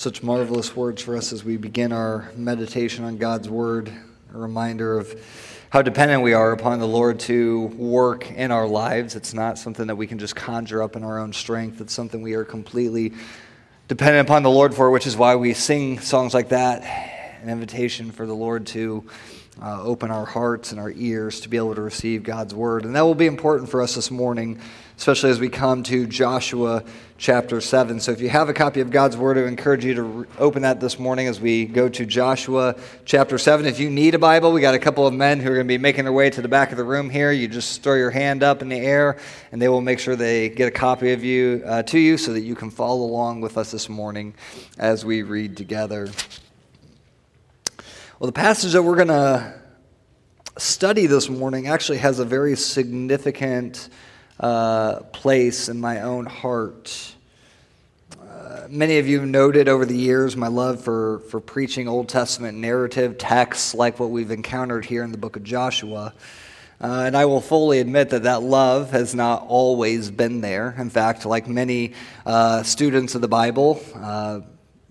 Such 0.00 0.22
marvelous 0.22 0.74
words 0.74 1.02
for 1.02 1.14
us 1.14 1.30
as 1.30 1.44
we 1.44 1.58
begin 1.58 1.92
our 1.92 2.32
meditation 2.34 3.04
on 3.04 3.18
God's 3.18 3.50
Word, 3.50 3.92
a 4.32 4.38
reminder 4.38 4.98
of 4.98 5.22
how 5.68 5.82
dependent 5.82 6.22
we 6.22 6.32
are 6.32 6.52
upon 6.52 6.78
the 6.78 6.88
Lord 6.88 7.20
to 7.20 7.66
work 7.76 8.30
in 8.30 8.50
our 8.50 8.66
lives. 8.66 9.14
It's 9.14 9.34
not 9.34 9.58
something 9.58 9.88
that 9.88 9.96
we 9.96 10.06
can 10.06 10.18
just 10.18 10.34
conjure 10.34 10.82
up 10.82 10.96
in 10.96 11.04
our 11.04 11.18
own 11.18 11.34
strength, 11.34 11.82
it's 11.82 11.92
something 11.92 12.22
we 12.22 12.32
are 12.32 12.46
completely 12.46 13.12
dependent 13.88 14.26
upon 14.26 14.42
the 14.42 14.48
Lord 14.48 14.74
for, 14.74 14.90
which 14.90 15.06
is 15.06 15.18
why 15.18 15.36
we 15.36 15.52
sing 15.52 16.00
songs 16.00 16.32
like 16.32 16.48
that 16.48 16.82
an 17.42 17.50
invitation 17.50 18.10
for 18.10 18.24
the 18.24 18.34
Lord 18.34 18.66
to 18.68 19.04
uh, 19.62 19.82
open 19.82 20.10
our 20.10 20.26
hearts 20.26 20.72
and 20.72 20.80
our 20.80 20.90
ears 20.92 21.40
to 21.40 21.48
be 21.48 21.56
able 21.56 21.74
to 21.74 21.82
receive 21.82 22.22
God's 22.22 22.54
Word. 22.54 22.84
And 22.84 22.94
that 22.96 23.02
will 23.02 23.14
be 23.14 23.26
important 23.26 23.70
for 23.70 23.82
us 23.82 23.94
this 23.94 24.10
morning 24.10 24.60
especially 25.00 25.30
as 25.30 25.40
we 25.40 25.48
come 25.48 25.82
to 25.82 26.06
Joshua 26.06 26.84
chapter 27.16 27.58
7. 27.62 28.00
So 28.00 28.12
if 28.12 28.20
you 28.20 28.28
have 28.28 28.50
a 28.50 28.52
copy 28.52 28.82
of 28.82 28.90
God's 28.90 29.16
Word, 29.16 29.38
I 29.38 29.48
encourage 29.48 29.82
you 29.82 29.94
to 29.94 30.02
re- 30.02 30.26
open 30.38 30.60
that 30.60 30.78
this 30.78 30.98
morning 30.98 31.26
as 31.26 31.40
we 31.40 31.64
go 31.64 31.88
to 31.88 32.04
Joshua 32.04 32.76
chapter 33.06 33.38
7. 33.38 33.64
If 33.64 33.80
you 33.80 33.88
need 33.88 34.14
a 34.14 34.18
Bible, 34.18 34.52
we 34.52 34.60
got 34.60 34.74
a 34.74 34.78
couple 34.78 35.06
of 35.06 35.14
men 35.14 35.40
who 35.40 35.50
are 35.50 35.54
going 35.54 35.66
to 35.66 35.72
be 35.72 35.78
making 35.78 36.04
their 36.04 36.12
way 36.12 36.28
to 36.28 36.42
the 36.42 36.48
back 36.48 36.70
of 36.70 36.76
the 36.76 36.84
room 36.84 37.08
here. 37.08 37.32
You 37.32 37.48
just 37.48 37.82
throw 37.82 37.94
your 37.94 38.10
hand 38.10 38.42
up 38.42 38.60
in 38.60 38.68
the 38.68 38.76
air, 38.76 39.16
and 39.52 39.62
they 39.62 39.70
will 39.70 39.80
make 39.80 40.00
sure 40.00 40.16
they 40.16 40.50
get 40.50 40.68
a 40.68 40.70
copy 40.70 41.12
of 41.12 41.24
you 41.24 41.62
uh, 41.64 41.82
to 41.84 41.98
you 41.98 42.18
so 42.18 42.34
that 42.34 42.42
you 42.42 42.54
can 42.54 42.70
follow 42.70 43.06
along 43.06 43.40
with 43.40 43.56
us 43.56 43.70
this 43.70 43.88
morning 43.88 44.34
as 44.76 45.02
we 45.02 45.22
read 45.22 45.56
together. 45.56 46.10
Well, 48.20 48.26
the 48.26 48.32
passage 48.32 48.72
that 48.72 48.82
we're 48.82 48.96
going 48.96 49.08
to 49.08 49.54
study 50.58 51.06
this 51.06 51.30
morning 51.30 51.68
actually 51.68 51.96
has 51.98 52.18
a 52.18 52.24
very 52.26 52.54
significant 52.54 53.88
uh, 54.38 54.96
place 55.04 55.70
in 55.70 55.80
my 55.80 56.02
own 56.02 56.26
heart. 56.26 57.14
Uh, 58.20 58.66
many 58.68 58.98
of 58.98 59.08
you 59.08 59.20
have 59.20 59.26
noted 59.26 59.70
over 59.70 59.86
the 59.86 59.96
years 59.96 60.36
my 60.36 60.48
love 60.48 60.84
for, 60.84 61.20
for 61.30 61.40
preaching 61.40 61.88
Old 61.88 62.10
Testament 62.10 62.58
narrative 62.58 63.16
texts 63.16 63.74
like 63.74 63.98
what 63.98 64.10
we've 64.10 64.30
encountered 64.30 64.84
here 64.84 65.02
in 65.02 65.12
the 65.12 65.18
book 65.18 65.36
of 65.36 65.42
Joshua. 65.42 66.12
Uh, 66.78 67.04
and 67.06 67.16
I 67.16 67.24
will 67.24 67.40
fully 67.40 67.80
admit 67.80 68.10
that 68.10 68.24
that 68.24 68.42
love 68.42 68.90
has 68.90 69.14
not 69.14 69.46
always 69.48 70.10
been 70.10 70.42
there. 70.42 70.74
In 70.76 70.90
fact, 70.90 71.24
like 71.24 71.48
many 71.48 71.94
uh, 72.26 72.64
students 72.64 73.14
of 73.14 73.22
the 73.22 73.28
Bible, 73.28 73.82
uh, 73.94 74.40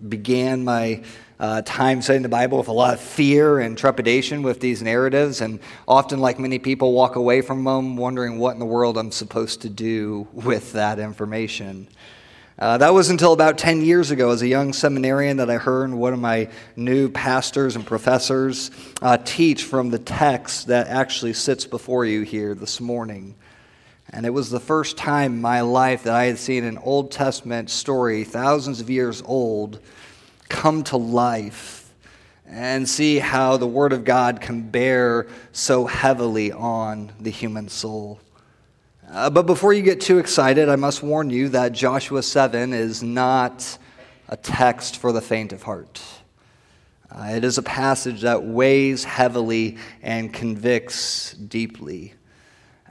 began 0.08 0.64
my 0.64 1.02
uh, 1.40 1.62
time 1.62 2.02
studying 2.02 2.22
the 2.22 2.28
Bible 2.28 2.58
with 2.58 2.68
a 2.68 2.72
lot 2.72 2.92
of 2.92 3.00
fear 3.00 3.60
and 3.60 3.76
trepidation 3.76 4.42
with 4.42 4.60
these 4.60 4.82
narratives, 4.82 5.40
and 5.40 5.58
often, 5.88 6.20
like 6.20 6.38
many 6.38 6.58
people, 6.58 6.92
walk 6.92 7.16
away 7.16 7.40
from 7.40 7.64
them 7.64 7.96
wondering 7.96 8.38
what 8.38 8.52
in 8.52 8.58
the 8.58 8.66
world 8.66 8.98
I'm 8.98 9.10
supposed 9.10 9.62
to 9.62 9.70
do 9.70 10.28
with 10.32 10.72
that 10.74 10.98
information. 10.98 11.88
Uh, 12.58 12.76
that 12.76 12.92
was 12.92 13.08
until 13.08 13.32
about 13.32 13.56
10 13.56 13.80
years 13.80 14.10
ago, 14.10 14.32
as 14.32 14.42
a 14.42 14.46
young 14.46 14.74
seminarian, 14.74 15.38
that 15.38 15.48
I 15.48 15.56
heard 15.56 15.90
one 15.94 16.12
of 16.12 16.18
my 16.18 16.50
new 16.76 17.08
pastors 17.08 17.74
and 17.74 17.86
professors 17.86 18.70
uh, 19.00 19.16
teach 19.24 19.64
from 19.64 19.88
the 19.88 19.98
text 19.98 20.66
that 20.66 20.88
actually 20.88 21.32
sits 21.32 21.64
before 21.64 22.04
you 22.04 22.20
here 22.20 22.54
this 22.54 22.82
morning. 22.82 23.34
And 24.10 24.26
it 24.26 24.30
was 24.30 24.50
the 24.50 24.60
first 24.60 24.98
time 24.98 25.36
in 25.36 25.40
my 25.40 25.62
life 25.62 26.02
that 26.02 26.12
I 26.12 26.26
had 26.26 26.36
seen 26.36 26.64
an 26.64 26.76
Old 26.76 27.10
Testament 27.10 27.70
story, 27.70 28.24
thousands 28.24 28.82
of 28.82 28.90
years 28.90 29.22
old, 29.24 29.80
come 30.50 30.84
to 30.84 30.98
life 30.98 31.90
and 32.46 32.86
see 32.86 33.18
how 33.18 33.56
the 33.56 33.66
Word 33.66 33.92
of 33.92 34.04
God 34.04 34.40
can 34.40 34.68
bear 34.68 35.28
so 35.52 35.86
heavily 35.86 36.52
on 36.52 37.12
the 37.20 37.30
human 37.30 37.68
soul. 37.68 38.20
Uh, 39.08 39.30
but 39.30 39.46
before 39.46 39.72
you 39.72 39.82
get 39.82 40.00
too 40.00 40.18
excited, 40.18 40.68
I 40.68 40.76
must 40.76 41.02
warn 41.02 41.30
you 41.30 41.48
that 41.50 41.72
Joshua 41.72 42.22
7 42.22 42.72
is 42.72 43.02
not 43.02 43.78
a 44.28 44.36
text 44.36 44.98
for 44.98 45.12
the 45.12 45.20
faint 45.20 45.52
of 45.52 45.62
heart. 45.62 46.02
Uh, 47.10 47.30
it 47.34 47.44
is 47.44 47.58
a 47.58 47.62
passage 47.62 48.20
that 48.22 48.44
weighs 48.44 49.02
heavily 49.02 49.78
and 50.02 50.32
convicts 50.32 51.32
deeply. 51.34 52.14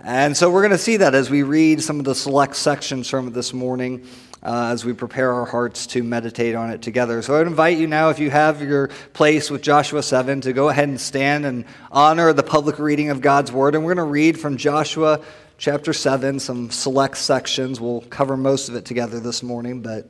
And 0.04 0.36
so 0.36 0.50
we're 0.50 0.62
going 0.62 0.72
to 0.72 0.78
see 0.78 0.98
that 0.98 1.16
as 1.16 1.30
we 1.30 1.44
read 1.44 1.82
some 1.82 2.00
of 2.00 2.06
the 2.06 2.16
select 2.16 2.56
sections 2.56 3.10
from 3.10 3.28
it 3.28 3.34
this 3.34 3.54
morning 3.54 4.06
uh, 4.42 4.70
as 4.72 4.86
we 4.86 4.94
prepare 4.94 5.34
our 5.34 5.46
hearts 5.46 5.88
to 5.88 6.04
meditate 6.04 6.56
on 6.56 6.70
it 6.72 6.82
together. 6.82 7.22
So 7.22 7.36
I 7.36 7.40
would 7.40 7.48
invite 7.48 7.78
you 7.78 7.88
now, 7.88 8.10
if 8.10 8.20
you 8.20 8.30
have 8.30 8.62
your 8.62 8.88
place 9.14 9.52
with 9.52 9.62
Joshua 9.62 10.02
7, 10.02 10.42
to 10.42 10.54
go 10.54 10.70
ahead 10.70 10.88
and 10.88 11.00
stand 11.00 11.46
and 11.46 11.66
honor 11.92 12.32
the 12.32 12.44
public 12.44 12.80
reading 12.80 13.10
of 13.10 13.22
God's 13.22 13.52
Word. 13.52 13.76
And 13.76 13.84
we're 13.84 13.96
going 13.96 14.08
to 14.08 14.12
read 14.12 14.40
from 14.40 14.58
Joshua 14.58 15.22
chapter 15.58 15.92
7, 15.92 16.40
some 16.40 16.72
select 16.72 17.18
sections. 17.18 17.82
We'll 17.82 18.02
cover 18.02 18.38
most 18.38 18.70
of 18.70 18.76
it 18.76 18.86
together 18.86 19.20
this 19.20 19.44
morning, 19.44 19.82
but 19.82 20.10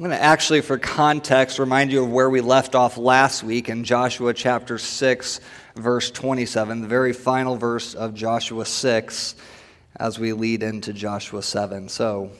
I'm 0.00 0.06
going 0.06 0.16
to 0.16 0.24
actually, 0.24 0.62
for 0.62 0.78
context, 0.78 1.58
remind 1.58 1.92
you 1.92 2.02
of 2.02 2.10
where 2.10 2.30
we 2.30 2.40
left 2.40 2.74
off 2.74 2.96
last 2.96 3.44
week 3.44 3.68
in 3.68 3.84
Joshua 3.84 4.32
chapter 4.32 4.78
6, 4.78 5.40
verse 5.76 6.10
27, 6.10 6.80
the 6.80 6.88
very 6.88 7.12
final 7.12 7.56
verse 7.56 7.94
of 7.94 8.14
Joshua 8.14 8.64
6, 8.64 9.34
as 9.96 10.18
we 10.18 10.32
lead 10.32 10.62
into 10.62 10.94
Joshua 10.94 11.42
7. 11.42 11.90
So, 11.90 12.30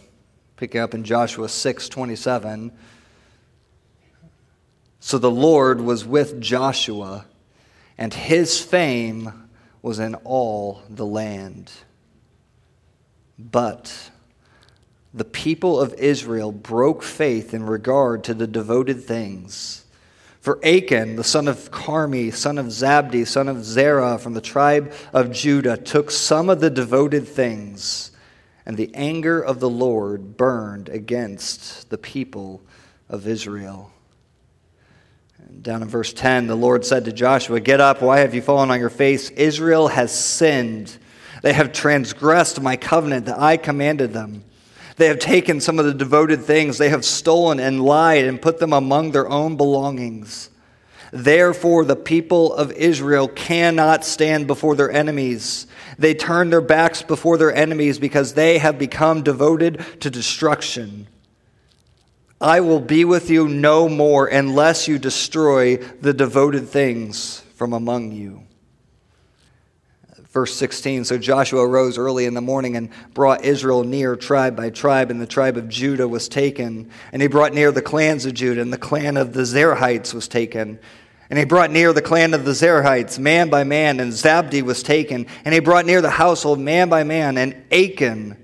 Picking 0.61 0.83
up 0.83 0.93
in 0.93 1.05
Joshua 1.05 1.49
6 1.49 1.89
27. 1.89 2.71
So 4.99 5.17
the 5.17 5.31
Lord 5.31 5.81
was 5.81 6.05
with 6.05 6.39
Joshua, 6.39 7.25
and 7.97 8.13
his 8.13 8.61
fame 8.61 9.49
was 9.81 9.99
in 9.99 10.17
all 10.17 10.83
the 10.91 11.07
land. 11.07 11.73
But 13.39 14.11
the 15.15 15.25
people 15.25 15.81
of 15.81 15.95
Israel 15.95 16.53
broke 16.53 17.03
faith 17.03 17.55
in 17.55 17.65
regard 17.65 18.23
to 18.25 18.35
the 18.35 18.47
devoted 18.47 19.03
things. 19.03 19.87
For 20.43 20.63
Achan, 20.63 21.17
the 21.17 21.25
son 21.25 21.49
of 21.49 21.71
Carmi, 21.71 22.35
son 22.35 22.59
of 22.59 22.67
Zabdi, 22.67 23.27
son 23.27 23.49
of 23.49 23.65
Zerah, 23.65 24.19
from 24.19 24.35
the 24.35 24.43
tribe 24.43 24.93
of 25.15 25.33
Judah, 25.33 25.79
took 25.79 26.11
some 26.11 26.51
of 26.51 26.61
the 26.61 26.69
devoted 26.69 27.27
things 27.27 28.11
and 28.67 28.77
the 28.77 28.91
anger 28.95 29.41
of 29.41 29.61
the 29.61 29.71
Lord 29.71 30.37
burned 30.37 30.89
against 30.89 31.91
the 31.91 31.99
people 31.99 32.63
of 33.09 33.27
Israel. 33.27 33.93
Down 35.63 35.83
in 35.83 35.89
verse 35.89 36.13
10, 36.13 36.47
the 36.47 36.55
Lord 36.55 36.85
said 36.85 37.05
to 37.07 37.13
Joshua, 37.13 37.61
Get 37.61 37.81
up, 37.81 38.03
why 38.03 38.21
have 38.21 38.35
you 38.35 38.43
fallen 38.43 38.71
on 38.71 38.79
your 38.79 38.91
face? 38.91 39.31
Israel 39.31 39.89
has 39.89 40.13
sinned. 40.13 40.97
They 41.43 41.53
have 41.53 41.73
transgressed 41.73 42.61
my 42.61 42.77
covenant 42.77 43.27
that 43.27 43.39
I 43.39 43.57
commanded 43.57 44.13
them. 44.13 44.45
They 44.97 45.07
have 45.07 45.19
taken 45.19 45.61
some 45.61 45.79
of 45.79 45.87
the 45.87 45.95
devoted 45.95 46.43
things, 46.43 46.77
they 46.77 46.91
have 46.91 47.05
stolen 47.05 47.59
and 47.59 47.83
lied 47.83 48.27
and 48.27 48.41
put 48.41 48.59
them 48.59 48.73
among 48.73 49.13
their 49.13 49.29
own 49.29 49.57
belongings. 49.57 50.51
Therefore, 51.13 51.85
the 51.85 51.97
people 51.97 52.53
of 52.53 52.73
Israel 52.73 53.29
cannot 53.29 54.05
stand 54.05 54.47
before 54.47 54.77
their 54.77 54.91
enemies 54.91 55.67
they 56.01 56.15
turn 56.15 56.49
their 56.49 56.63
backs 56.63 57.03
before 57.03 57.37
their 57.37 57.55
enemies 57.55 57.99
because 57.99 58.33
they 58.33 58.57
have 58.57 58.79
become 58.79 59.23
devoted 59.23 59.85
to 60.01 60.09
destruction. 60.09 61.07
I 62.41 62.61
will 62.61 62.81
be 62.81 63.05
with 63.05 63.29
you 63.29 63.47
no 63.47 63.87
more 63.87 64.27
unless 64.27 64.89
you 64.89 64.99
destroy 64.99 65.77
the 65.77 66.15
devoted 66.15 66.71
things 66.71 67.41
from 67.55 67.75
among 67.75 68.13
you. 68.13 68.45
Verse 70.31 70.55
16 70.55 71.05
So 71.05 71.19
Joshua 71.19 71.67
rose 71.67 71.99
early 71.99 72.25
in 72.25 72.35
the 72.35 72.41
morning 72.41 72.77
and 72.77 72.91
brought 73.15 73.45
Israel 73.45 73.85
near 73.85 74.17
tribe 74.17 74.57
by 74.57 74.71
tribe, 74.71 75.11
and 75.11 75.21
the 75.21 75.27
tribe 75.27 75.57
of 75.57 75.69
Judah 75.69 76.09
was 76.09 76.29
taken. 76.29 76.91
And 77.13 77.21
he 77.21 77.29
brought 77.29 77.53
near 77.53 77.73
the 77.73 77.83
clans 77.83 78.27
of 78.27 78.35
Judah, 78.35 78.61
and 78.61 78.73
the 78.73 78.79
clan 78.79 79.17
of 79.17 79.33
the 79.33 79.43
Zerahites 79.43 80.15
was 80.15 80.29
taken. 80.29 80.79
And 81.29 81.39
he 81.39 81.45
brought 81.45 81.71
near 81.71 81.93
the 81.93 82.03
clan 82.03 82.35
of 82.35 82.45
the 82.45 82.53
Zerahites, 82.53 83.19
man 83.19 83.51
by 83.51 83.63
man, 83.63 84.01
and 84.01 84.13
Zabdi 84.13 84.63
was 84.63 84.83
taken. 84.83 85.27
And 85.45 85.55
he 85.55 85.61
brought 85.61 85.87
near 85.87 86.01
the 86.03 86.11
household, 86.11 86.59
man 86.59 86.89
by 86.89 87.05
man, 87.05 87.39
and 87.39 87.63
Achan, 87.71 88.37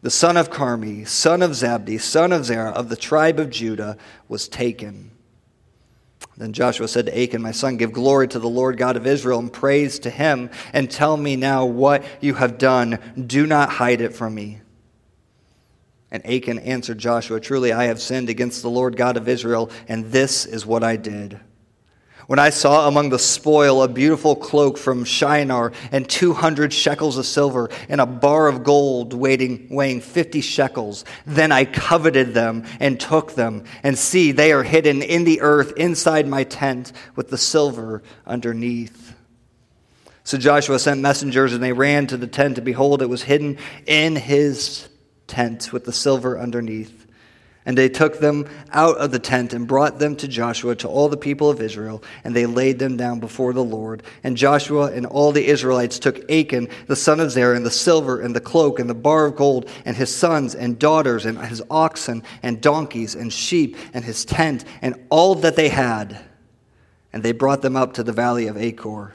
the 0.00 0.10
son 0.10 0.36
of 0.36 0.50
Carmi, 0.50 1.06
son 1.06 1.42
of 1.42 1.52
Zabdi, 1.52 2.00
son 2.00 2.32
of 2.32 2.44
Zerah, 2.44 2.72
of 2.72 2.88
the 2.88 2.96
tribe 2.96 3.38
of 3.38 3.50
Judah, 3.50 3.96
was 4.28 4.48
taken. 4.48 5.11
Then 6.36 6.52
Joshua 6.52 6.88
said 6.88 7.06
to 7.06 7.22
Achan, 7.22 7.42
My 7.42 7.52
son, 7.52 7.76
give 7.76 7.92
glory 7.92 8.26
to 8.28 8.38
the 8.38 8.48
Lord 8.48 8.78
God 8.78 8.96
of 8.96 9.06
Israel 9.06 9.38
and 9.38 9.52
praise 9.52 9.98
to 10.00 10.10
him, 10.10 10.50
and 10.72 10.90
tell 10.90 11.16
me 11.16 11.36
now 11.36 11.66
what 11.66 12.04
you 12.20 12.34
have 12.34 12.58
done. 12.58 12.98
Do 13.26 13.46
not 13.46 13.68
hide 13.70 14.00
it 14.00 14.14
from 14.14 14.34
me. 14.34 14.60
And 16.10 16.24
Achan 16.26 16.58
answered 16.58 16.98
Joshua, 16.98 17.40
Truly 17.40 17.72
I 17.72 17.84
have 17.84 18.00
sinned 18.00 18.28
against 18.28 18.62
the 18.62 18.70
Lord 18.70 18.96
God 18.96 19.16
of 19.16 19.28
Israel, 19.28 19.70
and 19.88 20.06
this 20.06 20.46
is 20.46 20.66
what 20.66 20.82
I 20.82 20.96
did. 20.96 21.40
When 22.26 22.38
I 22.38 22.50
saw 22.50 22.86
among 22.86 23.10
the 23.10 23.18
spoil 23.18 23.82
a 23.82 23.88
beautiful 23.88 24.36
cloak 24.36 24.78
from 24.78 25.04
Shinar 25.04 25.72
and 25.90 26.08
200 26.08 26.72
shekels 26.72 27.18
of 27.18 27.26
silver 27.26 27.68
and 27.88 28.00
a 28.00 28.06
bar 28.06 28.48
of 28.48 28.62
gold 28.62 29.12
weighing, 29.12 29.68
weighing 29.70 30.00
50 30.00 30.40
shekels, 30.40 31.04
then 31.26 31.50
I 31.50 31.64
coveted 31.64 32.32
them 32.32 32.64
and 32.78 33.00
took 33.00 33.34
them. 33.34 33.64
And 33.82 33.98
see, 33.98 34.32
they 34.32 34.52
are 34.52 34.62
hidden 34.62 35.02
in 35.02 35.24
the 35.24 35.40
earth 35.40 35.72
inside 35.76 36.28
my 36.28 36.44
tent 36.44 36.92
with 37.16 37.30
the 37.30 37.38
silver 37.38 38.02
underneath. 38.24 39.14
So 40.24 40.38
Joshua 40.38 40.78
sent 40.78 41.00
messengers 41.00 41.52
and 41.52 41.62
they 41.62 41.72
ran 41.72 42.06
to 42.06 42.16
the 42.16 42.28
tent, 42.28 42.56
and 42.58 42.64
behold, 42.64 43.02
it 43.02 43.08
was 43.08 43.24
hidden 43.24 43.58
in 43.86 44.14
his 44.14 44.88
tent 45.26 45.72
with 45.72 45.84
the 45.84 45.92
silver 45.92 46.38
underneath. 46.38 47.01
And 47.64 47.78
they 47.78 47.88
took 47.88 48.18
them 48.18 48.48
out 48.72 48.96
of 48.96 49.12
the 49.12 49.20
tent 49.20 49.52
and 49.52 49.68
brought 49.68 50.00
them 50.00 50.16
to 50.16 50.26
Joshua, 50.26 50.74
to 50.76 50.88
all 50.88 51.08
the 51.08 51.16
people 51.16 51.48
of 51.48 51.60
Israel, 51.60 52.02
and 52.24 52.34
they 52.34 52.44
laid 52.44 52.80
them 52.80 52.96
down 52.96 53.20
before 53.20 53.52
the 53.52 53.62
Lord. 53.62 54.02
And 54.24 54.36
Joshua 54.36 54.90
and 54.90 55.06
all 55.06 55.30
the 55.30 55.46
Israelites 55.46 56.00
took 56.00 56.28
Achan, 56.28 56.68
the 56.88 56.96
son 56.96 57.20
of 57.20 57.30
Zerah, 57.30 57.54
and 57.54 57.64
the 57.64 57.70
silver, 57.70 58.20
and 58.20 58.34
the 58.34 58.40
cloak, 58.40 58.80
and 58.80 58.90
the 58.90 58.94
bar 58.94 59.26
of 59.26 59.36
gold, 59.36 59.70
and 59.84 59.96
his 59.96 60.14
sons 60.14 60.56
and 60.56 60.76
daughters, 60.76 61.24
and 61.24 61.38
his 61.38 61.62
oxen, 61.70 62.24
and 62.42 62.60
donkeys, 62.60 63.14
and 63.14 63.32
sheep, 63.32 63.76
and 63.94 64.04
his 64.04 64.24
tent, 64.24 64.64
and 64.80 64.96
all 65.08 65.36
that 65.36 65.54
they 65.54 65.68
had. 65.68 66.18
And 67.12 67.22
they 67.22 67.32
brought 67.32 67.62
them 67.62 67.76
up 67.76 67.94
to 67.94 68.02
the 68.02 68.12
valley 68.12 68.48
of 68.48 68.56
Achor. 68.56 69.14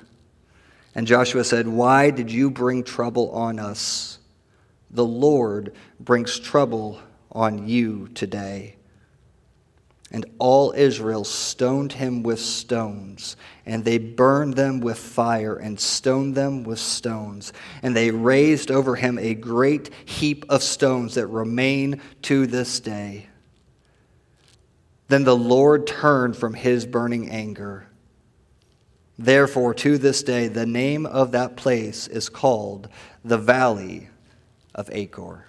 And 0.95 1.05
Joshua 1.05 1.43
said, 1.43 1.67
Why 1.67 2.11
did 2.11 2.31
you 2.31 2.49
bring 2.49 2.83
trouble 2.83 3.29
on 3.31 3.59
us? 3.59 4.19
The 4.89 5.05
Lord 5.05 5.73
brings 5.99 6.39
trouble 6.39 7.01
on 7.31 7.67
you 7.67 8.07
today. 8.09 8.75
And 10.09 10.25
all 10.39 10.71
Israel 10.71 11.25
stoned 11.25 11.91
him 11.91 12.23
with 12.23 12.39
stones, 12.39 13.35
and 13.65 13.83
they 13.83 13.97
burned 13.97 14.53
them 14.53 14.79
with 14.79 14.97
fire, 14.97 15.57
and 15.57 15.77
stoned 15.77 16.33
them 16.33 16.63
with 16.63 16.79
stones. 16.79 17.51
And 17.83 17.93
they 17.93 18.11
raised 18.11 18.71
over 18.71 18.95
him 18.95 19.19
a 19.19 19.33
great 19.33 19.89
heap 20.05 20.45
of 20.47 20.63
stones 20.63 21.15
that 21.15 21.27
remain 21.27 22.01
to 22.23 22.47
this 22.47 22.79
day. 22.79 23.27
Then 25.09 25.25
the 25.25 25.35
Lord 25.35 25.87
turned 25.87 26.37
from 26.37 26.53
his 26.53 26.85
burning 26.85 27.29
anger. 27.29 27.87
Therefore, 29.17 29.73
to 29.73 29.97
this 29.97 30.23
day, 30.23 30.47
the 30.47 30.65
name 30.65 31.05
of 31.05 31.31
that 31.31 31.57
place 31.57 32.07
is 32.07 32.29
called 32.29 32.87
the 33.25 33.37
Valley 33.37 34.09
of 34.73 34.89
Achor. 34.93 35.46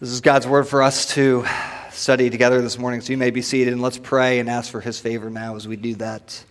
This 0.00 0.12
is 0.12 0.22
God's 0.22 0.46
word 0.46 0.66
for 0.66 0.82
us 0.82 1.12
to 1.12 1.44
study 1.90 2.30
together 2.30 2.62
this 2.62 2.78
morning. 2.78 3.02
So 3.02 3.12
you 3.12 3.18
may 3.18 3.30
be 3.30 3.42
seated 3.42 3.74
and 3.74 3.82
let's 3.82 3.98
pray 3.98 4.38
and 4.38 4.48
ask 4.48 4.72
for 4.72 4.80
his 4.80 4.98
favor 4.98 5.28
now 5.28 5.56
as 5.56 5.68
we 5.68 5.76
do 5.76 5.94
that. 5.96 6.42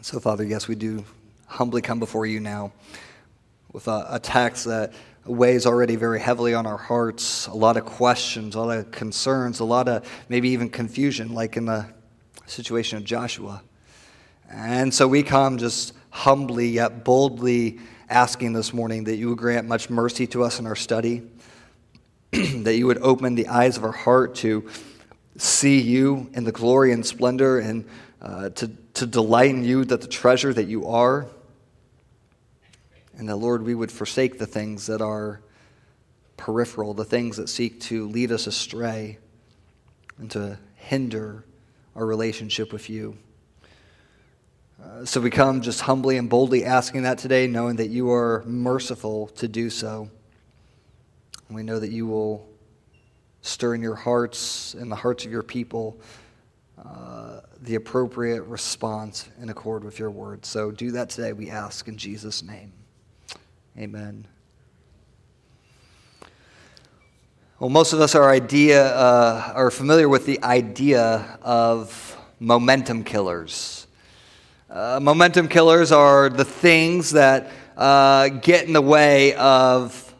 So, 0.00 0.20
Father, 0.20 0.42
yes, 0.42 0.68
we 0.68 0.74
do 0.74 1.04
humbly 1.48 1.82
come 1.82 1.98
before 1.98 2.24
you 2.24 2.40
now 2.40 2.72
with 3.70 3.86
a, 3.86 4.06
a 4.08 4.18
text 4.18 4.64
that 4.64 4.94
weighs 5.26 5.66
already 5.66 5.96
very 5.96 6.18
heavily 6.18 6.54
on 6.54 6.64
our 6.64 6.78
hearts, 6.78 7.46
a 7.48 7.54
lot 7.54 7.76
of 7.76 7.84
questions, 7.84 8.54
a 8.54 8.60
lot 8.60 8.78
of 8.78 8.90
concerns, 8.90 9.60
a 9.60 9.64
lot 9.64 9.88
of 9.88 10.10
maybe 10.30 10.48
even 10.48 10.70
confusion, 10.70 11.34
like 11.34 11.58
in 11.58 11.66
the 11.66 11.86
situation 12.46 12.96
of 12.96 13.04
Joshua. 13.04 13.60
And 14.50 14.92
so 14.92 15.08
we 15.08 15.22
come 15.22 15.58
just 15.58 15.92
humbly 16.10 16.68
yet 16.68 17.04
boldly 17.04 17.80
asking 18.08 18.52
this 18.52 18.72
morning 18.72 19.04
that 19.04 19.16
you 19.16 19.28
would 19.30 19.38
grant 19.38 19.66
much 19.66 19.90
mercy 19.90 20.26
to 20.28 20.44
us 20.44 20.60
in 20.60 20.66
our 20.66 20.76
study, 20.76 21.22
that 22.32 22.76
you 22.76 22.86
would 22.86 22.98
open 22.98 23.34
the 23.34 23.48
eyes 23.48 23.76
of 23.76 23.84
our 23.84 23.92
heart 23.92 24.34
to 24.36 24.68
see 25.36 25.80
you 25.80 26.30
in 26.34 26.44
the 26.44 26.52
glory 26.52 26.92
and 26.92 27.04
splendor 27.04 27.58
and 27.58 27.84
uh, 28.22 28.50
to, 28.50 28.68
to 28.94 29.06
delight 29.06 29.50
in 29.50 29.64
you, 29.64 29.84
that 29.84 30.00
the 30.00 30.06
treasure 30.06 30.52
that 30.52 30.68
you 30.68 30.86
are. 30.86 31.26
And 33.16 33.28
that, 33.28 33.36
Lord, 33.36 33.62
we 33.62 33.74
would 33.74 33.92
forsake 33.92 34.38
the 34.38 34.46
things 34.46 34.86
that 34.86 35.00
are 35.00 35.40
peripheral, 36.36 36.94
the 36.94 37.04
things 37.04 37.36
that 37.36 37.48
seek 37.48 37.80
to 37.82 38.08
lead 38.08 38.32
us 38.32 38.46
astray 38.46 39.18
and 40.18 40.30
to 40.32 40.58
hinder 40.74 41.44
our 41.94 42.06
relationship 42.06 42.72
with 42.72 42.90
you. 42.90 43.16
Uh, 44.84 45.04
so 45.04 45.20
we 45.20 45.30
come 45.30 45.62
just 45.62 45.80
humbly 45.80 46.18
and 46.18 46.28
boldly 46.28 46.64
asking 46.64 47.02
that 47.02 47.16
today, 47.16 47.46
knowing 47.46 47.76
that 47.76 47.88
you 47.88 48.10
are 48.10 48.42
merciful 48.46 49.28
to 49.28 49.48
do 49.48 49.70
so. 49.70 50.10
We 51.48 51.62
know 51.62 51.78
that 51.78 51.90
you 51.90 52.06
will 52.06 52.46
stir 53.40 53.74
in 53.74 53.80
your 53.82 53.94
hearts 53.94 54.74
and 54.74 54.92
the 54.92 54.96
hearts 54.96 55.24
of 55.24 55.30
your 55.30 55.42
people 55.42 55.98
uh, 56.84 57.40
the 57.62 57.76
appropriate 57.76 58.42
response 58.42 59.28
in 59.40 59.48
accord 59.48 59.84
with 59.84 59.98
your 59.98 60.10
word. 60.10 60.44
So 60.44 60.70
do 60.70 60.90
that 60.92 61.08
today, 61.08 61.32
we 61.32 61.48
ask 61.48 61.88
in 61.88 61.96
Jesus' 61.96 62.42
name. 62.42 62.72
Amen. 63.78 64.26
Well, 67.58 67.70
most 67.70 67.92
of 67.92 68.00
us 68.00 68.14
are 68.14 68.28
idea 68.28 68.94
uh, 68.94 69.52
are 69.54 69.70
familiar 69.70 70.08
with 70.08 70.26
the 70.26 70.42
idea 70.42 71.38
of 71.40 72.18
momentum 72.38 73.04
killers. 73.04 73.83
Uh, 74.74 74.98
momentum 75.00 75.46
killers 75.46 75.92
are 75.92 76.28
the 76.28 76.44
things 76.44 77.12
that 77.12 77.48
uh, 77.76 78.26
get 78.26 78.66
in 78.66 78.72
the 78.72 78.82
way 78.82 79.32
of 79.36 80.12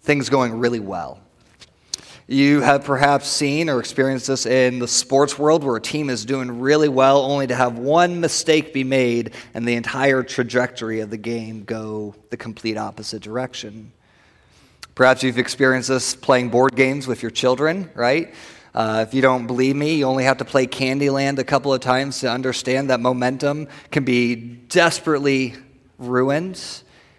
things 0.00 0.30
going 0.30 0.58
really 0.58 0.80
well. 0.80 1.20
You 2.26 2.62
have 2.62 2.84
perhaps 2.84 3.28
seen 3.28 3.68
or 3.68 3.78
experienced 3.78 4.28
this 4.28 4.46
in 4.46 4.78
the 4.78 4.88
sports 4.88 5.38
world 5.38 5.62
where 5.62 5.76
a 5.76 5.80
team 5.80 6.08
is 6.08 6.24
doing 6.24 6.58
really 6.58 6.88
well 6.88 7.18
only 7.18 7.48
to 7.48 7.54
have 7.54 7.76
one 7.76 8.18
mistake 8.18 8.72
be 8.72 8.82
made 8.82 9.34
and 9.52 9.68
the 9.68 9.74
entire 9.74 10.22
trajectory 10.22 11.00
of 11.00 11.10
the 11.10 11.18
game 11.18 11.64
go 11.64 12.14
the 12.30 12.38
complete 12.38 12.78
opposite 12.78 13.20
direction. 13.20 13.92
Perhaps 14.94 15.22
you've 15.22 15.36
experienced 15.36 15.90
this 15.90 16.14
playing 16.16 16.48
board 16.48 16.74
games 16.74 17.06
with 17.06 17.20
your 17.20 17.30
children, 17.30 17.90
right? 17.94 18.32
Uh, 18.76 19.06
if 19.08 19.14
you 19.14 19.22
don't 19.22 19.46
believe 19.46 19.74
me, 19.74 19.94
you 19.94 20.04
only 20.04 20.24
have 20.24 20.36
to 20.36 20.44
play 20.44 20.66
Candyland 20.66 21.38
a 21.38 21.44
couple 21.44 21.72
of 21.72 21.80
times 21.80 22.20
to 22.20 22.30
understand 22.30 22.90
that 22.90 23.00
momentum 23.00 23.68
can 23.90 24.04
be 24.04 24.34
desperately 24.34 25.54
ruined. 25.96 26.62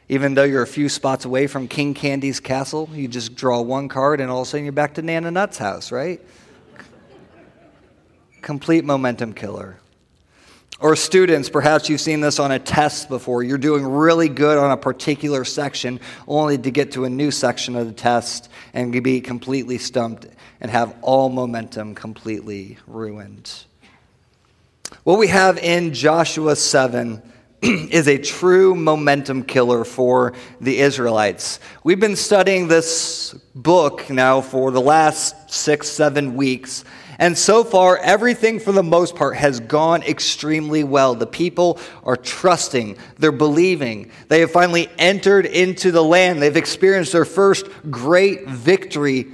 Even 0.07 0.36
though 0.36 0.44
you're 0.44 0.62
a 0.62 0.68
few 0.68 0.88
spots 0.88 1.25
away 1.25 1.48
from 1.48 1.68
King 1.68 1.95
Candy's 1.95 2.39
castle, 2.39 2.88
you 2.94 3.07
just 3.07 3.33
draw 3.33 3.59
one 3.59 3.89
card 3.89 4.21
and 4.21 4.30
all 4.30 4.42
of 4.42 4.48
a 4.48 4.51
sudden 4.51 4.65
you're 4.65 4.71
back 4.71 4.94
to 4.94 5.01
Nana 5.01 5.31
Nut's 5.31 5.57
house, 5.57 5.92
right? 5.92 6.21
Complete 8.44 8.86
momentum 8.86 9.33
killer. 9.33 9.80
Or 10.80 10.95
students, 10.95 11.50
perhaps 11.50 11.89
you've 11.89 12.01
seen 12.01 12.21
this 12.21 12.38
on 12.38 12.51
a 12.51 12.59
test 12.59 13.09
before. 13.09 13.42
You're 13.42 13.57
doing 13.57 13.83
really 13.83 14.30
good 14.30 14.59
on 14.59 14.69
a 14.69 14.77
particular 14.77 15.44
section, 15.44 16.00
only 16.27 16.59
to 16.59 16.69
get 16.69 16.92
to 16.92 17.06
a 17.06 17.09
new 17.09 17.31
section 17.31 17.75
of 17.75 17.88
the 17.88 17.94
test 17.94 18.48
and 18.75 18.92
be 19.04 19.21
completely 19.21 19.80
stumped 19.80 20.27
and 20.59 20.71
have 20.71 20.95
all 21.01 21.30
momentum 21.30 21.95
completely 21.95 22.77
ruined. 22.88 23.51
What 25.04 25.19
we 25.19 25.27
have 25.27 25.57
in 25.57 25.94
Joshua 25.94 26.56
7 26.56 27.21
is 27.62 28.07
a 28.07 28.18
true 28.18 28.75
momentum 28.75 29.44
killer 29.44 29.83
for 29.83 30.33
the 30.62 30.80
Israelites. 30.80 31.59
We've 31.83 31.99
been 31.99 32.16
studying 32.16 32.68
this 32.68 33.33
book 33.56 34.09
now 34.09 34.42
for 34.42 34.71
the 34.71 34.81
last 34.81 35.52
six, 35.52 35.90
seven 35.90 36.35
weeks. 36.35 36.85
And 37.19 37.35
so 37.35 37.64
far, 37.64 37.97
everything 37.97 38.59
for 38.59 38.71
the 38.71 38.83
most 38.83 39.16
part 39.16 39.35
has 39.37 39.59
gone 39.59 40.04
extremely 40.04 40.83
well. 40.83 41.16
The 41.16 41.26
people 41.26 41.80
are 42.04 42.16
trusting, 42.16 42.97
they're 43.18 43.31
believing. 43.31 44.11
They 44.28 44.42
have 44.42 44.52
finally 44.52 44.87
entered 44.99 45.47
into 45.47 45.92
the 45.92 46.04
land. 46.04 46.42
They've 46.42 46.56
experienced 46.56 47.11
their 47.11 47.26
first 47.26 47.66
great 47.90 48.47
victory 48.47 49.28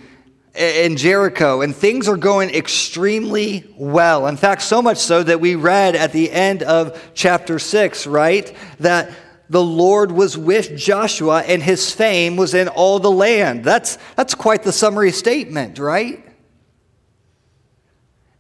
in 0.56 0.98
Jericho, 0.98 1.62
and 1.62 1.76
things 1.76 2.08
are 2.08 2.18
going 2.18 2.52
extremely 2.52 3.66
well. 3.76 4.28
In 4.28 4.38
fact, 4.38 4.62
so 4.62 4.82
much 4.82 4.98
so 4.98 5.24
that 5.24 5.40
we 5.40 5.56
read 5.56 5.96
at 5.96 6.12
the 6.12 6.32
end 6.32 6.62
of 6.62 7.12
chapter 7.16 7.58
6, 7.58 8.06
right, 8.06 8.56
that 8.80 9.12
the 9.50 9.64
Lord 9.64 10.12
was 10.12 10.38
with 10.38 10.78
Joshua 10.78 11.42
and 11.42 11.62
his 11.62 11.92
fame 11.92 12.36
was 12.36 12.54
in 12.54 12.68
all 12.68 13.00
the 13.00 13.12
land. 13.12 13.64
That's, 13.64 13.98
that's 14.16 14.36
quite 14.36 14.64
the 14.64 14.72
summary 14.72 15.12
statement, 15.12 15.80
right? 15.80 16.24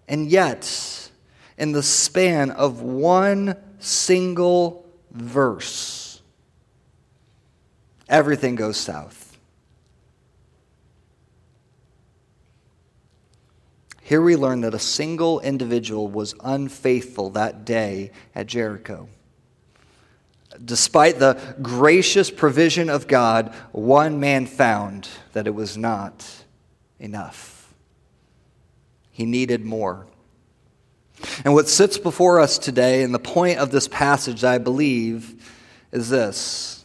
And 0.07 0.29
yet, 0.29 1.09
in 1.57 1.71
the 1.71 1.83
span 1.83 2.51
of 2.51 2.81
one 2.81 3.55
single 3.79 4.85
verse, 5.11 6.21
everything 8.07 8.55
goes 8.55 8.77
south. 8.77 9.22
Here 14.03 14.21
we 14.21 14.35
learn 14.35 14.61
that 14.61 14.73
a 14.73 14.79
single 14.79 15.39
individual 15.39 16.09
was 16.09 16.35
unfaithful 16.43 17.29
that 17.31 17.63
day 17.63 18.11
at 18.35 18.47
Jericho. 18.47 19.07
Despite 20.63 21.19
the 21.19 21.55
gracious 21.61 22.29
provision 22.29 22.89
of 22.89 23.07
God, 23.07 23.55
one 23.71 24.19
man 24.19 24.45
found 24.45 25.07
that 25.31 25.47
it 25.47 25.55
was 25.55 25.77
not 25.77 26.25
enough. 26.99 27.73
He 29.09 29.25
needed 29.25 29.63
more. 29.63 30.05
And 31.45 31.53
what 31.53 31.69
sits 31.69 31.97
before 31.97 32.41
us 32.41 32.57
today, 32.57 33.03
and 33.03 33.13
the 33.13 33.19
point 33.19 33.59
of 33.59 33.71
this 33.71 33.87
passage, 33.87 34.43
I 34.43 34.57
believe, 34.57 35.49
is 35.91 36.09
this 36.09 36.83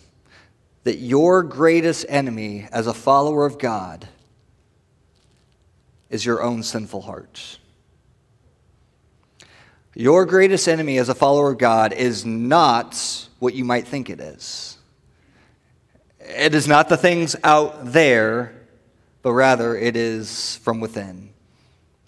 that 0.84 0.98
your 0.98 1.42
greatest 1.42 2.06
enemy 2.08 2.66
as 2.72 2.86
a 2.86 2.94
follower 2.94 3.44
of 3.44 3.58
God 3.58 4.08
is 6.10 6.24
your 6.24 6.42
own 6.42 6.62
sinful 6.62 7.02
heart. 7.02 7.58
Your 9.94 10.26
greatest 10.26 10.68
enemy 10.68 10.98
as 10.98 11.08
a 11.08 11.14
follower 11.14 11.50
of 11.50 11.58
God 11.58 11.92
is 11.92 12.24
not 12.24 13.28
what 13.38 13.54
you 13.54 13.64
might 13.64 13.86
think 13.86 14.10
it 14.10 14.20
is. 14.20 14.78
It 16.20 16.54
is 16.54 16.68
not 16.68 16.88
the 16.88 16.96
things 16.96 17.34
out 17.42 17.92
there, 17.92 18.54
but 19.22 19.32
rather 19.32 19.76
it 19.76 19.96
is 19.96 20.56
from 20.58 20.80
within. 20.80 21.30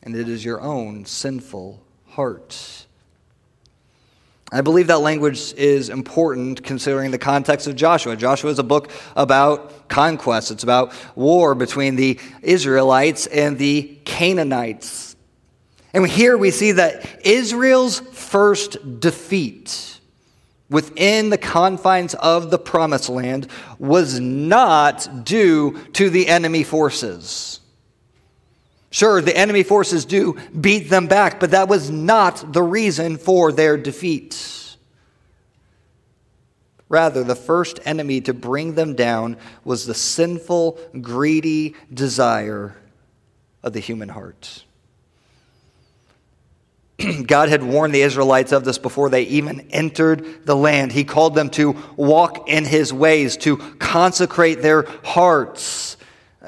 And 0.03 0.15
it 0.15 0.29
is 0.29 0.45
your 0.45 0.61
own 0.61 1.05
sinful 1.05 1.83
heart. 2.07 2.87
I 4.53 4.63
believe 4.63 4.89
that 4.89 5.01
language 5.01 5.55
is 5.55 5.91
important 5.91 6.65
considering 6.65 7.13
the 7.13 7.19
context 7.19 7.69
of 7.69 7.77
Joshua. 7.77 8.17
Joshua 8.17 8.51
is 8.51 8.59
a 8.59 8.65
book 8.65 8.91
about 9.15 9.89
conquest, 9.89 10.51
it's 10.51 10.65
about 10.65 10.93
war 11.17 11.55
between 11.55 11.97
the 11.97 12.19
Israelites 12.43 13.27
and 13.27 13.59
the 13.59 13.99
Canaanites. 14.05 15.15
And 15.93 16.07
here 16.07 16.37
we 16.37 16.51
see 16.51 16.73
that 16.73 17.25
Israel's 17.25 18.01
first 18.01 19.01
defeat 19.01 19.99
within 20.69 21.31
the 21.31 21.39
confines 21.39 22.15
of 22.15 22.51
the 22.51 22.59
promised 22.59 23.09
land 23.09 23.49
was 23.79 24.19
not 24.21 25.25
due 25.25 25.79
to 25.93 26.11
the 26.11 26.29
enemy 26.29 26.63
forces. 26.63 27.60
Sure, 28.91 29.21
the 29.21 29.37
enemy 29.37 29.63
forces 29.63 30.05
do 30.05 30.37
beat 30.59 30.91
them 30.91 31.07
back, 31.07 31.39
but 31.39 31.53
that 31.53 31.69
was 31.69 31.91
not 31.91 32.53
the 32.53 32.63
reason 32.63 33.17
for 33.17 33.53
their 33.53 33.77
defeat. 33.77 34.77
Rather, 36.89 37.23
the 37.23 37.37
first 37.37 37.79
enemy 37.85 38.21
to 38.23 38.35
bring 38.35 38.75
them 38.75 38.97
down 38.97 39.37
was 39.65 39.87
the 39.87 39.95
sinful, 39.95 40.77
greedy 41.01 41.77
desire 41.95 42.77
of 43.63 43.73
the 43.73 43.79
human 43.79 44.09
heart. 44.09 44.65
God 47.27 47.49
had 47.49 47.63
warned 47.63 47.95
the 47.95 48.03
Israelites 48.03 48.51
of 48.51 48.65
this 48.65 48.79
before 48.79 49.09
they 49.09 49.23
even 49.23 49.69
entered 49.71 50.45
the 50.47 50.57
land. 50.57 50.91
He 50.91 51.05
called 51.05 51.37
them 51.37 51.51
to 51.51 51.77
walk 51.95 52.49
in 52.49 52.65
his 52.65 52.93
ways, 52.93 53.37
to 53.39 53.57
consecrate 53.57 54.61
their 54.61 54.83
hearts 55.05 55.97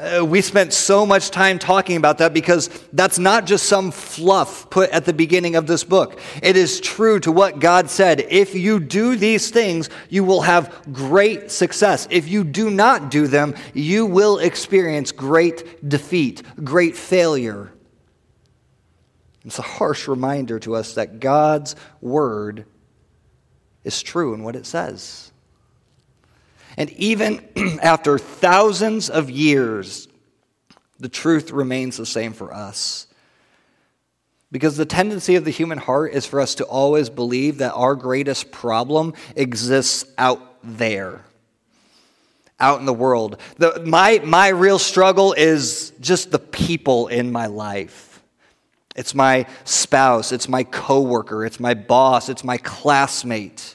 uh, 0.02 0.25
we 0.25 0.40
spent 0.40 0.73
so 0.73 1.06
much 1.06 1.30
time 1.30 1.59
talking 1.59 1.97
about 1.97 2.18
that 2.18 2.35
because 2.35 2.68
that's 2.92 3.18
not 3.18 3.47
just 3.47 3.66
some 3.66 3.90
fluff 3.90 4.68
put 4.68 4.90
at 4.90 5.04
the 5.04 5.12
beginning 5.12 5.56
of 5.56 5.66
this 5.66 5.85
book. 5.85 6.21
It 6.42 6.56
is 6.56 6.80
true 6.80 7.21
to 7.21 7.30
what 7.30 7.61
God 7.61 7.88
said. 7.88 8.26
If 8.28 8.54
you 8.54 8.80
do 8.80 9.16
these 9.16 9.50
things, 9.50 9.88
you 10.09 10.25
will 10.25 10.42
have 10.42 10.92
great 10.92 11.50
success. 11.50 12.09
If 12.11 12.28
you 12.28 12.44
do 12.44 12.68
not 12.68 13.11
do 13.11 13.26
them, 13.26 13.54
you 13.75 14.06
will 14.06 14.38
experience 14.38 15.12
great 15.12 15.88
defeat, 15.88 16.42
great 16.64 16.97
failure. 16.97 17.73
It's 19.44 19.59
a 19.59 19.62
harsh 19.62 20.09
reminder 20.09 20.59
to 20.61 20.75
us 20.75 20.94
that 20.94 21.21
God's 21.21 21.76
word 22.00 22.64
is 23.85 24.02
true 24.02 24.35
in 24.35 24.42
what 24.42 24.56
it 24.56 24.66
says. 24.66 25.31
And 26.76 26.91
even 26.91 27.47
after 27.83 28.19
thousands 28.19 29.11
of 29.11 29.31
years, 29.31 30.09
the 30.99 31.09
truth 31.09 31.50
remains 31.50 31.97
the 31.97 32.07
same 32.07 32.33
for 32.33 32.52
us. 32.55 33.07
Because 34.50 34.76
the 34.76 34.85
tendency 34.85 35.35
of 35.37 35.45
the 35.45 35.50
human 35.50 35.79
heart 35.79 36.12
is 36.12 36.26
for 36.26 36.41
us 36.41 36.55
to 36.57 36.64
always 36.64 37.09
believe 37.09 37.59
that 37.59 37.73
our 37.73 37.95
greatest 37.95 38.52
problem 38.52 39.14
exists 39.35 40.05
out 40.19 40.41
there, 40.62 41.25
out 42.61 42.79
in 42.79 42.85
the 42.87 42.93
world. 42.93 43.38
The, 43.57 43.83
my, 43.87 44.21
my 44.23 44.49
real 44.49 44.79
struggle 44.79 45.33
is 45.33 45.93
just 46.00 46.31
the 46.31 46.38
people 46.38 47.09
in 47.09 47.33
my 47.33 47.47
life. 47.47 48.23
It's 48.95 49.14
my 49.14 49.47
spouse, 49.64 50.33
it's 50.33 50.50
my 50.50 50.64
coworker, 50.64 51.47
it's 51.47 51.59
my 51.59 51.73
boss, 51.73 52.29
it's 52.29 52.45
my 52.45 52.59
classmate 52.59 53.75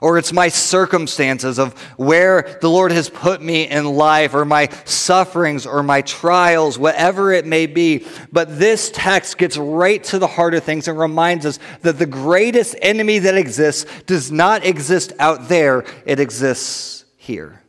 or 0.00 0.18
it's 0.18 0.32
my 0.32 0.48
circumstances 0.48 1.58
of 1.58 1.78
where 1.96 2.58
the 2.60 2.70
Lord 2.70 2.92
has 2.92 3.08
put 3.08 3.42
me 3.42 3.68
in 3.68 3.84
life, 3.84 4.34
or 4.34 4.44
my 4.44 4.68
sufferings, 4.84 5.66
or 5.66 5.82
my 5.82 6.02
trials, 6.02 6.78
whatever 6.78 7.32
it 7.32 7.46
may 7.46 7.66
be. 7.66 8.06
But 8.32 8.58
this 8.58 8.90
text 8.92 9.38
gets 9.38 9.56
right 9.56 10.02
to 10.04 10.18
the 10.18 10.26
heart 10.26 10.54
of 10.54 10.64
things 10.64 10.88
and 10.88 10.98
reminds 10.98 11.46
us 11.46 11.58
that 11.82 11.98
the 11.98 12.06
greatest 12.06 12.76
enemy 12.82 13.18
that 13.20 13.36
exists 13.36 13.86
does 14.02 14.30
not 14.32 14.64
exist 14.64 15.12
out 15.18 15.48
there, 15.48 15.84
it 16.04 16.20
exists 16.20 17.04
here 17.16 17.62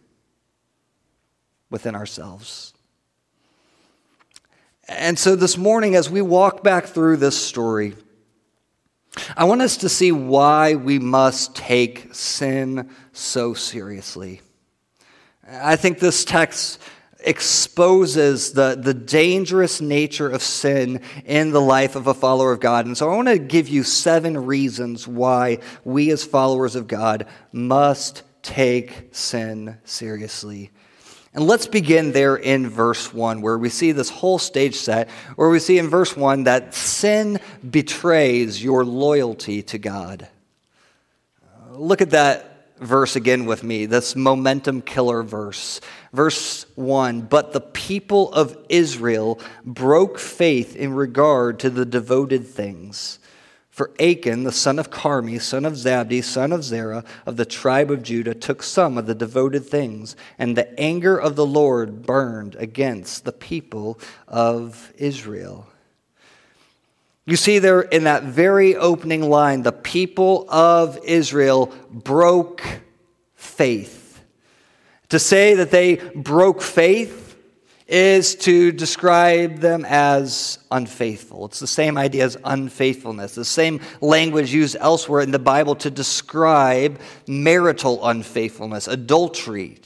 within 1.69 1.95
ourselves. 1.95 2.73
And 4.87 5.19
so 5.19 5.35
this 5.35 5.57
morning, 5.57 5.95
as 5.95 6.09
we 6.09 6.21
walk 6.21 6.63
back 6.63 6.85
through 6.85 7.17
this 7.17 7.37
story, 7.37 7.95
I 9.35 9.45
want 9.45 9.61
us 9.61 9.77
to 9.77 9.89
see 9.89 10.11
why 10.11 10.75
we 10.75 10.99
must 10.99 11.55
take 11.55 12.13
sin 12.13 12.89
so 13.11 13.53
seriously. 13.53 14.41
I 15.49 15.75
think 15.75 15.99
this 15.99 16.25
text 16.25 16.79
exposes 17.19 18.53
the, 18.53 18.79
the 18.79 18.93
dangerous 18.93 19.81
nature 19.81 20.29
of 20.29 20.41
sin 20.41 21.01
in 21.25 21.51
the 21.51 21.61
life 21.61 21.95
of 21.95 22.07
a 22.07 22.13
follower 22.13 22.51
of 22.51 22.59
God. 22.59 22.85
And 22.85 22.97
so 22.97 23.11
I 23.11 23.15
want 23.15 23.27
to 23.27 23.39
give 23.39 23.67
you 23.67 23.83
seven 23.83 24.37
reasons 24.45 25.07
why 25.07 25.59
we, 25.83 26.11
as 26.11 26.23
followers 26.23 26.75
of 26.75 26.87
God, 26.87 27.25
must 27.51 28.23
take 28.43 29.09
sin 29.11 29.77
seriously. 29.83 30.71
And 31.37 31.45
let's 31.45 31.67
begin 31.67 32.13
there 32.13 32.35
in 32.35 32.67
verse 32.67 33.13
1, 33.13 33.41
where 33.43 33.59
we 33.59 33.69
see 33.69 33.91
this 33.91 34.09
whole 34.09 34.39
stage 34.39 34.73
set, 34.73 35.07
where 35.35 35.49
we 35.49 35.59
see 35.59 35.77
in 35.77 35.87
verse 35.87 36.17
1 36.17 36.45
that 36.45 36.73
sin 36.73 37.39
betrays 37.69 38.63
your 38.63 38.83
loyalty 38.83 39.61
to 39.61 39.77
God. 39.77 40.27
Look 41.73 42.01
at 42.01 42.09
that 42.09 42.73
verse 42.79 43.15
again 43.15 43.45
with 43.45 43.63
me, 43.63 43.85
this 43.85 44.15
momentum 44.15 44.81
killer 44.81 45.21
verse. 45.21 45.79
Verse 46.11 46.65
1 46.73 47.21
But 47.21 47.53
the 47.53 47.61
people 47.61 48.33
of 48.33 48.57
Israel 48.67 49.39
broke 49.63 50.17
faith 50.17 50.75
in 50.75 50.93
regard 50.93 51.59
to 51.59 51.69
the 51.69 51.85
devoted 51.85 52.47
things. 52.47 53.19
For 53.77 53.91
Achan, 53.99 54.43
the 54.43 54.51
son 54.51 54.79
of 54.79 54.89
Carmi, 54.89 55.39
son 55.39 55.63
of 55.63 55.73
Zabdi, 55.73 56.23
son 56.23 56.51
of 56.51 56.63
Zerah, 56.63 57.03
of 57.27 57.37
the 57.37 57.45
tribe 57.45 57.91
of 57.91 58.01
Judah, 58.01 58.33
took 58.33 58.63
some 58.63 58.97
of 58.97 59.05
the 59.05 59.13
devoted 59.13 59.67
things, 59.67 60.15
and 60.39 60.57
the 60.57 60.79
anger 60.79 61.15
of 61.15 61.35
the 61.35 61.45
Lord 61.45 62.01
burned 62.01 62.55
against 62.55 63.23
the 63.23 63.31
people 63.31 63.99
of 64.27 64.91
Israel. 64.97 65.67
You 67.27 67.35
see 67.35 67.59
there 67.59 67.81
in 67.81 68.05
that 68.05 68.23
very 68.23 68.75
opening 68.75 69.29
line, 69.29 69.61
the 69.61 69.71
people 69.71 70.49
of 70.49 70.97
Israel 71.03 71.71
broke 71.91 72.63
faith. 73.35 74.23
To 75.09 75.19
say 75.19 75.53
that 75.53 75.69
they 75.69 75.97
broke 76.15 76.63
faith 76.63 77.26
is 77.87 78.35
to 78.35 78.71
describe 78.73 79.59
them 79.59 79.85
as 79.87 80.59
unfaithful. 80.71 81.45
It's 81.45 81.59
the 81.59 81.67
same 81.67 81.97
idea 81.97 82.25
as 82.25 82.37
unfaithfulness, 82.43 83.35
the 83.35 83.45
same 83.45 83.79
language 84.01 84.53
used 84.53 84.75
elsewhere 84.79 85.21
in 85.21 85.31
the 85.31 85.39
Bible 85.39 85.75
to 85.75 85.89
describe 85.89 86.99
marital 87.27 88.05
unfaithfulness, 88.05 88.87
adultery. 88.87 89.77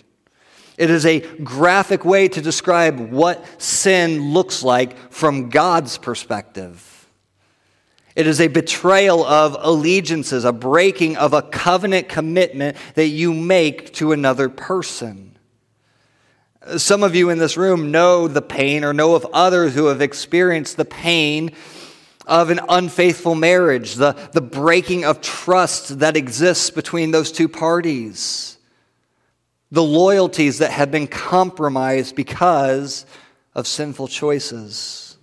It 0.77 0.89
is 0.89 1.05
a 1.05 1.20
graphic 1.20 2.03
way 2.03 2.27
to 2.29 2.41
describe 2.41 3.12
what 3.12 3.46
sin 3.62 4.34
looks 4.34 4.63
like 4.63 4.98
from 5.12 5.50
God's 5.50 6.00
perspective. 6.00 6.88
It 8.15 8.25
is 8.25 8.41
a 8.41 8.48
betrayal 8.48 9.24
of 9.24 9.55
allegiances, 9.60 10.43
a 10.43 10.51
breaking 10.51 11.17
of 11.17 11.34
a 11.34 11.43
covenant 11.43 12.10
commitment 12.10 12.77
that 12.96 13.08
you 13.08 13.34
make 13.34 13.93
to 13.96 14.12
another 14.12 14.50
person. 14.50 15.31
Some 16.77 17.01
of 17.01 17.15
you 17.15 17.30
in 17.32 17.39
this 17.39 17.58
room 17.58 17.89
know 17.89 18.27
the 18.27 18.41
pain 18.41 18.84
or 18.84 18.94
know 18.94 19.15
of 19.15 19.25
others 19.34 19.74
who 19.74 19.88
have 19.88 20.00
experienced 20.00 20.77
the 20.77 20.86
pain 20.86 21.51
of 22.27 22.51
an 22.51 22.60
unfaithful 22.70 23.34
marriage, 23.34 23.96
the, 23.96 24.13
the 24.34 24.41
breaking 24.41 25.03
of 25.03 25.22
trust 25.22 26.00
that 26.00 26.15
exists 26.15 26.70
between 26.70 27.10
those 27.10 27.32
two 27.32 27.50
parties, 27.50 28.60
the 29.72 29.82
loyalties 29.82 30.60
that 30.60 30.70
have 30.70 30.91
been 30.91 31.08
compromised 31.08 32.15
because 32.15 33.08
of 33.56 33.65
sinful 33.65 34.08
choices. 34.08 35.18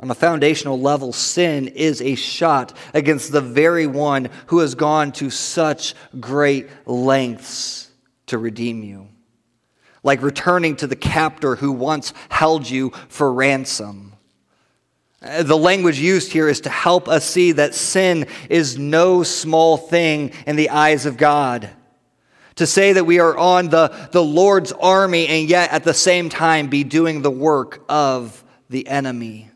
On 0.00 0.10
a 0.10 0.14
foundational 0.14 0.78
level, 0.78 1.12
sin 1.12 1.68
is 1.68 2.02
a 2.02 2.16
shot 2.16 2.76
against 2.92 3.30
the 3.30 3.40
very 3.40 3.86
one 3.86 4.28
who 4.48 4.58
has 4.58 4.74
gone 4.74 5.12
to 5.12 5.30
such 5.30 5.94
great 6.18 6.68
lengths 6.84 7.90
to 8.26 8.38
redeem 8.38 8.82
you 8.82 9.08
like 10.06 10.22
returning 10.22 10.76
to 10.76 10.86
the 10.86 10.96
captor 10.96 11.56
who 11.56 11.72
once 11.72 12.14
held 12.28 12.70
you 12.70 12.90
for 13.08 13.30
ransom. 13.32 14.14
Uh, 15.20 15.42
the 15.42 15.56
language 15.56 15.98
used 15.98 16.32
here 16.32 16.48
is 16.48 16.60
to 16.60 16.70
help 16.70 17.08
us 17.08 17.28
see 17.28 17.52
that 17.52 17.74
sin 17.74 18.28
is 18.48 18.78
no 18.78 19.24
small 19.24 19.76
thing 19.76 20.30
in 20.46 20.54
the 20.54 20.70
eyes 20.70 21.06
of 21.06 21.16
God. 21.16 21.68
To 22.54 22.66
say 22.66 22.92
that 22.92 23.04
we 23.04 23.18
are 23.18 23.36
on 23.36 23.68
the, 23.68 23.88
the 24.12 24.22
Lord's 24.22 24.70
army 24.72 25.26
and 25.26 25.48
yet 25.48 25.72
at 25.72 25.82
the 25.82 25.92
same 25.92 26.28
time 26.28 26.68
be 26.68 26.84
doing 26.84 27.20
the 27.20 27.30
work 27.30 27.84
of 27.88 28.44
the 28.70 28.86
enemy. 28.86 29.50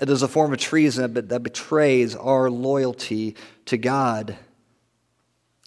It 0.00 0.10
is 0.10 0.22
a 0.22 0.28
form 0.28 0.52
of 0.52 0.58
treason 0.58 1.14
that 1.14 1.42
betrays 1.42 2.14
our 2.14 2.50
loyalty 2.50 3.36
to 3.66 3.78
God. 3.78 4.36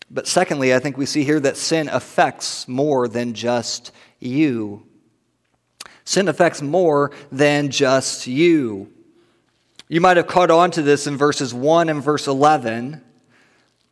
But 0.09 0.27
secondly, 0.27 0.73
I 0.73 0.79
think 0.79 0.97
we 0.97 1.05
see 1.05 1.23
here 1.23 1.39
that 1.41 1.57
sin 1.57 1.89
affects 1.89 2.67
more 2.67 3.07
than 3.07 3.33
just 3.33 3.91
you. 4.19 4.83
Sin 6.05 6.27
affects 6.27 6.61
more 6.61 7.11
than 7.31 7.69
just 7.69 8.27
you. 8.27 8.91
You 9.89 10.01
might 10.01 10.17
have 10.17 10.27
caught 10.27 10.51
on 10.51 10.71
to 10.71 10.81
this 10.81 11.07
in 11.07 11.17
verses 11.17 11.53
1 11.53 11.89
and 11.89 12.01
verse 12.01 12.27
11, 12.27 13.01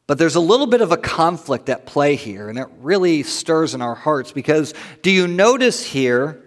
but 0.08 0.18
there's 0.18 0.36
a 0.36 0.42
little 0.42 0.68
bit 0.68 0.82
of 0.82 0.92
a 0.92 0.98
conflict 0.98 1.68
at 1.70 1.86
play 1.86 2.16
here, 2.16 2.50
and 2.50 2.58
it 2.58 2.68
really 2.80 3.24
stirs 3.24 3.74
in 3.74 3.82
our 3.82 3.96
hearts 3.96 4.32
because 4.32 4.74
do 5.02 5.12
you 5.12 5.28
notice 5.28 5.84
here 5.86 6.42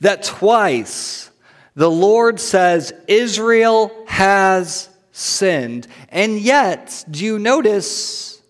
that 0.00 0.24
twice 0.24 1.30
the 1.74 1.90
Lord 1.90 2.40
says, 2.40 2.92
Israel 3.06 3.92
has 4.08 4.88
sinned. 5.18 5.88
And 6.10 6.38
yet, 6.38 7.04
do 7.10 7.24
you 7.24 7.38
notice 7.38 8.40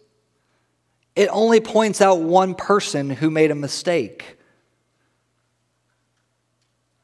it 1.17 1.29
only 1.33 1.61
points 1.61 2.01
out 2.01 2.21
one 2.21 2.55
person 2.55 3.11
who 3.11 3.31
made 3.31 3.51
a 3.51 3.55
mistake? 3.55 4.37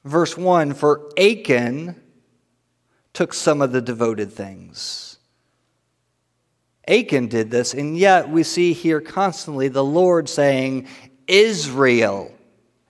Verse 0.05 0.37
1 0.37 0.75
For 0.75 1.11
Achan 1.19 2.01
took 3.15 3.33
some 3.33 3.63
of 3.63 3.73
the 3.73 3.81
devoted 3.81 4.33
things. 4.33 5.19
Achan 6.87 7.29
did 7.29 7.51
this, 7.51 7.73
and 7.73 7.97
yet 7.97 8.29
we 8.29 8.43
see 8.43 8.75
here 8.75 9.01
constantly 9.01 9.69
the 9.69 9.85
Lord 9.85 10.29
saying, 10.29 10.87
Israel, 11.27 12.31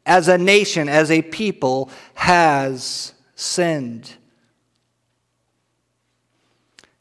as 0.04 0.26
a 0.26 0.37
nation, 0.37 0.88
as 0.88 1.12
a 1.12 1.23
people, 1.23 1.90
has 2.14 3.14
sinned. 3.37 4.16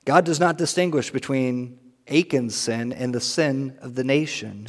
God 0.05 0.25
does 0.25 0.39
not 0.39 0.57
distinguish 0.57 1.11
between 1.11 1.79
Achan's 2.07 2.55
sin 2.55 2.91
and 2.91 3.13
the 3.13 3.21
sin 3.21 3.77
of 3.81 3.95
the 3.95 4.03
nation. 4.03 4.67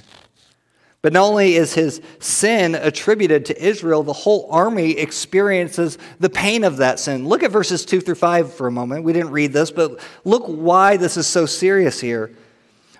But 1.02 1.12
not 1.12 1.24
only 1.26 1.56
is 1.56 1.74
his 1.74 2.00
sin 2.18 2.74
attributed 2.74 3.44
to 3.46 3.62
Israel, 3.62 4.02
the 4.02 4.14
whole 4.14 4.48
army 4.50 4.92
experiences 4.92 5.98
the 6.18 6.30
pain 6.30 6.64
of 6.64 6.78
that 6.78 6.98
sin. 6.98 7.28
Look 7.28 7.42
at 7.42 7.50
verses 7.50 7.84
2 7.84 8.00
through 8.00 8.14
5 8.14 8.54
for 8.54 8.66
a 8.66 8.72
moment. 8.72 9.04
We 9.04 9.12
didn't 9.12 9.32
read 9.32 9.52
this, 9.52 9.70
but 9.70 10.00
look 10.24 10.44
why 10.46 10.96
this 10.96 11.18
is 11.18 11.26
so 11.26 11.44
serious 11.44 12.00
here. 12.00 12.30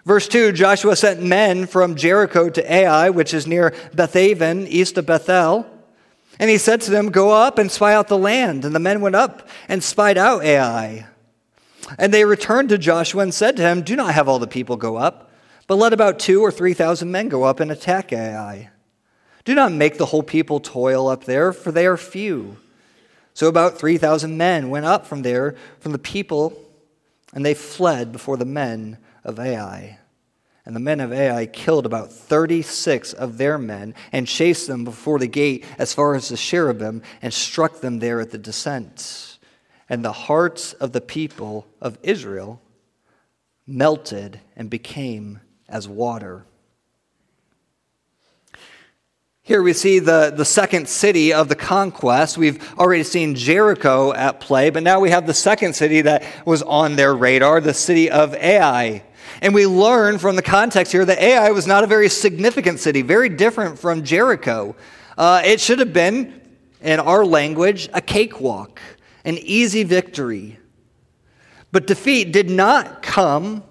Verse 0.05 0.29
2 0.29 0.53
Joshua 0.53 0.97
sent 0.97 1.23
men 1.23 1.67
from 1.67 1.95
Jericho 1.95 2.50
to 2.50 2.73
Ai, 2.73 3.09
which 3.09 3.33
is 3.33 3.47
near 3.47 3.71
Bethaven, 3.95 4.67
east 4.67 4.99
of 4.99 5.07
Bethel. 5.07 5.67
And 6.38 6.50
he 6.50 6.59
said 6.59 6.83
to 6.83 6.91
them, 6.91 7.11
Go 7.11 7.31
up 7.31 7.59
and 7.59 7.71
spy 7.71 7.95
out 7.95 8.09
the 8.09 8.19
land. 8.19 8.67
And 8.67 8.75
the 8.75 8.81
men 8.81 9.00
went 9.00 9.17
up 9.17 9.49
and 9.67 9.83
spied 9.83 10.19
out 10.19 10.45
Ai. 10.45 11.07
And 11.99 12.12
they 12.12 12.25
returned 12.25 12.71
to 12.71 12.79
Joshua 12.79 13.23
and 13.23 13.35
said 13.35 13.57
to 13.57 13.62
him, 13.62 13.83
Do 13.83 13.97
not 13.97 14.14
have 14.14 14.29
all 14.29 14.38
the 14.38 14.47
people 14.47 14.76
go 14.76 14.97
up, 14.97 15.31
but 15.67 15.76
let 15.76 15.93
about 15.93 16.19
two 16.19 16.43
or 16.43 16.50
three 16.50 16.75
thousand 16.75 17.11
men 17.11 17.29
go 17.29 17.45
up 17.45 17.61
and 17.61 17.71
attack 17.71 18.12
Ai. 18.12 18.71
Do 19.45 19.55
not 19.55 19.73
make 19.73 19.99
the 19.99 20.07
whole 20.07 20.23
people 20.23 20.61
toil 20.61 21.09
up 21.09 21.25
there, 21.25 21.53
for 21.53 21.71
they 21.71 21.87
are 21.87 21.97
few. 21.97 22.57
So 23.35 23.49
about 23.49 23.79
3,000 23.79 24.37
men 24.37 24.71
went 24.71 24.87
up 24.87 25.07
from 25.07 25.23
there, 25.23 25.57
from 25.81 25.93
the 25.93 25.99
people, 25.99 26.59
and 27.35 27.45
they 27.45 27.55
fled 27.55 28.12
before 28.12 28.37
the 28.37 28.45
men 28.45 28.99
of 29.25 29.38
Ai. 29.41 29.99
And 30.64 30.75
the 30.75 30.81
men 30.81 31.00
of 31.00 31.12
Ai 31.12 31.45
killed 31.47 31.85
about 31.85 32.11
36 32.12 33.12
of 33.12 33.37
their 33.37 33.59
men 33.59 33.95
and 34.12 34.26
chased 34.26 34.67
them 34.67 34.85
before 34.85 35.19
the 35.19 35.26
gate 35.26 35.64
as 35.79 35.93
far 35.93 36.14
as 36.14 36.29
the 36.29 36.37
Shebarim 36.37 37.03
and 37.21 37.35
struck 37.35 37.81
them 37.81 37.99
there 37.99 38.21
at 38.21 38.31
the 38.31 38.38
descent. 38.38 39.34
And 39.88 40.05
the 40.05 40.12
hearts 40.12 40.73
of 40.75 40.93
the 40.93 41.00
people 41.00 41.67
of 41.81 41.99
Israel 42.03 42.61
melted 43.67 44.41
and 44.57 44.71
became 44.71 45.41
as 45.69 45.88
water. 45.88 46.45
Here 49.43 49.62
we 49.62 49.75
see 49.75 49.99
the, 49.99 50.33
the 50.35 50.44
second 50.47 50.88
city 50.88 51.35
of 51.35 51.51
the 51.51 51.55
conquest. 51.55 52.38
We've 52.38 52.66
already 52.79 53.03
seen 53.03 53.35
Jericho 53.35 54.11
at 54.14 54.40
play, 54.40 54.70
but 54.70 54.83
now 54.83 55.01
we 55.01 55.11
have 55.11 55.27
the 55.27 55.35
second 55.35 55.75
city 55.75 56.01
that 56.01 56.25
was 56.47 56.62
on 56.62 56.97
their 56.97 57.14
radar, 57.14 57.61
the 57.61 57.75
city 57.75 58.11
of 58.11 58.35
Ai. 58.35 59.03
And 59.42 59.53
we 59.53 59.66
learn 59.66 60.18
from 60.18 60.37
the 60.37 60.42
context 60.42 60.92
here 60.92 61.05
that 61.05 61.18
Ai 61.18 61.51
was 61.51 61.66
not 61.66 61.85
a 61.85 61.87
very 61.87 62.09
significant 62.09 62.81
city, 62.81 63.03
very 63.03 63.29
different 63.29 63.79
from 63.79 64.03
Jericho. 64.03 64.77
Uh, 65.18 65.42
it 65.44 65.61
should 65.61 65.79
have 65.79 65.92
been, 65.92 66.40
in 66.81 66.99
our 66.99 67.23
language, 67.27 67.90
a 67.92 68.01
cakewalk, 68.01 68.81
an 69.24 69.38
easy 69.38 69.82
victory. 69.82 70.58
But 71.72 71.87
defeat 71.87 72.32
did 72.32 72.50
not 72.50 73.02
come 73.02 73.64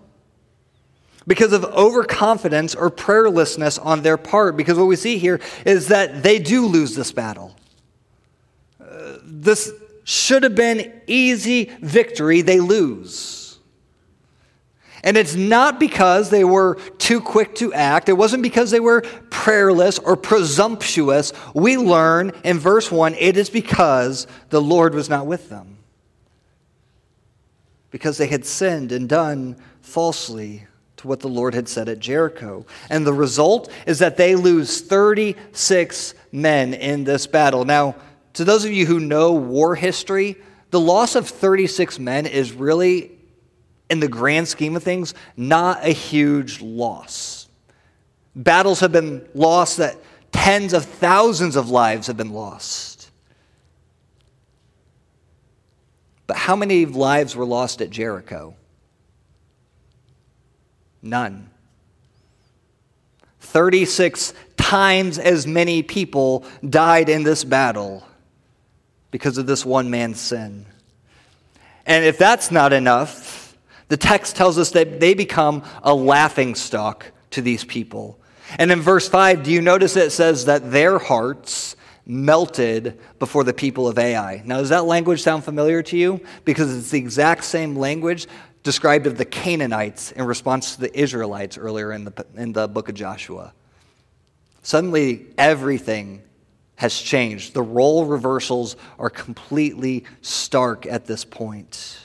because 1.25 1.53
of 1.53 1.63
overconfidence 1.63 2.75
or 2.75 2.91
prayerlessness 2.91 3.83
on 3.83 4.01
their 4.01 4.17
part, 4.17 4.57
because 4.57 4.77
what 4.77 4.85
we 4.87 4.95
see 4.95 5.17
here 5.17 5.39
is 5.65 5.87
that 5.87 6.21
they 6.23 6.39
do 6.39 6.65
lose 6.65 6.95
this 6.95 7.11
battle. 7.11 7.55
Uh, 8.81 9.17
this 9.23 9.71
should 10.03 10.43
have 10.43 10.55
been 10.55 11.01
easy 11.07 11.71
victory, 11.81 12.41
they 12.41 12.59
lose. 12.59 13.42
And 15.03 15.17
it's 15.17 15.35
not 15.35 15.79
because 15.81 16.29
they 16.29 16.45
were 16.45 16.75
too 16.97 17.19
quick 17.19 17.55
to 17.55 17.73
act. 17.73 18.07
It 18.07 18.13
wasn't 18.13 18.41
because 18.41 18.71
they 18.71 18.79
were 18.79 19.01
prayerless 19.29 19.99
or 19.99 20.15
presumptuous. 20.15 21.33
We 21.53 21.75
learn 21.75 22.31
in 22.45 22.57
verse 22.57 22.89
1 22.89 23.15
it 23.15 23.35
is 23.35 23.49
because 23.49 24.27
the 24.49 24.61
Lord 24.61 24.95
was 24.95 25.09
not 25.09 25.27
with 25.27 25.49
them. 25.49 25.77
Because 27.91 28.17
they 28.17 28.27
had 28.27 28.45
sinned 28.45 28.93
and 28.93 29.09
done 29.09 29.57
falsely 29.81 30.67
to 30.97 31.07
what 31.07 31.19
the 31.19 31.27
Lord 31.27 31.53
had 31.53 31.67
said 31.67 31.89
at 31.89 31.99
Jericho. 31.99 32.65
And 32.89 33.05
the 33.05 33.13
result 33.13 33.69
is 33.85 33.99
that 33.99 34.15
they 34.15 34.35
lose 34.35 34.79
36 34.79 36.13
men 36.31 36.73
in 36.73 37.03
this 37.03 37.27
battle. 37.27 37.65
Now, 37.65 37.95
to 38.33 38.45
those 38.45 38.63
of 38.63 38.71
you 38.71 38.85
who 38.85 39.01
know 39.01 39.33
war 39.33 39.75
history, 39.75 40.37
the 40.71 40.79
loss 40.79 41.15
of 41.15 41.27
36 41.27 41.99
men 41.99 42.25
is 42.25 42.53
really 42.53 43.11
in 43.89 43.99
the 43.99 44.07
grand 44.07 44.47
scheme 44.47 44.75
of 44.75 44.83
things, 44.83 45.13
not 45.37 45.83
a 45.83 45.91
huge 45.91 46.61
loss. 46.61 47.47
Battles 48.35 48.79
have 48.79 48.91
been 48.91 49.27
lost 49.33 49.77
that 49.77 49.97
tens 50.31 50.73
of 50.73 50.85
thousands 50.85 51.55
of 51.55 51.69
lives 51.69 52.07
have 52.07 52.17
been 52.17 52.33
lost. 52.33 53.11
But 56.25 56.37
how 56.37 56.55
many 56.55 56.85
lives 56.85 57.35
were 57.35 57.45
lost 57.45 57.81
at 57.81 57.89
Jericho? 57.89 58.55
None. 61.01 61.49
36 63.41 64.33
times 64.57 65.19
as 65.19 65.45
many 65.45 65.83
people 65.83 66.45
died 66.67 67.09
in 67.09 67.23
this 67.23 67.43
battle 67.43 68.07
because 69.11 69.37
of 69.37 69.45
this 69.45 69.65
one 69.65 69.91
man's 69.91 70.19
sin. 70.19 70.65
And 71.85 72.05
if 72.05 72.17
that's 72.17 72.49
not 72.49 72.73
enough, 72.73 73.42
the 73.93 73.97
text 73.97 74.35
tells 74.35 74.57
us 74.57 74.71
that 74.71 74.99
they 74.99 75.13
become 75.13 75.61
a 75.83 75.93
laughing 75.93 76.55
stock 76.55 77.11
to 77.29 77.43
these 77.43 77.63
people. 77.63 78.19
And 78.57 78.71
in 78.71 78.81
verse 78.81 79.07
5, 79.07 79.43
do 79.43 79.51
you 79.51 79.61
notice 79.61 79.95
it 79.95 80.11
says 80.11 80.45
that 80.45 80.71
their 80.71 80.97
hearts 80.97 81.75
melted 82.03 82.99
before 83.19 83.43
the 83.43 83.53
people 83.53 83.87
of 83.87 83.99
Ai? 83.99 84.41
Now, 84.45 84.57
does 84.57 84.69
that 84.69 84.85
language 84.85 85.21
sound 85.21 85.43
familiar 85.43 85.83
to 85.83 85.95
you? 85.95 86.21
Because 86.43 86.75
it's 86.75 86.89
the 86.89 86.97
exact 86.97 87.43
same 87.43 87.75
language 87.75 88.25
described 88.63 89.05
of 89.05 89.19
the 89.19 89.25
Canaanites 89.25 90.11
in 90.11 90.25
response 90.25 90.73
to 90.73 90.81
the 90.81 90.99
Israelites 90.99 91.55
earlier 91.59 91.91
in 91.91 92.05
the, 92.05 92.25
in 92.33 92.51
the 92.51 92.67
book 92.67 92.89
of 92.89 92.95
Joshua. 92.95 93.53
Suddenly, 94.63 95.27
everything 95.37 96.23
has 96.77 96.99
changed. 96.99 97.53
The 97.53 97.61
role 97.61 98.05
reversals 98.05 98.75
are 98.97 99.11
completely 99.11 100.05
stark 100.23 100.87
at 100.87 101.05
this 101.05 101.23
point 101.23 101.99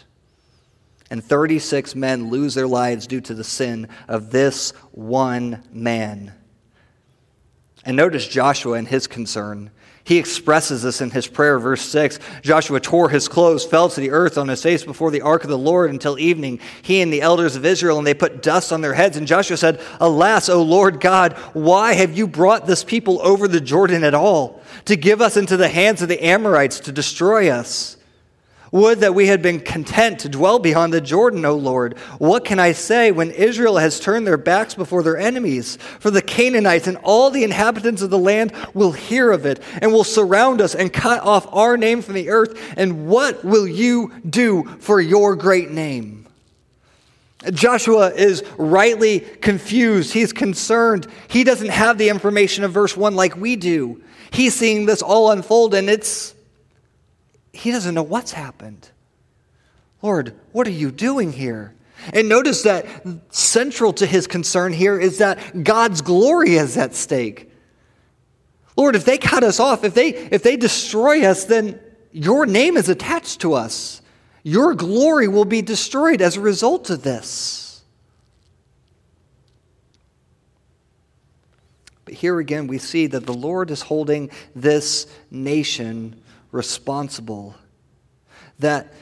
and 1.11 1.25
36 1.25 1.94
men 1.94 2.31
lose 2.31 2.55
their 2.55 2.66
lives 2.66 3.07
due 3.07 3.21
to 3.23 3.35
the 3.35 3.44
sin 3.44 3.88
of 4.09 4.31
this 4.31 4.71
one 4.92 5.62
man. 5.73 6.33
And 7.85 7.97
notice 7.97 8.27
Joshua 8.27 8.75
and 8.75 8.87
his 8.87 9.07
concern. 9.07 9.71
He 10.09 10.16
expresses 10.16 10.83
this 10.83 11.03
in 11.03 11.11
his 11.11 11.27
prayer, 11.27 11.59
verse 11.59 11.83
6. 11.83 12.18
Joshua 12.40 12.81
tore 12.81 13.11
his 13.11 13.29
clothes, 13.29 13.66
fell 13.66 13.90
to 13.90 14.01
the 14.01 14.11
earth 14.11 14.38
on 14.38 14.49
his 14.49 14.62
face 14.62 14.83
before 14.83 15.11
the 15.11 15.21
ark 15.21 15.44
of 15.44 15.51
the 15.51 15.59
Lord 15.59 15.90
until 15.90 16.18
evening, 16.18 16.61
he 16.81 17.03
and 17.03 17.12
the 17.12 17.21
elders 17.21 17.57
of 17.57 17.66
Israel, 17.66 17.99
and 17.99 18.07
they 18.07 18.14
put 18.14 18.42
dust 18.42 18.73
on 18.73 18.81
their 18.81 18.94
heads. 18.94 19.18
And 19.18 19.27
Joshua 19.27 19.59
said, 19.59 19.83
Alas, 20.01 20.49
O 20.49 20.62
Lord 20.62 20.99
God, 20.99 21.35
why 21.53 21.92
have 21.92 22.16
you 22.16 22.27
brought 22.27 22.66
this 22.66 22.85
people 22.85 23.21
over 23.21 23.47
the 23.47 23.61
Jordan 23.61 24.03
at 24.03 24.14
all, 24.14 24.62
to 24.87 24.97
give 24.97 25.21
us 25.21 25.37
into 25.37 25.59
the 25.59 25.68
hands 25.68 26.01
of 26.01 26.09
the 26.09 26.25
Amorites 26.25 26.81
to 26.81 26.92
destroy 26.92 27.51
us? 27.51 27.97
Would 28.70 29.00
that 29.00 29.14
we 29.14 29.28
had 29.28 29.40
been 29.40 29.61
content 29.61 30.20
to 30.20 30.28
dwell 30.28 30.59
beyond 30.59 30.92
the 30.92 31.00
Jordan, 31.00 31.44
O 31.44 31.54
Lord. 31.54 31.96
What 32.18 32.44
can 32.44 32.59
I 32.59 32.72
say 32.72 33.11
when 33.11 33.31
Israel 33.31 33.78
has 33.78 33.98
turned 33.98 34.26
their 34.26 34.37
backs 34.37 34.74
before 34.74 35.02
their 35.02 35.16
enemies? 35.16 35.76
For 36.00 36.11
the 36.11 36.22
Canaanites 36.22 36.87
and 36.87 36.98
all 36.98 37.31
the 37.31 37.44
inhabitants 37.44 38.02
of 38.02 38.11
the 38.11 38.18
land 38.18 38.52
will 38.74 38.92
hear 38.92 39.31
of 39.33 39.46
it 39.46 39.62
and 39.81 39.92
will 39.92 40.04
surround 40.04 40.61
us 40.61 40.74
and 40.74 40.92
cut 40.92 41.22
off 41.22 41.46
our 41.52 41.76
name 41.76 42.02
from 42.02 42.14
the 42.14 42.28
earth. 42.28 42.74
And 42.76 43.07
what 43.07 43.44
will 43.44 43.66
you 43.66 44.12
do 44.28 44.64
for 44.81 45.00
your 45.00 45.35
great 45.35 45.70
name? 45.70 46.26
Joshua 47.52 48.12
is 48.12 48.42
rightly 48.59 49.20
confused. 49.20 50.12
He's 50.12 50.33
concerned. 50.33 51.07
He 51.28 51.44
doesn't 51.44 51.70
have 51.70 51.96
the 51.96 52.09
information 52.09 52.64
of 52.64 52.72
verse 52.72 52.96
1 52.96 53.14
like 53.14 53.37
we 53.37 53.57
do. 53.57 54.02
He's 54.31 54.54
seeing 54.54 54.87
this 54.87 55.02
all 55.02 55.31
unfold, 55.31 55.74
and 55.74 55.88
it's 55.88 56.35
he 57.59 57.73
doesn't 57.73 57.94
know 57.94 58.03
what's 58.03 58.33
happened. 58.33 58.88
Lord, 60.01 60.35
what 60.53 60.66
are 60.66 60.71
you 60.73 60.90
doing 60.92 61.33
here? 61.33 61.75
And 62.12 62.29
notice 62.29 62.62
that 62.62 62.87
central 63.31 63.92
to 63.94 64.07
his 64.07 64.29
concern 64.29 64.73
here 64.73 65.01
is 65.01 65.18
that 65.18 65.64
God's 65.64 66.01
glory 66.01 66.55
is 66.55 66.77
at 66.77 66.94
stake. 66.94 67.51
Lord, 68.77 68.94
if 68.94 69.05
they 69.05 69.18
cut 69.18 69.42
us 69.42 69.59
off, 69.59 69.83
if 69.83 69.94
they 69.94 70.11
if 70.11 70.44
they 70.44 70.57
destroy 70.57 71.25
us, 71.25 71.44
then 71.44 71.81
your 72.12 72.47
name 72.47 72.77
is 72.77 72.88
attached 72.88 73.40
to 73.40 73.55
us. 73.55 74.03
Your 74.44 74.75
glory 74.75 75.27
will 75.27 75.44
be 75.44 75.61
destroyed 75.61 76.23
as 76.23 76.37
a 76.37 76.40
result 76.40 76.88
of 76.90 77.03
this. 77.03 77.83
But 82.05 82.14
here 82.14 82.38
again, 82.38 82.68
we 82.68 82.79
see 82.79 83.09
that 83.09 83.27
the 83.27 83.35
Lord 83.35 83.73
is 83.73 83.83
holding 83.83 84.31
this 84.55 85.09
nation 85.33 86.23
responsible. 86.52 87.54
That 88.58 88.92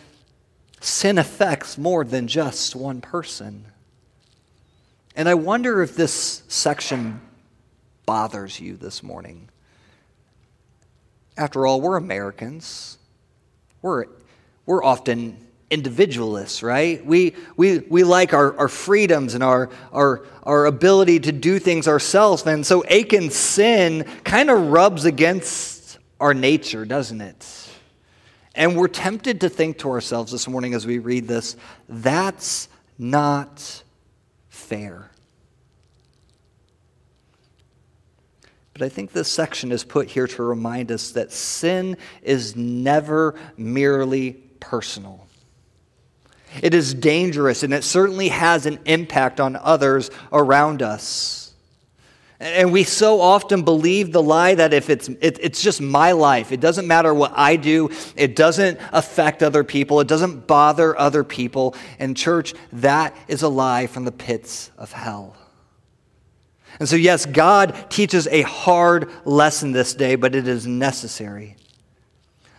sin 0.80 1.18
affects 1.18 1.78
more 1.78 2.04
than 2.04 2.28
just 2.28 2.76
one 2.76 3.00
person. 3.00 3.64
And 5.14 5.28
I 5.28 5.35
wonder 5.35 5.82
if 5.82 5.96
this 5.96 6.42
section 6.48 7.20
bothers 8.04 8.61
you 8.61 8.76
this 8.76 9.02
morning. 9.02 9.48
After 11.37 11.66
all, 11.66 11.80
we're 11.80 11.96
Americans. 11.96 12.98
We're, 13.82 14.06
we're 14.64 14.85
often 14.85 15.38
individualists, 15.70 16.62
right? 16.62 17.04
We, 17.04 17.35
we, 17.56 17.78
we 17.78 18.04
like 18.04 18.32
our, 18.32 18.56
our 18.56 18.68
freedoms 18.68 19.35
and 19.35 19.42
our, 19.42 19.70
our, 19.92 20.24
our 20.44 20.66
ability 20.66 21.20
to 21.20 21.32
do 21.32 21.59
things 21.59 21.88
ourselves. 21.88 22.46
And 22.46 22.64
so 22.64 22.85
Achan's 22.88 23.35
sin 23.35 24.04
kind 24.22 24.50
of 24.50 24.68
rubs 24.68 25.04
against 25.04 25.76
our 26.20 26.35
nature, 26.35 26.85
doesn't 26.85 27.20
it? 27.20 27.70
And 28.55 28.76
we're 28.76 28.88
tempted 28.88 29.42
to 29.42 29.48
think 29.48 29.79
to 29.79 29.90
ourselves 29.90 30.33
this 30.33 30.48
morning 30.48 30.74
as 30.74 30.87
we 30.87 30.98
read 30.98 31.29
this 31.29 31.57
that's 31.88 32.68
not 32.98 33.83
fair. 34.48 35.11
But 38.72 38.85
I 38.85 38.88
think 38.90 39.12
this 39.12 39.29
section 39.29 39.72
is 39.72 39.85
put 39.85 40.09
here 40.09 40.26
to 40.26 40.42
remind 40.42 40.92
us 40.92 41.12
that 41.12 41.33
sin 41.33 41.96
is 42.22 42.57
never 42.57 43.35
merely 43.57 44.33
personal. 44.61 45.26
It 46.62 46.74
is 46.74 46.92
dangerous 46.92 47.62
and 47.62 47.72
it 47.72 47.85
certainly 47.85 48.29
has 48.29 48.66
an 48.66 48.79
impact 48.85 49.40
on 49.40 49.57
others 49.57 50.11
around 50.33 50.83
us. 50.83 51.45
And 52.38 52.70
we 52.70 52.85
so 52.85 53.20
often 53.20 53.62
believe 53.62 54.12
the 54.12 54.22
lie 54.22 54.55
that 54.55 54.75
if 54.75 54.90
it's, 54.90 55.09
it, 55.09 55.38
it's 55.40 55.62
just 55.62 55.81
my 55.81 56.12
life, 56.12 56.53
it 56.53 56.61
doesn't 56.61 56.87
matter 56.87 57.14
what 57.14 57.33
I 57.35 57.57
do, 57.57 57.90
it 58.14 58.37
doesn't 58.37 58.79
affect 58.92 59.42
other 59.42 59.64
people, 59.64 60.01
it 60.01 60.09
doesn't 60.09 60.46
bother 60.46 60.99
other 60.99 61.25
people. 61.25 61.75
And, 61.99 62.16
church, 62.16 62.55
that 62.72 63.16
is 63.27 63.42
a 63.42 63.49
lie 63.49 63.87
from 63.87 64.05
the 64.05 64.12
pits 64.12 64.70
of 64.77 64.92
hell. 64.92 65.35
And 66.79 66.87
so, 66.88 66.96
yes, 66.96 67.25
God 67.25 67.90
teaches 67.90 68.27
a 68.27 68.42
hard 68.42 69.11
lesson 69.25 69.72
this 69.72 69.94
day, 69.94 70.14
but 70.16 70.35
it 70.35 70.46
is 70.46 70.66
necessary. 70.66 71.57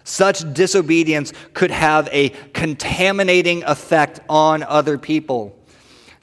Such 0.04 0.54
disobedience 0.54 1.34
could 1.54 1.70
have 1.70 2.10
a 2.12 2.30
contaminating 2.54 3.64
effect 3.64 4.22
on 4.28 4.64
other 4.64 4.98
people. 4.98 5.57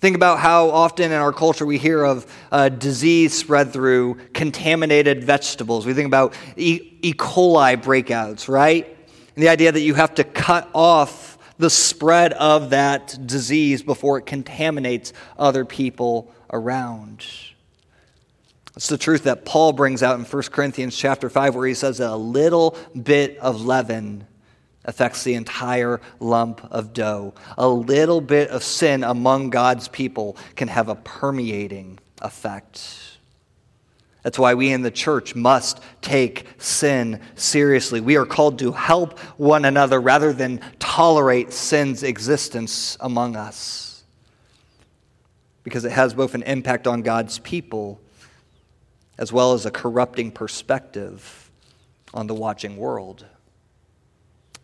Think 0.04 0.16
about 0.16 0.38
how 0.38 0.68
often 0.68 1.12
in 1.12 1.18
our 1.18 1.32
culture 1.32 1.64
we 1.64 1.78
hear 1.78 2.04
of 2.04 2.30
uh, 2.52 2.68
disease 2.68 3.32
spread 3.32 3.72
through 3.72 4.16
contaminated 4.34 5.24
vegetables. 5.24 5.86
We 5.86 5.94
think 5.94 6.08
about 6.08 6.34
E. 6.58 6.98
e. 7.00 7.14
coli 7.14 7.82
breakouts, 7.82 8.46
right? 8.46 8.86
And 9.34 9.42
the 9.42 9.48
idea 9.48 9.72
that 9.72 9.80
you 9.80 9.94
have 9.94 10.14
to 10.16 10.24
cut 10.24 10.68
off 10.74 11.38
the 11.56 11.70
spread 11.70 12.34
of 12.34 12.68
that 12.68 13.16
disease 13.26 13.82
before 13.82 14.18
it 14.18 14.26
contaminates 14.26 15.14
other 15.38 15.64
people 15.64 16.30
around. 16.52 17.26
It's 18.76 18.88
the 18.88 18.98
truth 18.98 19.22
that 19.22 19.46
Paul 19.46 19.72
brings 19.72 20.02
out 20.02 20.18
in 20.18 20.26
1 20.26 20.42
Corinthians 20.52 20.94
chapter 20.94 21.30
5 21.30 21.54
where 21.54 21.66
he 21.66 21.72
says 21.72 21.96
that 21.96 22.10
a 22.10 22.14
little 22.14 22.76
bit 22.92 23.38
of 23.38 23.64
leaven 23.64 24.26
affects 24.84 25.24
the 25.24 25.34
entire 25.34 26.00
lump 26.20 26.64
of 26.70 26.92
dough. 26.92 27.34
A 27.56 27.68
little 27.68 28.20
bit 28.20 28.50
of 28.50 28.62
sin 28.62 29.02
among 29.04 29.50
God's 29.50 29.88
people 29.88 30.36
can 30.56 30.68
have 30.68 30.88
a 30.88 30.94
permeating 30.94 31.98
effect. 32.20 33.14
That's 34.22 34.38
why 34.38 34.54
we 34.54 34.72
in 34.72 34.80
the 34.80 34.90
church 34.90 35.34
must 35.34 35.80
take 36.00 36.46
sin 36.56 37.20
seriously. 37.34 38.00
We 38.00 38.16
are 38.16 38.24
called 38.24 38.58
to 38.60 38.72
help 38.72 39.18
one 39.38 39.66
another 39.66 40.00
rather 40.00 40.32
than 40.32 40.60
tolerate 40.78 41.52
sin's 41.52 42.02
existence 42.02 42.96
among 43.00 43.36
us. 43.36 44.02
Because 45.62 45.84
it 45.84 45.92
has 45.92 46.14
both 46.14 46.34
an 46.34 46.42
impact 46.42 46.86
on 46.86 47.02
God's 47.02 47.38
people 47.38 48.00
as 49.18 49.32
well 49.32 49.52
as 49.52 49.66
a 49.66 49.70
corrupting 49.70 50.32
perspective 50.32 51.50
on 52.14 52.26
the 52.26 52.34
watching 52.34 52.76
world. 52.76 53.26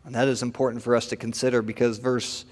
And 0.04 0.14
that 0.14 0.28
is 0.28 0.42
important 0.42 0.82
for 0.82 0.96
us 0.96 1.06
to 1.08 1.16
consider 1.16 1.62
because 1.62 1.98
verse 1.98 2.44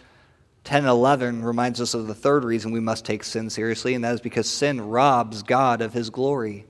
10 0.64 0.80
and 0.80 0.88
11 0.88 1.44
reminds 1.44 1.80
us 1.80 1.94
of 1.94 2.06
the 2.06 2.14
third 2.14 2.44
reason 2.44 2.72
we 2.72 2.80
must 2.80 3.04
take 3.04 3.24
sin 3.24 3.48
seriously, 3.48 3.94
and 3.94 4.04
that 4.04 4.14
is 4.14 4.20
because 4.20 4.48
sin 4.48 4.80
robs 4.80 5.42
God 5.42 5.80
of 5.80 5.92
his 5.92 6.10
glory. 6.10 6.66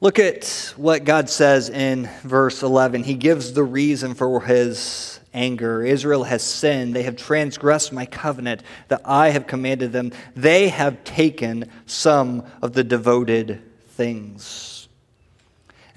Look 0.00 0.18
at 0.20 0.72
what 0.76 1.04
God 1.04 1.28
says 1.28 1.68
in 1.68 2.08
verse 2.22 2.62
11. 2.62 3.02
He 3.02 3.14
gives 3.14 3.52
the 3.52 3.64
reason 3.64 4.14
for 4.14 4.40
his 4.40 5.18
anger. 5.34 5.84
Israel 5.84 6.24
has 6.24 6.42
sinned. 6.42 6.94
They 6.94 7.02
have 7.02 7.16
transgressed 7.16 7.92
my 7.92 8.06
covenant 8.06 8.62
that 8.86 9.00
I 9.04 9.30
have 9.30 9.48
commanded 9.48 9.92
them. 9.92 10.12
They 10.36 10.68
have 10.68 11.02
taken 11.02 11.68
some 11.86 12.44
of 12.62 12.74
the 12.74 12.84
devoted 12.84 13.60
things. 13.88 14.77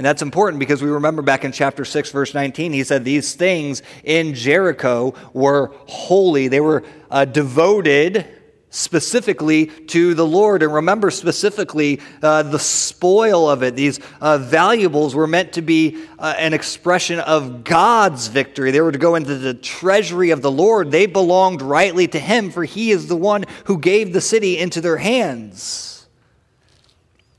And 0.01 0.05
that's 0.07 0.23
important 0.23 0.59
because 0.59 0.81
we 0.81 0.89
remember 0.89 1.21
back 1.21 1.45
in 1.45 1.51
chapter 1.51 1.85
6, 1.85 2.09
verse 2.09 2.33
19, 2.33 2.73
he 2.73 2.83
said 2.83 3.05
these 3.05 3.35
things 3.35 3.83
in 4.03 4.33
Jericho 4.33 5.13
were 5.31 5.75
holy. 5.85 6.47
They 6.47 6.59
were 6.59 6.83
uh, 7.11 7.25
devoted 7.25 8.25
specifically 8.71 9.67
to 9.67 10.15
the 10.15 10.25
Lord. 10.25 10.63
And 10.63 10.73
remember 10.73 11.11
specifically 11.11 12.01
uh, 12.23 12.41
the 12.41 12.57
spoil 12.57 13.47
of 13.47 13.61
it. 13.61 13.75
These 13.75 13.99
uh, 14.19 14.39
valuables 14.39 15.13
were 15.13 15.27
meant 15.27 15.53
to 15.53 15.61
be 15.61 16.03
uh, 16.17 16.33
an 16.35 16.55
expression 16.55 17.19
of 17.19 17.63
God's 17.63 18.25
victory. 18.25 18.71
They 18.71 18.81
were 18.81 18.91
to 18.91 18.97
go 18.97 19.13
into 19.13 19.37
the 19.37 19.53
treasury 19.53 20.31
of 20.31 20.41
the 20.41 20.49
Lord. 20.49 20.89
They 20.89 21.05
belonged 21.05 21.61
rightly 21.61 22.07
to 22.07 22.17
Him, 22.19 22.49
for 22.49 22.63
He 22.63 22.89
is 22.89 23.07
the 23.07 23.15
one 23.15 23.45
who 23.65 23.77
gave 23.77 24.13
the 24.13 24.21
city 24.21 24.57
into 24.57 24.81
their 24.81 24.97
hands. 24.97 25.90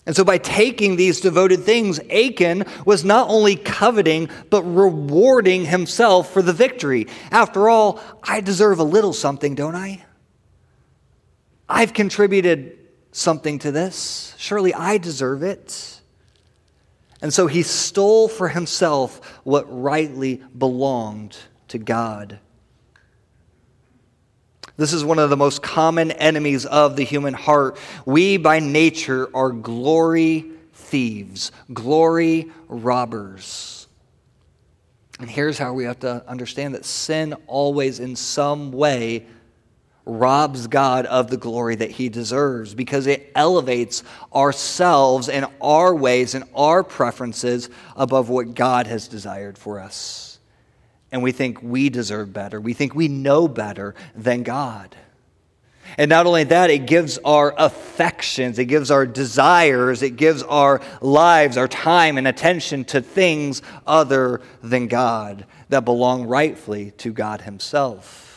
And 0.05 0.17
so, 0.17 0.25
by 0.25 0.39
taking 0.39 0.97
these 0.97 1.21
devoted 1.21 1.63
things, 1.63 2.01
Achan 2.11 2.65
was 2.85 3.05
not 3.05 3.29
only 3.29 3.55
coveting, 3.55 4.29
but 4.51 4.63
rewarding 4.65 5.65
himself 5.65 6.33
for 6.33 6.43
the 6.43 6.53
victory. 6.53 7.07
After 7.31 7.69
all, 7.69 8.01
I 8.23 8.41
deserve 8.41 8.81
a 8.81 8.85
little 8.85 9.13
something, 9.13 9.55
don't 9.55 9.77
I? 9.77 10.05
I've 11.69 11.93
contributed 11.93 12.79
something 13.13 13.61
to 13.61 13.71
this. 13.71 14.35
Surely 14.39 14.75
I 14.75 14.99
deserve 14.99 15.45
it. 15.45 16.01
And 17.21 17.33
so 17.33 17.47
he 17.47 17.63
stole 17.63 18.27
for 18.27 18.49
himself 18.49 19.41
what 19.45 19.67
rightly 19.69 20.43
belonged 20.59 21.37
to 21.69 21.79
God. 21.79 22.41
This 24.77 24.93
is 24.93 25.05
one 25.05 25.19
of 25.19 25.31
the 25.31 25.37
most 25.37 25.63
common 25.63 26.11
enemies 26.13 26.65
of 26.65 26.97
the 26.97 27.05
human 27.05 27.35
heart. 27.35 27.79
We, 28.07 28.37
by 28.37 28.59
nature, 28.59 29.29
are 29.35 29.51
glory 29.51 30.47
thieves, 30.73 31.53
glory 31.73 32.51
robbers. 32.69 33.87
And 35.21 35.31
here's 35.31 35.59
how 35.59 35.73
we 35.73 35.85
have 35.85 36.01
to 36.01 36.25
understand 36.27 36.75
that 36.75 36.85
sin 36.85 37.35
always, 37.47 38.01
in 38.01 38.17
some 38.17 38.73
way, 38.73 39.27
robs 40.05 40.67
God 40.67 41.07
of 41.07 41.29
the 41.29 41.37
glory 41.37 41.77
that 41.77 41.91
he 41.93 42.09
deserves 42.09 42.75
because 42.75 43.07
it 43.07 43.31
elevates 43.35 44.03
ourselves 44.35 45.29
and 45.29 45.47
our 45.61 45.95
ways 45.95 46.35
and 46.35 46.45
our 46.55 46.83
preferences 46.83 47.71
above 47.95 48.29
what 48.29 48.55
God 48.55 48.87
has 48.87 49.07
desired 49.07 49.57
for 49.57 49.79
us. 49.79 50.32
And 51.13 51.23
we 51.23 51.31
think 51.31 51.63
we 51.63 51.91
deserve 51.91 52.33
better. 52.33 52.61
We 52.61 52.73
think 52.73 52.95
we 52.95 53.07
know 53.07 53.47
better 53.47 53.95
than 54.17 54.43
God. 54.43 54.97
And 55.99 56.09
not 56.09 56.27
only 56.27 56.45
that, 56.45 56.71
it 56.71 56.87
gives 56.87 57.19
our 57.19 57.55
affections, 57.59 58.59
it 58.59 58.65
gives 58.65 58.91
our 58.91 59.05
desires, 59.05 60.03
it 60.03 60.17
gives 60.17 60.43
our 60.43 60.81
lives, 61.03 61.59
our 61.59 61.69
time 61.69 62.17
and 62.17 62.27
attention 62.27 62.85
to 62.87 63.03
things 63.03 63.61
other 63.87 64.41
than 64.63 64.89
God 64.89 65.45
that 65.69 65.85
belong 65.85 66.27
rightfully 66.27 66.93
to 66.93 67.13
God 67.13 67.43
Himself. 67.43 68.31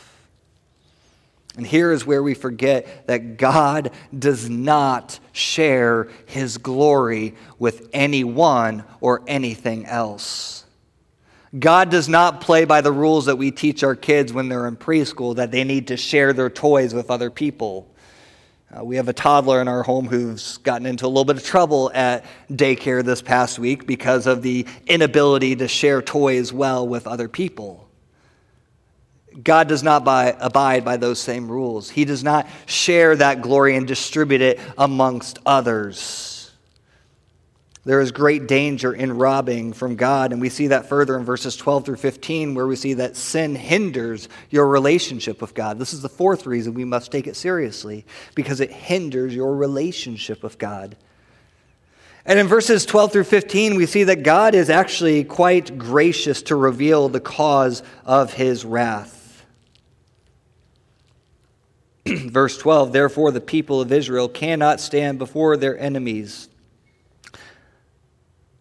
And 1.55 1.65
here 1.65 1.93
is 1.93 2.05
where 2.05 2.21
we 2.21 2.33
forget 2.33 3.07
that 3.07 3.37
God 3.37 3.91
does 4.17 4.49
not 4.49 5.19
share 5.31 6.09
His 6.25 6.57
glory 6.57 7.35
with 7.57 7.87
anyone 7.93 8.83
or 8.99 9.21
anything 9.27 9.85
else. 9.85 10.64
God 11.57 11.89
does 11.89 12.09
not 12.09 12.41
play 12.41 12.65
by 12.65 12.81
the 12.81 12.91
rules 12.91 13.25
that 13.27 13.37
we 13.37 13.51
teach 13.51 13.83
our 13.83 13.95
kids 13.95 14.33
when 14.33 14.49
they're 14.49 14.67
in 14.67 14.75
preschool 14.75 15.35
that 15.35 15.51
they 15.51 15.63
need 15.63 15.87
to 15.87 15.97
share 15.97 16.33
their 16.33 16.49
toys 16.49 16.93
with 16.93 17.09
other 17.09 17.29
people. 17.29 17.87
Uh, 18.75 18.83
we 18.83 18.97
have 18.97 19.07
a 19.07 19.13
toddler 19.13 19.61
in 19.61 19.67
our 19.67 19.83
home 19.83 20.07
who's 20.07 20.57
gotten 20.57 20.85
into 20.85 21.05
a 21.05 21.07
little 21.07 21.23
bit 21.23 21.37
of 21.37 21.43
trouble 21.43 21.91
at 21.93 22.25
daycare 22.49 23.03
this 23.05 23.21
past 23.21 23.57
week 23.57 23.87
because 23.87 24.27
of 24.27 24.41
the 24.41 24.65
inability 24.87 25.55
to 25.55 25.67
share 25.67 26.01
toys 26.01 26.51
well 26.51 26.85
with 26.85 27.07
other 27.07 27.29
people. 27.29 27.87
God 29.41 29.67
does 29.67 29.83
not 29.83 30.03
by, 30.03 30.35
abide 30.39 30.83
by 30.83 30.97
those 30.97 31.19
same 31.19 31.49
rules. 31.49 31.89
He 31.89 32.05
does 32.05 32.23
not 32.23 32.47
share 32.65 33.15
that 33.17 33.41
glory 33.41 33.75
and 33.75 33.87
distribute 33.87 34.41
it 34.41 34.59
amongst 34.77 35.39
others. 35.45 36.34
There 37.85 38.01
is 38.01 38.11
great 38.11 38.47
danger 38.47 38.93
in 38.93 39.15
robbing 39.15 39.71
from 39.71 39.95
God. 39.95 40.31
And 40.31 40.41
we 40.41 40.49
see 40.49 40.67
that 40.67 40.89
further 40.89 41.15
in 41.17 41.23
verses 41.23 41.55
12 41.55 41.85
through 41.85 41.95
15, 41.97 42.55
where 42.55 42.65
we 42.65 42.75
see 42.75 42.95
that 42.95 43.15
sin 43.15 43.53
hinders 43.53 44.27
your 44.49 44.67
relationship 44.67 45.39
with 45.39 45.53
God. 45.53 45.77
This 45.77 45.93
is 45.93 46.01
the 46.01 46.09
fourth 46.09 46.47
reason 46.47 46.73
we 46.73 46.83
must 46.83 47.11
take 47.11 47.27
it 47.27 47.35
seriously, 47.35 48.03
because 48.33 48.59
it 48.59 48.71
hinders 48.71 49.35
your 49.35 49.55
relationship 49.55 50.41
with 50.41 50.57
God. 50.57 50.97
And 52.25 52.39
in 52.39 52.47
verses 52.47 52.87
12 52.87 53.13
through 53.13 53.23
15, 53.25 53.75
we 53.75 53.85
see 53.85 54.05
that 54.05 54.23
God 54.23 54.55
is 54.55 54.71
actually 54.71 55.23
quite 55.23 55.77
gracious 55.77 56.41
to 56.43 56.55
reveal 56.55 57.07
the 57.07 57.19
cause 57.19 57.83
of 58.03 58.33
his 58.33 58.65
wrath. 58.65 59.45
Verse 62.07 62.57
12 62.57 62.93
Therefore, 62.93 63.31
the 63.31 63.41
people 63.41 63.79
of 63.79 63.91
Israel 63.91 64.27
cannot 64.27 64.79
stand 64.79 65.19
before 65.19 65.55
their 65.55 65.77
enemies 65.77 66.49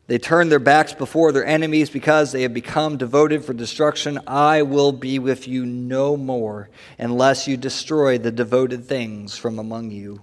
they 0.06 0.18
turn 0.18 0.50
their 0.50 0.58
backs 0.58 0.92
before 0.92 1.32
their 1.32 1.46
enemies 1.46 1.88
because 1.88 2.30
they 2.30 2.42
have 2.42 2.52
become 2.52 2.98
devoted 2.98 3.44
for 3.44 3.54
destruction. 3.54 4.20
I 4.26 4.62
will 4.62 4.92
be 4.92 5.18
with 5.18 5.48
you 5.48 5.64
no 5.64 6.16
more 6.16 6.68
unless 6.98 7.48
you 7.48 7.56
destroy 7.56 8.18
the 8.18 8.30
devoted 8.30 8.84
things 8.84 9.36
from 9.36 9.58
among 9.58 9.90
you. 9.90 10.20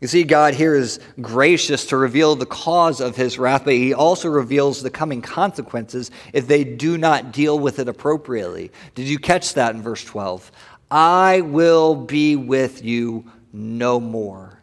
You 0.00 0.08
see, 0.08 0.24
God 0.24 0.54
here 0.54 0.74
is 0.74 1.00
gracious 1.20 1.86
to 1.86 1.96
reveal 1.96 2.36
the 2.36 2.46
cause 2.46 3.00
of 3.00 3.16
his 3.16 3.38
wrath, 3.38 3.64
but 3.64 3.72
he 3.72 3.94
also 3.94 4.28
reveals 4.28 4.82
the 4.82 4.90
coming 4.90 5.22
consequences 5.22 6.10
if 6.32 6.46
they 6.46 6.62
do 6.62 6.98
not 6.98 7.32
deal 7.32 7.58
with 7.58 7.78
it 7.78 7.88
appropriately. 7.88 8.70
Did 8.94 9.08
you 9.08 9.18
catch 9.18 9.54
that 9.54 9.74
in 9.74 9.82
verse 9.82 10.04
12? 10.04 10.52
I 10.90 11.40
will 11.40 11.94
be 11.94 12.36
with 12.36 12.84
you 12.84 13.24
no 13.52 13.98
more 13.98 14.60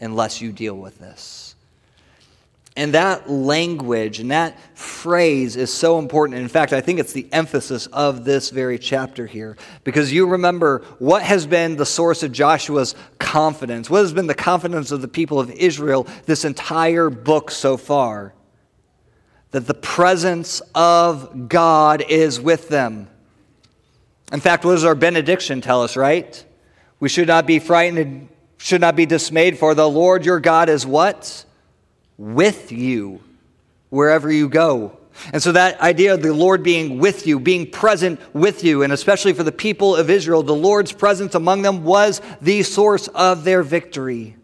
unless 0.00 0.40
you 0.40 0.50
deal 0.50 0.76
with 0.76 0.98
this. 0.98 1.49
And 2.76 2.94
that 2.94 3.28
language 3.28 4.20
and 4.20 4.30
that 4.30 4.56
phrase 4.78 5.56
is 5.56 5.72
so 5.72 5.98
important. 5.98 6.40
In 6.40 6.48
fact, 6.48 6.72
I 6.72 6.80
think 6.80 7.00
it's 7.00 7.12
the 7.12 7.28
emphasis 7.32 7.86
of 7.86 8.24
this 8.24 8.50
very 8.50 8.78
chapter 8.78 9.26
here. 9.26 9.56
Because 9.82 10.12
you 10.12 10.28
remember 10.28 10.84
what 10.98 11.22
has 11.22 11.46
been 11.46 11.76
the 11.76 11.84
source 11.84 12.22
of 12.22 12.30
Joshua's 12.30 12.94
confidence? 13.18 13.90
What 13.90 14.02
has 14.02 14.12
been 14.12 14.28
the 14.28 14.34
confidence 14.34 14.92
of 14.92 15.02
the 15.02 15.08
people 15.08 15.40
of 15.40 15.50
Israel 15.50 16.06
this 16.26 16.44
entire 16.44 17.10
book 17.10 17.50
so 17.50 17.76
far? 17.76 18.34
That 19.50 19.66
the 19.66 19.74
presence 19.74 20.62
of 20.72 21.48
God 21.48 22.04
is 22.08 22.40
with 22.40 22.68
them. 22.68 23.08
In 24.32 24.38
fact, 24.38 24.64
what 24.64 24.72
does 24.72 24.84
our 24.84 24.94
benediction 24.94 25.60
tell 25.60 25.82
us, 25.82 25.96
right? 25.96 26.44
We 27.00 27.08
should 27.08 27.26
not 27.26 27.46
be 27.46 27.58
frightened, 27.58 28.28
should 28.58 28.80
not 28.80 28.94
be 28.94 29.06
dismayed, 29.06 29.58
for 29.58 29.74
the 29.74 29.88
Lord 29.88 30.24
your 30.24 30.38
God 30.38 30.68
is 30.68 30.86
what? 30.86 31.44
With 32.20 32.70
you 32.70 33.18
wherever 33.88 34.30
you 34.30 34.48
go. 34.48 34.98
And 35.32 35.42
so, 35.42 35.52
that 35.52 35.80
idea 35.80 36.14
of 36.14 36.22
the 36.22 36.32
Lord 36.32 36.62
being 36.62 36.98
with 36.98 37.26
you, 37.26 37.40
being 37.40 37.68
present 37.68 38.20
with 38.34 38.62
you, 38.62 38.82
and 38.82 38.92
especially 38.92 39.32
for 39.32 39.42
the 39.42 39.50
people 39.50 39.96
of 39.96 40.08
Israel, 40.08 40.42
the 40.42 40.54
Lord's 40.54 40.92
presence 40.92 41.34
among 41.34 41.62
them 41.62 41.82
was 41.82 42.20
the 42.40 42.62
source 42.62 43.08
of 43.08 43.42
their 43.42 43.62
victory. 43.62 44.36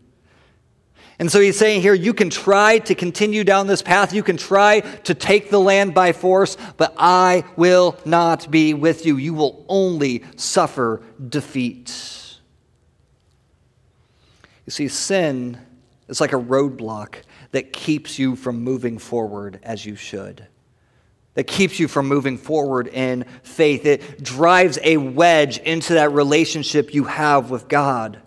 And 1.19 1.31
so 1.31 1.41
he's 1.41 1.59
saying 1.59 1.83
here, 1.83 1.95
you 1.95 2.13
can 2.13 2.29
try 2.29 2.79
to 2.81 2.95
continue 2.95 3.45
down 3.45 3.69
this 3.69 3.81
path, 3.81 4.13
you 4.13 4.23
can 4.23 4.37
try 4.37 4.81
to 4.81 5.15
take 5.15 5.51
the 5.51 5.61
land 5.61 5.95
by 5.95 6.13
force, 6.13 6.57
but 6.77 6.95
I 6.99 7.45
will 7.57 7.97
not 8.05 8.51
be 8.51 8.75
with 8.75 9.07
you. 9.07 9.17
You 9.17 9.35
will 9.35 9.65
only 9.69 10.25
suffer 10.37 11.03
defeat. 11.29 12.39
You 14.67 14.73
see, 14.73 14.89
sin 14.89 15.59
is 16.09 16.21
like 16.21 16.33
a 16.33 16.41
roadblock 16.41 17.17
that 17.53 17.73
keeps 17.73 18.19
you 18.19 18.37
from 18.37 18.63
moving 18.63 18.99
forward 18.99 19.59
as 19.63 19.85
you 19.85 19.97
should. 19.97 20.47
That 21.35 21.45
keeps 21.45 21.79
you 21.79 21.89
from 21.89 22.07
moving 22.07 22.39
forward 22.39 22.89
in 22.89 23.25
faith. 23.43 23.85
It 23.85 24.23
drives 24.23 24.79
a 24.83 24.97
wedge 24.97 25.59
into 25.59 25.95
that 25.95 26.13
relationship 26.13 26.95
you 26.95 27.05
have 27.05 27.51
with 27.51 27.69
God. 27.69 28.21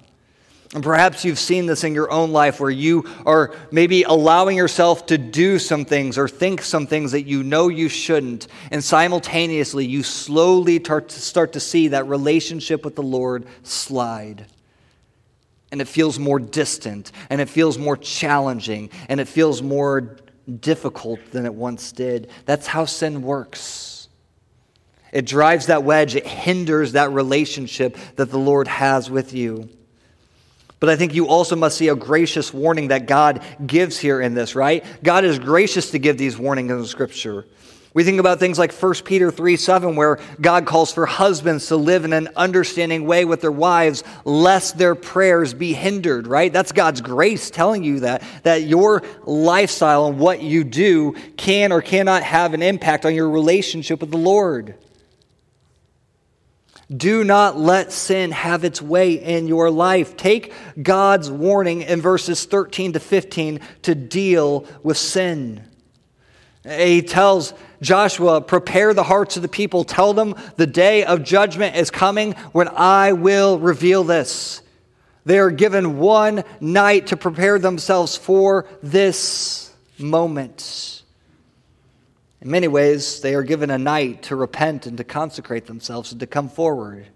And 0.75 0.83
perhaps 0.83 1.25
you've 1.25 1.39
seen 1.39 1.65
this 1.65 1.83
in 1.83 1.95
your 1.95 2.11
own 2.11 2.31
life 2.31 2.59
where 2.59 2.69
you 2.69 3.09
are 3.25 3.55
maybe 3.71 4.03
allowing 4.03 4.55
yourself 4.55 5.07
to 5.07 5.17
do 5.17 5.57
some 5.57 5.83
things 5.83 6.15
or 6.15 6.27
think 6.27 6.61
some 6.61 6.85
things 6.85 7.13
that 7.13 7.23
you 7.23 7.41
know 7.41 7.69
you 7.69 7.89
shouldn't. 7.89 8.47
And 8.69 8.83
simultaneously, 8.83 9.87
you 9.87 10.03
slowly 10.03 10.79
start 10.83 11.53
to 11.53 11.59
see 11.59 11.87
that 11.87 12.05
relationship 12.05 12.85
with 12.85 12.95
the 12.95 13.01
Lord 13.01 13.47
slide 13.63 14.45
and 15.71 15.81
it 15.81 15.87
feels 15.87 16.17
more 16.17 16.39
distant, 16.39 17.11
and 17.29 17.39
it 17.41 17.49
feels 17.49 17.77
more 17.77 17.97
challenging, 17.97 18.89
and 19.07 19.19
it 19.19 19.27
feels 19.27 19.61
more 19.61 20.17
difficult 20.59 21.19
than 21.31 21.45
it 21.45 21.53
once 21.53 21.91
did. 21.91 22.29
That's 22.45 22.67
how 22.67 22.85
sin 22.85 23.21
works. 23.21 24.07
It 25.11 25.25
drives 25.25 25.67
that 25.67 25.83
wedge, 25.83 26.15
it 26.15 26.25
hinders 26.25 26.93
that 26.93 27.11
relationship 27.11 27.97
that 28.15 28.29
the 28.29 28.37
Lord 28.37 28.67
has 28.67 29.09
with 29.09 29.33
you. 29.33 29.69
But 30.79 30.89
I 30.89 30.95
think 30.95 31.13
you 31.13 31.27
also 31.27 31.55
must 31.55 31.77
see 31.77 31.89
a 31.89 31.95
gracious 31.95 32.53
warning 32.53 32.87
that 32.89 33.05
God 33.05 33.43
gives 33.65 33.99
here 33.99 34.21
in 34.21 34.33
this, 34.33 34.55
right? 34.55 34.85
God 35.03 35.25
is 35.25 35.37
gracious 35.37 35.91
to 35.91 35.99
give 35.99 36.17
these 36.17 36.37
warnings 36.37 36.71
in 36.71 36.85
scripture. 36.85 37.45
We 37.93 38.03
think 38.03 38.19
about 38.19 38.39
things 38.39 38.59
like 38.59 38.71
1 38.71 38.93
Peter 39.05 39.31
3 39.31 39.55
7, 39.55 39.95
where 39.95 40.19
God 40.39 40.67
calls 40.67 40.93
for 40.93 41.07
husbands 41.07 41.67
to 41.67 41.75
live 41.75 42.05
in 42.05 42.13
an 42.13 42.29
understanding 42.35 43.05
way 43.07 43.25
with 43.25 43.41
their 43.41 43.51
wives, 43.51 44.03
lest 44.25 44.77
their 44.77 44.93
prayers 44.93 45.55
be 45.55 45.73
hindered, 45.73 46.27
right? 46.27 46.53
That's 46.53 46.71
God's 46.71 47.01
grace 47.01 47.49
telling 47.49 47.83
you 47.83 48.01
that, 48.01 48.21
that 48.43 48.61
your 48.61 49.01
lifestyle 49.25 50.05
and 50.05 50.19
what 50.19 50.41
you 50.41 50.63
do 50.63 51.13
can 51.35 51.71
or 51.71 51.81
cannot 51.81 52.21
have 52.21 52.53
an 52.53 52.61
impact 52.61 53.05
on 53.05 53.15
your 53.15 53.29
relationship 53.29 54.01
with 54.01 54.11
the 54.11 54.17
Lord. 54.17 54.75
Do 56.95 57.23
not 57.23 57.57
let 57.57 57.91
sin 57.91 58.31
have 58.31 58.63
its 58.63 58.81
way 58.81 59.13
in 59.13 59.47
your 59.47 59.69
life. 59.69 60.15
Take 60.15 60.53
God's 60.81 61.29
warning 61.29 61.83
in 61.83 62.01
verses 62.01 62.45
13 62.45 62.93
to 62.93 62.99
15 62.99 63.59
to 63.83 63.95
deal 63.95 64.65
with 64.81 64.97
sin. 64.97 65.68
He 66.63 67.01
tells 67.01 67.53
Joshua, 67.81 68.41
prepare 68.41 68.93
the 68.93 69.03
hearts 69.03 69.37
of 69.37 69.41
the 69.41 69.47
people. 69.47 69.83
Tell 69.83 70.13
them 70.13 70.35
the 70.57 70.67
day 70.67 71.05
of 71.05 71.23
judgment 71.23 71.75
is 71.75 71.89
coming 71.89 72.33
when 72.51 72.67
I 72.67 73.13
will 73.13 73.59
reveal 73.59 74.03
this. 74.03 74.61
They 75.25 75.39
are 75.39 75.51
given 75.51 75.99
one 75.99 76.43
night 76.59 77.07
to 77.07 77.17
prepare 77.17 77.59
themselves 77.59 78.17
for 78.17 78.67
this 78.81 79.73
moment. 79.97 81.03
In 82.41 82.49
many 82.49 82.67
ways, 82.67 83.21
they 83.21 83.35
are 83.35 83.43
given 83.43 83.69
a 83.69 83.77
night 83.77 84.23
to 84.23 84.35
repent 84.35 84.85
and 84.85 84.97
to 84.97 85.03
consecrate 85.03 85.65
themselves 85.65 86.11
and 86.11 86.19
to 86.21 86.27
come 86.27 86.49
forward. 86.49 87.07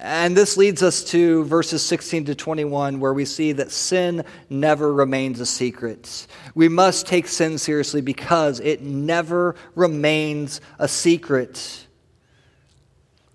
And 0.00 0.36
this 0.36 0.56
leads 0.56 0.80
us 0.84 1.02
to 1.06 1.42
verses 1.44 1.84
16 1.84 2.26
to 2.26 2.36
21, 2.36 3.00
where 3.00 3.12
we 3.12 3.24
see 3.24 3.50
that 3.52 3.72
sin 3.72 4.24
never 4.48 4.92
remains 4.92 5.40
a 5.40 5.46
secret. 5.46 6.28
We 6.54 6.68
must 6.68 7.08
take 7.08 7.26
sin 7.26 7.58
seriously 7.58 8.00
because 8.00 8.60
it 8.60 8.80
never 8.80 9.56
remains 9.74 10.60
a 10.78 10.86
secret. 10.86 11.88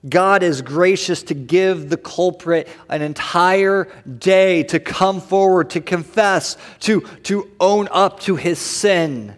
God 0.07 0.41
is 0.41 0.61
gracious 0.61 1.23
to 1.23 1.33
give 1.33 1.89
the 1.89 1.97
culprit 1.97 2.69
an 2.87 3.01
entire 3.01 3.89
day 4.05 4.63
to 4.63 4.79
come 4.79 5.19
forward, 5.19 5.71
to 5.71 5.81
confess, 5.81 6.55
to, 6.81 7.01
to 7.23 7.49
own 7.59 7.89
up 7.91 8.21
to 8.21 8.37
his 8.37 8.57
sin. 8.57 9.35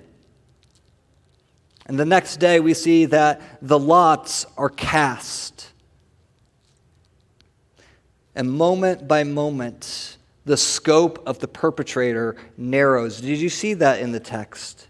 And 1.87 1.99
the 1.99 2.05
next 2.05 2.37
day, 2.37 2.59
we 2.59 2.75
see 2.75 3.05
that 3.05 3.41
the 3.63 3.79
lots 3.79 4.45
are 4.57 4.69
cast. 4.69 5.54
And 8.35 8.51
moment 8.51 9.07
by 9.07 9.23
moment, 9.23 10.17
the 10.43 10.57
scope 10.57 11.23
of 11.25 11.39
the 11.39 11.47
perpetrator 11.47 12.35
narrows. 12.57 13.21
Did 13.21 13.39
you 13.39 13.49
see 13.49 13.73
that 13.75 13.99
in 13.99 14.11
the 14.11 14.19
text? 14.19 14.87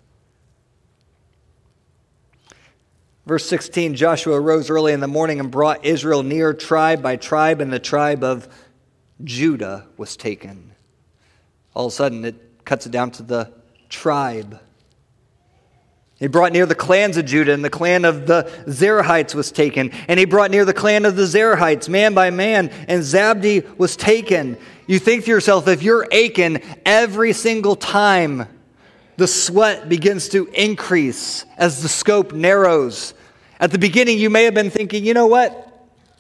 Verse 3.26 3.46
16 3.46 3.96
Joshua 3.96 4.40
rose 4.40 4.70
early 4.70 4.94
in 4.94 5.00
the 5.00 5.08
morning 5.08 5.40
and 5.40 5.50
brought 5.50 5.86
Israel 5.86 6.24
near 6.24 6.54
tribe 6.54 7.02
by 7.02 7.16
tribe, 7.16 7.62
and 7.62 7.72
the 7.72 7.80
tribe 7.80 8.24
of 8.24 8.48
Judah 9.24 9.88
was 9.98 10.18
taken. 10.18 10.72
All 11.74 11.88
of 11.88 11.94
a 11.94 11.96
sudden, 11.96 12.26
it 12.26 12.66
cuts 12.66 12.86
it 12.86 12.92
down 12.92 13.12
to 13.12 13.24
the 13.24 13.52
tribe. 13.90 14.60
He 16.18 16.28
brought 16.28 16.54
near 16.54 16.66
the 16.66 16.76
clans 16.76 17.18
of 17.18 17.26
Judah, 17.26 17.54
and 17.54 17.64
the 17.64 17.70
clan 17.70 18.06
of 18.06 18.26
the 18.26 18.50
Zerahites 18.68 19.36
was 19.36 19.52
taken. 19.52 19.92
And 20.08 20.18
he 20.18 20.26
brought 20.26 20.50
near 20.50 20.64
the 20.64 20.74
clan 20.74 21.04
of 21.04 21.18
the 21.18 21.24
Zerahites, 21.24 21.90
man 21.90 22.14
by 22.14 22.30
man, 22.30 22.70
and 22.88 23.02
Zabdi 23.02 23.78
was 23.78 23.98
taken. 23.98 24.58
You 24.88 24.98
think 24.98 25.26
to 25.26 25.32
yourself, 25.32 25.68
if 25.68 25.84
you're 25.84 26.08
Achan, 26.14 26.62
every 26.86 27.34
single 27.34 27.76
time 27.76 28.48
the 29.18 29.28
sweat 29.28 29.90
begins 29.90 30.30
to 30.30 30.46
increase 30.48 31.46
as 31.58 31.82
the 31.82 31.90
scope 31.90 32.32
narrows. 32.32 33.14
At 33.60 33.72
the 33.72 33.80
beginning, 33.80 34.18
you 34.18 34.30
may 34.30 34.46
have 34.46 34.54
been 34.54 34.70
thinking, 34.70 35.06
you 35.06 35.14
know 35.14 35.28
what? 35.28 35.65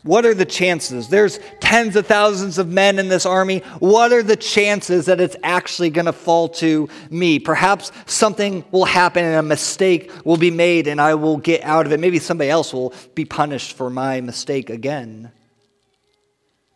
What 0.05 0.23
are 0.27 0.35
the 0.35 0.45
chances? 0.45 1.09
There's 1.09 1.39
tens 1.59 1.95
of 1.95 2.05
thousands 2.05 2.59
of 2.59 2.67
men 2.67 2.99
in 2.99 3.09
this 3.09 3.25
army. 3.25 3.63
What 3.79 4.13
are 4.13 4.21
the 4.21 4.35
chances 4.35 5.07
that 5.07 5.19
it's 5.19 5.35
actually 5.41 5.89
going 5.89 6.05
to 6.05 6.13
fall 6.13 6.47
to 6.49 6.87
me? 7.09 7.39
Perhaps 7.39 7.91
something 8.05 8.63
will 8.69 8.85
happen 8.85 9.25
and 9.25 9.33
a 9.33 9.41
mistake 9.41 10.11
will 10.23 10.37
be 10.37 10.51
made 10.51 10.87
and 10.87 11.01
I 11.01 11.15
will 11.15 11.37
get 11.37 11.63
out 11.63 11.87
of 11.87 11.91
it. 11.91 11.99
Maybe 11.99 12.19
somebody 12.19 12.51
else 12.51 12.71
will 12.71 12.93
be 13.15 13.25
punished 13.25 13.75
for 13.75 13.89
my 13.89 14.21
mistake 14.21 14.69
again. 14.69 15.31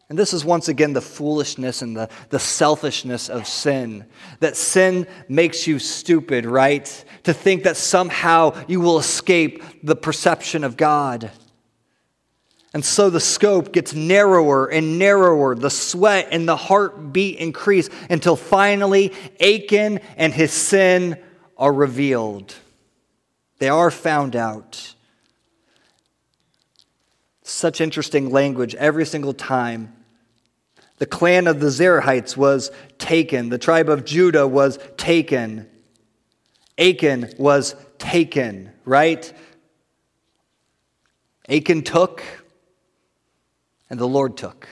And 0.09 0.17
this 0.17 0.33
is 0.33 0.43
once 0.43 0.67
again 0.67 0.93
the 0.93 1.01
foolishness 1.01 1.83
and 1.83 1.95
the, 1.95 2.09
the 2.29 2.39
selfishness 2.39 3.29
of 3.29 3.45
sin. 3.45 4.07
That 4.39 4.57
sin 4.57 5.05
makes 5.27 5.67
you 5.67 5.77
stupid, 5.77 6.47
right? 6.47 7.05
To 7.25 7.33
think 7.33 7.61
that 7.65 7.77
somehow 7.77 8.59
you 8.67 8.81
will 8.81 8.97
escape 8.97 9.63
the 9.83 9.95
perception 9.95 10.63
of 10.63 10.77
God. 10.77 11.29
And 12.73 12.85
so 12.85 13.09
the 13.09 13.19
scope 13.19 13.71
gets 13.71 13.93
narrower 13.93 14.67
and 14.67 14.99
narrower. 14.99 15.55
The 15.55 15.71
sweat 15.71 16.27
and 16.31 16.47
the 16.47 16.55
heartbeat 16.55 17.37
increase 17.37 17.89
until 18.09 18.35
finally 18.35 19.11
Achan 19.41 19.99
and 20.17 20.33
his 20.33 20.51
sin 20.51 21.17
are 21.57 21.73
revealed. 21.73 22.53
They 23.57 23.69
are 23.69 23.91
found 23.91 24.35
out. 24.35 24.93
Such 27.41 27.81
interesting 27.81 28.29
language 28.29 28.75
every 28.75 29.05
single 29.05 29.33
time. 29.33 29.93
The 30.99 31.05
clan 31.05 31.47
of 31.47 31.59
the 31.59 31.67
Zerahites 31.67 32.37
was 32.37 32.71
taken, 32.97 33.49
the 33.49 33.57
tribe 33.57 33.89
of 33.89 34.05
Judah 34.05 34.45
was 34.47 34.77
taken. 34.97 35.67
Achan 36.77 37.33
was 37.37 37.75
taken, 37.97 38.71
right? 38.85 39.33
Achan 41.49 41.81
took, 41.81 42.23
and 43.89 43.99
the 43.99 44.07
Lord 44.07 44.37
took. 44.37 44.67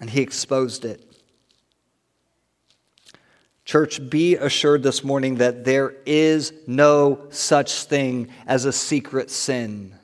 And 0.00 0.08
he 0.08 0.20
exposed 0.20 0.84
it. 0.84 1.04
Church, 3.64 4.08
be 4.08 4.36
assured 4.36 4.82
this 4.82 5.04
morning 5.04 5.36
that 5.36 5.64
there 5.64 5.94
is 6.06 6.52
no 6.66 7.26
such 7.28 7.84
thing 7.84 8.28
as 8.46 8.64
a 8.64 8.72
secret 8.72 9.30
sin. 9.30 9.94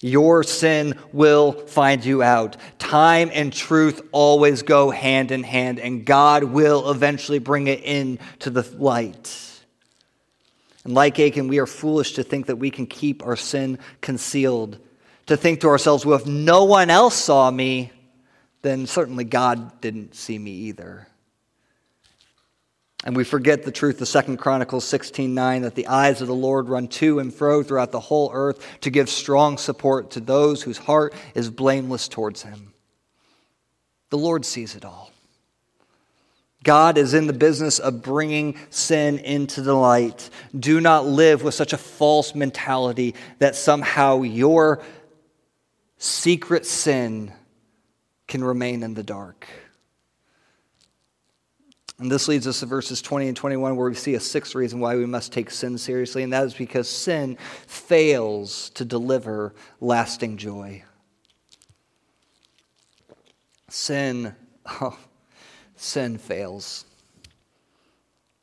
Your 0.00 0.42
sin 0.42 0.98
will 1.12 1.52
find 1.52 2.04
you 2.04 2.22
out. 2.22 2.56
Time 2.78 3.30
and 3.32 3.52
truth 3.52 4.00
always 4.10 4.62
go 4.62 4.90
hand 4.90 5.30
in 5.30 5.42
hand, 5.42 5.78
and 5.78 6.04
God 6.04 6.44
will 6.44 6.90
eventually 6.90 7.38
bring 7.38 7.66
it 7.66 7.82
into 7.82 8.50
the 8.50 8.62
light. 8.78 9.62
And 10.84 10.94
like 10.94 11.20
Achan, 11.20 11.48
we 11.48 11.58
are 11.58 11.66
foolish 11.66 12.14
to 12.14 12.24
think 12.24 12.46
that 12.46 12.56
we 12.56 12.70
can 12.70 12.86
keep 12.86 13.24
our 13.24 13.36
sin 13.36 13.78
concealed 14.00 14.78
to 15.26 15.36
think 15.36 15.60
to 15.60 15.68
ourselves, 15.68 16.04
well, 16.04 16.18
if 16.18 16.26
no 16.26 16.64
one 16.64 16.90
else 16.90 17.14
saw 17.14 17.50
me, 17.50 17.92
then 18.62 18.86
certainly 18.86 19.24
God 19.24 19.80
didn't 19.80 20.14
see 20.14 20.38
me 20.38 20.52
either. 20.52 21.06
And 23.04 23.16
we 23.16 23.24
forget 23.24 23.64
the 23.64 23.72
truth 23.72 24.00
of 24.00 24.06
Second 24.06 24.36
Chronicles 24.36 24.84
16:9 24.84 25.62
that 25.62 25.74
the 25.74 25.88
eyes 25.88 26.20
of 26.20 26.28
the 26.28 26.34
Lord 26.34 26.68
run 26.68 26.86
to 26.88 27.18
and 27.18 27.34
fro 27.34 27.62
throughout 27.62 27.90
the 27.90 27.98
whole 27.98 28.30
earth 28.32 28.64
to 28.82 28.90
give 28.90 29.10
strong 29.10 29.58
support 29.58 30.12
to 30.12 30.20
those 30.20 30.62
whose 30.62 30.78
heart 30.78 31.12
is 31.34 31.50
blameless 31.50 32.06
towards 32.06 32.42
him. 32.42 32.72
The 34.10 34.18
Lord 34.18 34.44
sees 34.44 34.76
it 34.76 34.84
all. 34.84 35.10
God 36.62 36.96
is 36.96 37.12
in 37.12 37.26
the 37.26 37.32
business 37.32 37.80
of 37.80 38.02
bringing 38.02 38.56
sin 38.70 39.18
into 39.18 39.62
the 39.62 39.74
light. 39.74 40.30
Do 40.56 40.80
not 40.80 41.04
live 41.04 41.42
with 41.42 41.54
such 41.54 41.72
a 41.72 41.78
false 41.78 42.36
mentality 42.36 43.16
that 43.40 43.56
somehow 43.56 44.22
your 44.22 44.80
secret 46.02 46.66
sin 46.66 47.32
can 48.26 48.42
remain 48.42 48.82
in 48.82 48.94
the 48.94 49.04
dark. 49.04 49.46
And 52.00 52.10
this 52.10 52.26
leads 52.26 52.48
us 52.48 52.58
to 52.58 52.66
verses 52.66 53.00
20 53.00 53.28
and 53.28 53.36
21, 53.36 53.76
where 53.76 53.88
we 53.88 53.94
see 53.94 54.14
a 54.14 54.20
sixth 54.20 54.56
reason 54.56 54.80
why 54.80 54.96
we 54.96 55.06
must 55.06 55.32
take 55.32 55.48
sin 55.48 55.78
seriously, 55.78 56.24
and 56.24 56.32
that 56.32 56.44
is 56.44 56.54
because 56.54 56.88
sin 56.88 57.36
fails 57.68 58.70
to 58.70 58.84
deliver 58.84 59.54
lasting 59.80 60.38
joy. 60.38 60.82
Sin, 63.68 64.34
oh, 64.66 64.98
sin 65.76 66.18
fails. 66.18 66.84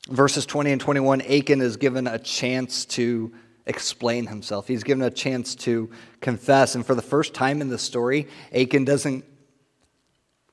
Verses 0.08 0.46
20 0.46 0.72
and 0.72 0.80
21, 0.80 1.20
Achan 1.20 1.60
is 1.60 1.76
given 1.76 2.06
a 2.06 2.18
chance 2.18 2.86
to 2.86 3.34
explain 3.66 4.26
himself. 4.26 4.68
He's 4.68 4.84
given 4.84 5.02
a 5.02 5.10
chance 5.10 5.54
to 5.56 5.90
confess. 6.20 6.74
And 6.74 6.84
for 6.84 6.94
the 6.94 7.02
first 7.02 7.34
time 7.34 7.60
in 7.60 7.68
the 7.68 7.78
story, 7.78 8.28
Achan 8.54 8.84
doesn't 8.84 9.24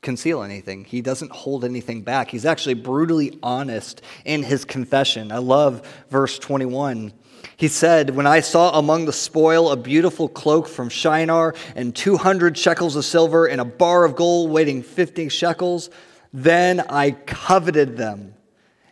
conceal 0.02 0.44
anything. 0.44 0.86
He 0.86 1.02
doesn't 1.02 1.32
hold 1.32 1.66
anything 1.66 2.02
back. 2.02 2.30
He's 2.30 2.46
actually 2.46 2.76
brutally 2.76 3.38
honest 3.42 4.02
in 4.26 4.44
his 4.44 4.64
confession. 4.66 5.32
I 5.32 5.40
love 5.40 5.88
verse 6.10 6.40
21. 6.40 7.14
He 7.58 7.68
said, 7.68 8.16
When 8.16 8.28
I 8.28 8.40
saw 8.42 8.78
among 8.78 9.06
the 9.06 9.14
spoil 9.14 9.72
a 9.72 9.78
beautiful 9.78 10.30
cloak 10.30 10.68
from 10.68 10.90
Shinar 10.90 11.56
and 11.76 11.96
200 11.96 12.58
shekels 12.58 12.96
of 12.96 13.06
silver 13.06 13.48
and 13.48 13.60
a 13.60 13.66
bar 13.66 14.06
of 14.06 14.16
gold 14.16 14.52
weighing 14.52 14.84
50 14.84 15.30
shekels, 15.30 15.90
then 16.34 16.82
I 16.90 17.12
coveted 17.12 17.98
them 17.98 18.36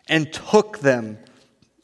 and 0.08 0.32
took 0.32 0.78
them 0.78 1.18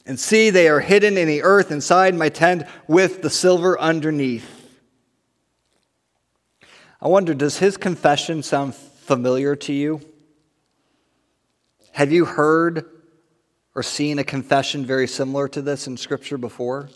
and 0.05 0.19
see, 0.19 0.49
they 0.49 0.67
are 0.67 0.81
hidden 0.81 1.17
in 1.17 1.27
the 1.27 1.43
earth 1.43 1.71
inside 1.71 2.13
my 2.13 2.29
tent 2.29 2.63
with 2.87 3.21
the 3.21 3.29
silver 3.29 3.79
underneath. 3.79 4.49
I 7.01 7.07
wonder, 7.07 7.33
does 7.33 7.57
his 7.57 7.77
confession 7.77 8.43
sound 8.43 8.75
familiar 8.75 9.55
to 9.57 9.73
you? 9.73 10.01
Have 11.91 12.11
you 12.11 12.25
heard 12.25 12.85
or 13.75 13.83
seen 13.83 14.19
a 14.19 14.23
confession 14.23 14.85
very 14.85 15.07
similar 15.07 15.47
to 15.49 15.61
this 15.61 15.87
in 15.87 15.95
Scripture 15.97 16.37
before? 16.37 16.89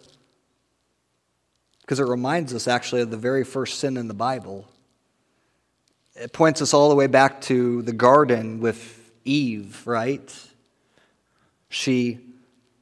Because 1.81 1.99
it 1.99 2.07
reminds 2.07 2.53
us 2.53 2.67
actually 2.67 3.01
of 3.01 3.11
the 3.11 3.17
very 3.17 3.43
first 3.43 3.79
sin 3.79 3.95
in 3.95 4.07
the 4.07 4.13
Bible. 4.13 4.67
It 6.15 6.33
points 6.33 6.61
us 6.61 6.73
all 6.73 6.89
the 6.89 6.95
way 6.95 7.07
back 7.07 7.41
to 7.41 7.83
the 7.83 7.93
garden 7.93 8.59
with 8.59 9.11
Eve, 9.23 9.83
right? 9.85 10.33
She 11.69 12.19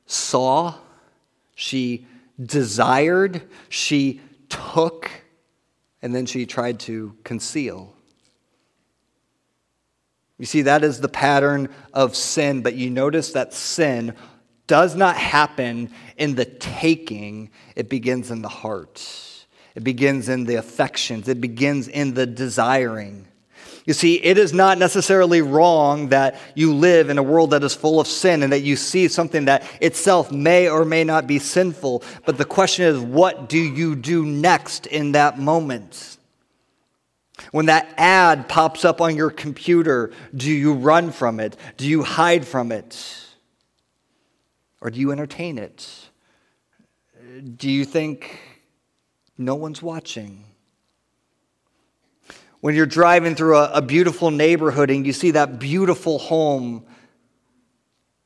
saw, 0.06 0.76
she 1.56 2.06
desired, 2.44 3.42
she 3.70 4.22
took, 4.50 5.10
and 6.02 6.14
then 6.14 6.26
she 6.26 6.46
tried 6.46 6.80
to 6.82 7.16
conceal. 7.24 7.96
You 10.38 10.46
see, 10.46 10.64
that 10.64 10.84
is 10.84 11.00
the 11.00 11.08
pattern 11.08 11.70
of 11.94 12.16
sin, 12.16 12.62
but 12.62 12.76
you 12.76 12.90
notice 12.90 13.32
that 13.32 13.54
sin 13.54 14.14
does 14.68 14.96
not 14.96 15.16
happen 15.16 15.92
in 16.18 16.36
the 16.36 16.46
taking, 16.46 17.52
it 17.76 17.90
begins 17.90 18.32
in 18.32 18.42
the 18.42 18.50
heart. 18.50 19.08
It 19.76 19.84
begins 19.84 20.30
in 20.30 20.46
the 20.46 20.56
affections, 20.56 21.28
it 21.28 21.40
begins 21.40 21.88
in 21.88 22.14
the 22.14 22.26
desiring. 22.26 23.28
You 23.86 23.94
see, 23.94 24.16
it 24.16 24.38
is 24.38 24.52
not 24.52 24.80
necessarily 24.80 25.42
wrong 25.42 26.10
that 26.10 26.40
you 26.56 26.74
live 26.74 27.10
in 27.10 27.18
a 27.20 27.24
world 27.24 27.52
that 27.52 27.64
is 27.64 27.76
full 27.76 28.00
of 28.00 28.08
sin 28.08 28.42
and 28.42 28.52
that 28.52 28.62
you 28.62 28.76
see 28.76 29.08
something 29.08 29.46
that 29.46 29.64
itself 29.80 30.32
may 30.32 30.68
or 30.68 30.84
may 30.84 31.04
not 31.04 31.28
be 31.28 31.38
sinful. 31.38 32.04
But 32.26 32.38
the 32.38 32.46
question 32.46 32.86
is, 32.86 33.00
what 33.00 33.48
do 33.48 33.60
you 33.60 33.96
do 33.96 34.26
next 34.26 34.88
in 34.88 35.12
that 35.12 35.38
moment? 35.38 36.18
When 37.52 37.68
that 37.68 37.94
ad 37.98 38.50
pops 38.50 38.86
up 38.86 39.02
on 39.02 39.16
your 39.16 39.30
computer, 39.30 40.12
do 40.36 40.52
you 40.52 40.74
run 40.74 41.12
from 41.12 41.40
it? 41.40 41.56
Do 41.78 41.88
you 41.88 42.02
hide 42.02 42.48
from 42.48 42.72
it? 42.72 43.22
Or 44.82 44.90
do 44.90 45.00
you 45.00 45.12
entertain 45.12 45.58
it? 45.58 46.06
do 47.42 47.70
you 47.70 47.84
think 47.84 48.40
no 49.38 49.56
one's 49.56 49.82
watching? 49.82 50.45
When 52.66 52.74
you're 52.74 52.88
driving 52.88 53.36
through 53.36 53.58
a, 53.58 53.74
a, 53.74 53.82
beautiful 53.84 54.32
neighborhood 54.32 54.90
and 54.90 55.06
you 55.06 55.14
see 55.14 55.30
that 55.30 55.60
beautiful 55.60 56.18
home, 56.18 56.84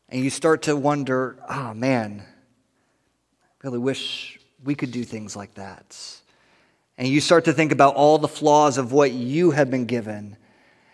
and 0.07 0.23
you 0.23 0.29
start 0.29 0.61
to 0.61 0.77
wonder, 0.77 1.37
oh 1.49 1.73
man, 1.73 2.23
I 2.23 3.47
really 3.63 3.79
wish 3.79 4.39
we 4.63 4.75
could 4.75 4.91
do 4.91 5.03
things 5.03 5.35
like 5.35 5.55
that. 5.55 6.01
And 6.97 7.09
you 7.09 7.19
start 7.19 7.43
to 7.45 7.53
think 7.53 7.73
about 7.73 7.95
all 7.95 8.17
the 8.17 8.29
flaws 8.29 8.77
of 8.77 8.93
what 8.93 9.11
you 9.11 9.51
have 9.51 9.69
been 9.69 9.83
given. 9.83 10.37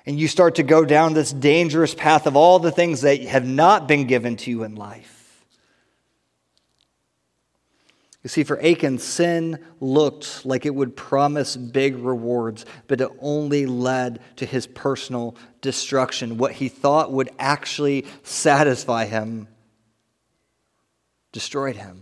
And 0.07 0.19
you 0.19 0.27
start 0.27 0.55
to 0.55 0.63
go 0.63 0.83
down 0.83 1.13
this 1.13 1.31
dangerous 1.31 1.93
path 1.93 2.25
of 2.25 2.35
all 2.35 2.57
the 2.57 2.71
things 2.71 3.01
that 3.01 3.21
have 3.25 3.45
not 3.45 3.87
been 3.87 4.07
given 4.07 4.37
to 4.37 4.49
you 4.49 4.63
in 4.63 4.73
life. 4.73 5.14
You 8.26 8.30
see, 8.30 8.43
for 8.43 8.59
Achan, 8.59 8.97
sin 8.97 9.59
looked 9.80 10.47
like 10.47 10.65
it 10.65 10.73
would 10.73 10.95
promise 10.95 11.55
big 11.55 11.95
rewards, 11.95 12.65
but 12.88 12.99
it 12.99 13.11
only 13.21 13.67
led 13.67 14.19
to 14.38 14.47
his 14.47 14.65
personal 14.65 15.36
destruction. 15.61 16.39
What 16.39 16.53
he 16.53 16.67
thought 16.67 17.11
would 17.11 17.30
actually 17.38 18.03
satisfy 18.23 19.05
him 19.05 19.47
destroyed 21.34 21.76
him. 21.76 22.01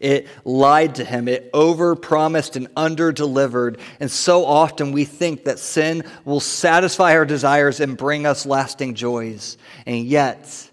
It 0.00 0.28
lied 0.44 0.96
to 0.96 1.04
him. 1.06 1.28
It 1.28 1.50
overpromised 1.52 2.56
and 2.56 2.68
underdelivered. 2.74 3.80
And 4.00 4.10
so 4.10 4.44
often 4.44 4.92
we 4.92 5.06
think 5.06 5.44
that 5.44 5.58
sin 5.58 6.04
will 6.26 6.40
satisfy 6.40 7.14
our 7.14 7.24
desires 7.24 7.80
and 7.80 7.96
bring 7.96 8.26
us 8.26 8.44
lasting 8.44 8.96
joys. 8.96 9.56
And 9.86 10.04
yet, 10.04 10.70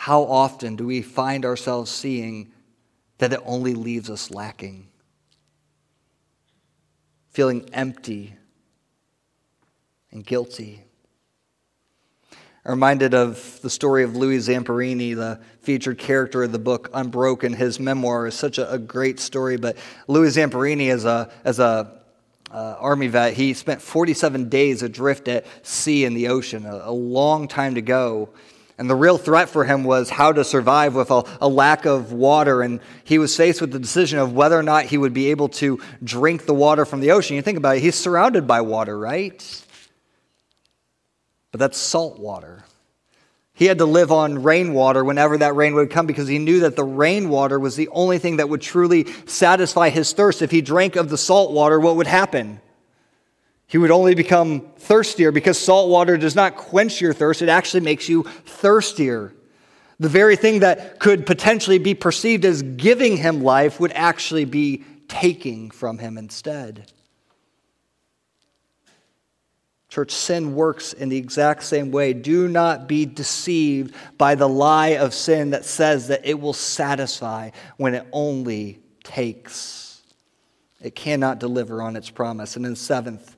how 0.00 0.22
often 0.22 0.76
do 0.76 0.86
we 0.86 1.02
find 1.02 1.44
ourselves 1.44 1.90
seeing 1.90 2.50
that 3.18 3.34
it 3.34 3.40
only 3.44 3.74
leaves 3.74 4.08
us 4.08 4.30
lacking? 4.30 4.88
Feeling 7.28 7.68
empty 7.74 8.34
and 10.10 10.24
guilty. 10.24 10.82
I'm 12.64 12.70
reminded 12.70 13.12
of 13.12 13.60
the 13.60 13.68
story 13.68 14.02
of 14.02 14.16
Louis 14.16 14.38
Zamperini, 14.38 15.14
the 15.14 15.38
featured 15.60 15.98
character 15.98 16.44
of 16.44 16.52
the 16.52 16.58
book 16.58 16.88
Unbroken. 16.94 17.52
His 17.52 17.78
memoir 17.78 18.26
is 18.26 18.34
such 18.34 18.56
a, 18.56 18.72
a 18.72 18.78
great 18.78 19.20
story, 19.20 19.58
but 19.58 19.76
Louis 20.08 20.34
Zamperini, 20.34 20.88
as 20.88 21.04
a, 21.04 21.30
as 21.44 21.58
a 21.58 22.00
uh, 22.50 22.76
army 22.78 23.08
vet, 23.08 23.34
he 23.34 23.52
spent 23.52 23.82
47 23.82 24.48
days 24.48 24.82
adrift 24.82 25.28
at 25.28 25.44
sea 25.62 26.06
in 26.06 26.14
the 26.14 26.28
ocean, 26.28 26.64
a, 26.64 26.84
a 26.84 26.90
long 26.90 27.46
time 27.46 27.74
to 27.74 27.82
go. 27.82 28.30
And 28.80 28.88
the 28.88 28.96
real 28.96 29.18
threat 29.18 29.50
for 29.50 29.66
him 29.66 29.84
was 29.84 30.08
how 30.08 30.32
to 30.32 30.42
survive 30.42 30.94
with 30.94 31.10
a, 31.10 31.22
a, 31.42 31.46
lack 31.46 31.84
of 31.84 32.14
water. 32.14 32.62
And 32.62 32.80
he 33.04 33.18
was 33.18 33.36
faced 33.36 33.60
with 33.60 33.72
the 33.72 33.78
decision 33.78 34.18
of 34.18 34.32
whether 34.32 34.58
or 34.58 34.62
not 34.62 34.86
he 34.86 34.96
would 34.96 35.12
be 35.12 35.30
able 35.30 35.50
to 35.50 35.78
drink 36.02 36.46
the 36.46 36.54
water 36.54 36.86
from 36.86 37.00
the 37.00 37.10
ocean. 37.10 37.36
You 37.36 37.42
think 37.42 37.58
about 37.58 37.76
it, 37.76 37.80
he's 37.80 37.94
surrounded 37.94 38.46
by 38.46 38.62
water, 38.62 38.98
right? 38.98 39.66
But 41.52 41.60
that's 41.60 41.76
salt 41.76 42.18
water. 42.18 42.64
He 43.52 43.66
had 43.66 43.76
to 43.78 43.84
live 43.84 44.10
on 44.10 44.42
rainwater 44.42 45.04
whenever 45.04 45.36
that 45.36 45.54
rain 45.54 45.74
would 45.74 45.90
come 45.90 46.06
because 46.06 46.26
he 46.26 46.38
knew 46.38 46.60
that 46.60 46.76
the 46.76 46.82
rainwater 46.82 47.60
was 47.60 47.76
the 47.76 47.88
only 47.88 48.16
thing 48.16 48.38
that 48.38 48.48
would 48.48 48.62
truly 48.62 49.12
satisfy 49.26 49.90
his 49.90 50.14
thirst. 50.14 50.40
If 50.40 50.50
he 50.50 50.62
drank 50.62 50.96
of 50.96 51.10
the 51.10 51.18
salt 51.18 51.52
water, 51.52 51.78
what 51.78 51.96
would 51.96 52.06
happen? 52.06 52.62
He 53.70 53.78
would 53.78 53.92
only 53.92 54.16
become 54.16 54.62
thirstier 54.78 55.30
because 55.30 55.56
salt 55.56 55.90
water 55.90 56.16
does 56.16 56.34
not 56.34 56.56
quench 56.56 57.00
your 57.00 57.12
thirst, 57.12 57.40
it 57.40 57.48
actually 57.48 57.82
makes 57.82 58.08
you 58.08 58.24
thirstier. 58.24 59.32
The 60.00 60.08
very 60.08 60.34
thing 60.34 60.60
that 60.60 60.98
could 60.98 61.24
potentially 61.24 61.78
be 61.78 61.94
perceived 61.94 62.44
as 62.44 62.62
giving 62.62 63.16
him 63.16 63.44
life 63.44 63.78
would 63.78 63.92
actually 63.92 64.44
be 64.44 64.82
taking 65.06 65.70
from 65.70 65.98
him 65.98 66.18
instead. 66.18 66.90
Church, 69.88 70.10
sin 70.10 70.56
works 70.56 70.92
in 70.92 71.08
the 71.08 71.16
exact 71.16 71.62
same 71.62 71.92
way. 71.92 72.12
Do 72.12 72.48
not 72.48 72.88
be 72.88 73.06
deceived 73.06 73.94
by 74.18 74.34
the 74.34 74.48
lie 74.48 74.96
of 74.96 75.14
sin 75.14 75.50
that 75.50 75.64
says 75.64 76.08
that 76.08 76.26
it 76.26 76.40
will 76.40 76.54
satisfy 76.54 77.50
when 77.76 77.94
it 77.94 78.06
only 78.10 78.80
takes. 79.04 80.02
It 80.80 80.96
cannot 80.96 81.38
deliver 81.38 81.82
on 81.82 81.94
its 81.94 82.10
promise. 82.10 82.56
And 82.56 82.64
then, 82.64 82.74
seventh, 82.74 83.36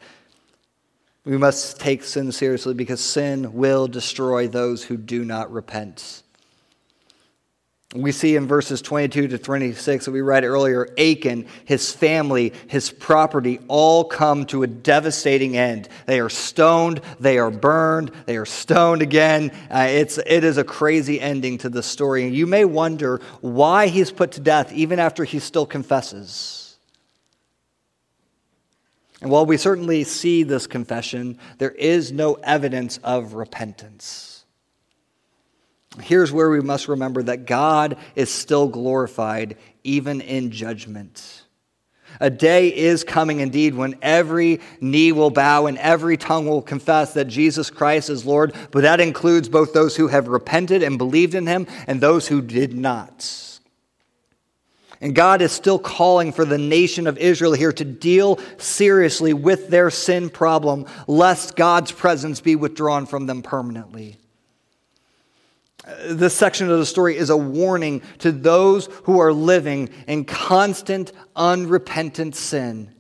we 1.24 1.36
must 1.36 1.78
take 1.78 2.02
sin 2.02 2.32
seriously 2.32 2.74
because 2.74 3.00
sin 3.00 3.52
will 3.52 3.86
destroy 3.86 4.48
those 4.48 4.82
who 4.82 4.96
do 4.96 5.24
not 5.24 5.52
repent. 5.52 6.22
We 7.94 8.10
see 8.10 8.36
in 8.36 8.48
verses 8.48 8.80
22 8.80 9.28
to 9.28 9.38
26 9.38 10.06
that 10.06 10.10
we 10.12 10.22
read 10.22 10.44
earlier 10.44 10.88
Achan, 10.98 11.46
his 11.66 11.92
family, 11.92 12.54
his 12.66 12.90
property 12.90 13.60
all 13.68 14.04
come 14.04 14.46
to 14.46 14.62
a 14.62 14.66
devastating 14.66 15.58
end. 15.58 15.90
They 16.06 16.18
are 16.18 16.30
stoned, 16.30 17.02
they 17.20 17.36
are 17.38 17.50
burned, 17.50 18.10
they 18.24 18.38
are 18.38 18.46
stoned 18.46 19.02
again. 19.02 19.52
Uh, 19.70 19.88
it's, 19.90 20.16
it 20.16 20.42
is 20.42 20.56
a 20.56 20.64
crazy 20.64 21.20
ending 21.20 21.58
to 21.58 21.68
the 21.68 21.82
story. 21.82 22.24
And 22.24 22.34
you 22.34 22.46
may 22.46 22.64
wonder 22.64 23.20
why 23.42 23.88
he's 23.88 24.10
put 24.10 24.32
to 24.32 24.40
death 24.40 24.72
even 24.72 24.98
after 24.98 25.24
he 25.24 25.38
still 25.38 25.66
confesses. 25.66 26.61
And 29.22 29.30
while 29.30 29.46
we 29.46 29.56
certainly 29.56 30.02
see 30.02 30.42
this 30.42 30.66
confession, 30.66 31.38
there 31.58 31.70
is 31.70 32.10
no 32.10 32.34
evidence 32.34 32.98
of 33.04 33.34
repentance. 33.34 34.44
Here's 36.00 36.32
where 36.32 36.50
we 36.50 36.60
must 36.60 36.88
remember 36.88 37.22
that 37.22 37.46
God 37.46 37.98
is 38.16 38.30
still 38.32 38.66
glorified 38.66 39.56
even 39.84 40.20
in 40.20 40.50
judgment. 40.50 41.44
A 42.20 42.30
day 42.30 42.74
is 42.74 43.04
coming 43.04 43.38
indeed 43.38 43.74
when 43.76 43.94
every 44.02 44.60
knee 44.80 45.12
will 45.12 45.30
bow 45.30 45.66
and 45.66 45.78
every 45.78 46.16
tongue 46.16 46.48
will 46.48 46.60
confess 46.60 47.14
that 47.14 47.26
Jesus 47.26 47.70
Christ 47.70 48.10
is 48.10 48.26
Lord, 48.26 48.54
but 48.72 48.82
that 48.82 49.00
includes 49.00 49.48
both 49.48 49.72
those 49.72 49.96
who 49.96 50.08
have 50.08 50.26
repented 50.26 50.82
and 50.82 50.98
believed 50.98 51.36
in 51.36 51.46
him 51.46 51.68
and 51.86 52.00
those 52.00 52.26
who 52.26 52.42
did 52.42 52.76
not. 52.76 53.51
And 55.02 55.16
God 55.16 55.42
is 55.42 55.50
still 55.50 55.80
calling 55.80 56.32
for 56.32 56.44
the 56.44 56.58
nation 56.58 57.08
of 57.08 57.18
Israel 57.18 57.54
here 57.54 57.72
to 57.72 57.84
deal 57.84 58.38
seriously 58.56 59.34
with 59.34 59.68
their 59.68 59.90
sin 59.90 60.30
problem, 60.30 60.86
lest 61.08 61.56
God's 61.56 61.90
presence 61.90 62.40
be 62.40 62.54
withdrawn 62.54 63.06
from 63.06 63.26
them 63.26 63.42
permanently. 63.42 64.16
Uh, 65.84 66.14
this 66.14 66.34
section 66.34 66.70
of 66.70 66.78
the 66.78 66.86
story 66.86 67.16
is 67.16 67.30
a 67.30 67.36
warning 67.36 68.00
to 68.20 68.30
those 68.30 68.86
who 69.02 69.18
are 69.18 69.32
living 69.32 69.90
in 70.06 70.24
constant, 70.24 71.10
unrepentant 71.34 72.36
sin. 72.36 72.94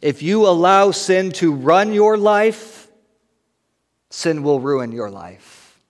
If 0.00 0.22
you 0.22 0.46
allow 0.46 0.92
sin 0.92 1.32
to 1.32 1.52
run 1.52 1.92
your 1.92 2.16
life, 2.16 2.88
sin 4.08 4.44
will 4.44 4.60
ruin 4.60 4.92
your 4.92 5.10
life, 5.10 5.80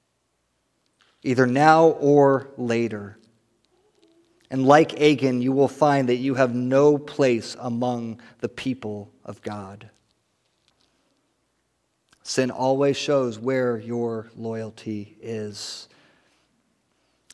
either 1.23 1.47
now 1.47 1.89
or 1.89 2.49
later. 2.57 3.19
And 4.55 4.69
like 4.69 5.01
Achan, 5.01 5.43
you 5.43 5.51
will 5.51 5.67
find 5.67 6.09
that 6.09 6.19
you 6.19 6.37
have 6.37 6.55
no 6.55 6.97
place 6.97 7.57
among 7.59 8.21
the 8.39 8.49
people 8.49 9.11
of 9.25 9.43
God. 9.43 9.91
Sin 12.23 12.53
always 12.53 12.97
shows 12.97 13.37
where 13.37 13.77
your 13.79 14.31
loyalty 14.37 15.17
is. 15.21 15.89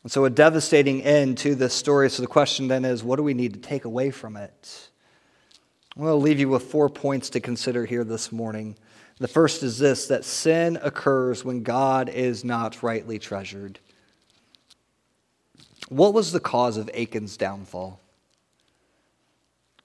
And 0.01 0.11
so, 0.11 0.25
a 0.25 0.31
devastating 0.31 1.03
end 1.03 1.37
to 1.37 1.53
this 1.53 1.75
story. 1.75 2.09
So, 2.09 2.23
the 2.23 2.27
question 2.27 2.67
then 2.67 2.85
is 2.85 3.03
what 3.03 3.17
do 3.17 3.23
we 3.23 3.35
need 3.35 3.53
to 3.53 3.59
take 3.59 3.85
away 3.85 4.09
from 4.09 4.35
it? 4.35 4.89
I'm 5.95 6.01
going 6.01 6.13
to 6.13 6.15
leave 6.15 6.39
you 6.39 6.49
with 6.49 6.63
four 6.63 6.89
points 6.89 7.29
to 7.29 7.39
consider 7.39 7.85
here 7.85 8.03
this 8.03 8.31
morning. 8.31 8.75
The 9.19 9.27
first 9.27 9.61
is 9.61 9.77
this 9.77 10.07
that 10.07 10.25
sin 10.25 10.79
occurs 10.81 11.45
when 11.45 11.61
God 11.61 12.09
is 12.09 12.43
not 12.43 12.81
rightly 12.81 13.19
treasured. 13.19 13.77
What 15.91 16.13
was 16.13 16.31
the 16.31 16.39
cause 16.39 16.77
of 16.77 16.89
Achan's 16.93 17.35
downfall? 17.35 17.99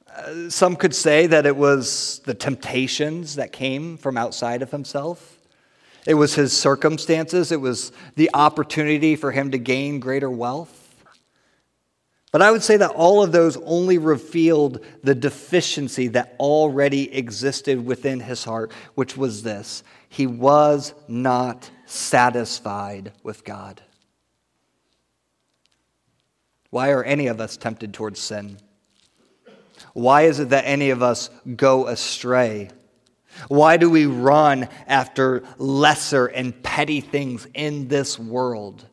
Uh, 0.08 0.48
some 0.48 0.76
could 0.76 0.94
say 0.94 1.26
that 1.26 1.46
it 1.46 1.56
was 1.56 2.20
the 2.24 2.32
temptations 2.32 3.34
that 3.34 3.50
came 3.50 3.96
from 3.96 4.16
outside 4.16 4.62
of 4.62 4.70
himself. 4.70 5.36
It 6.06 6.14
was 6.14 6.36
his 6.36 6.52
circumstances. 6.52 7.50
It 7.50 7.60
was 7.60 7.90
the 8.14 8.30
opportunity 8.34 9.16
for 9.16 9.32
him 9.32 9.50
to 9.50 9.58
gain 9.58 9.98
greater 9.98 10.30
wealth. 10.30 10.94
But 12.30 12.40
I 12.40 12.52
would 12.52 12.62
say 12.62 12.76
that 12.76 12.90
all 12.90 13.24
of 13.24 13.32
those 13.32 13.56
only 13.64 13.98
revealed 13.98 14.84
the 15.02 15.14
deficiency 15.14 16.06
that 16.08 16.36
already 16.38 17.12
existed 17.12 17.84
within 17.84 18.20
his 18.20 18.44
heart, 18.44 18.70
which 18.94 19.16
was 19.16 19.42
this 19.42 19.82
he 20.08 20.28
was 20.28 20.94
not 21.08 21.68
satisfied 21.84 23.10
with 23.24 23.42
God. 23.42 23.82
Why 26.76 26.90
are 26.90 27.02
any 27.02 27.28
of 27.28 27.40
us 27.40 27.56
tempted 27.56 27.94
towards 27.94 28.20
sin? 28.20 28.58
Why 29.94 30.24
is 30.24 30.40
it 30.40 30.50
that 30.50 30.66
any 30.66 30.90
of 30.90 31.02
us 31.02 31.30
go 31.56 31.86
astray? 31.86 32.68
Why 33.48 33.78
do 33.78 33.88
we 33.88 34.04
run 34.04 34.68
after 34.86 35.42
lesser 35.56 36.26
and 36.26 36.62
petty 36.62 37.00
things 37.00 37.48
in 37.54 37.88
this 37.88 38.18
world? 38.18 38.84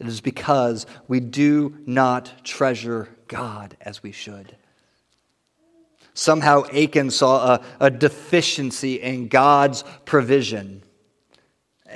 It 0.00 0.08
is 0.08 0.20
because 0.20 0.86
we 1.06 1.20
do 1.20 1.78
not 1.86 2.32
treasure 2.42 3.08
God 3.28 3.76
as 3.80 4.02
we 4.02 4.10
should. 4.10 4.56
Somehow 6.14 6.64
Achan 6.74 7.12
saw 7.12 7.54
a, 7.54 7.64
a 7.78 7.90
deficiency 7.92 8.94
in 8.94 9.28
God's 9.28 9.84
provision. 10.04 10.82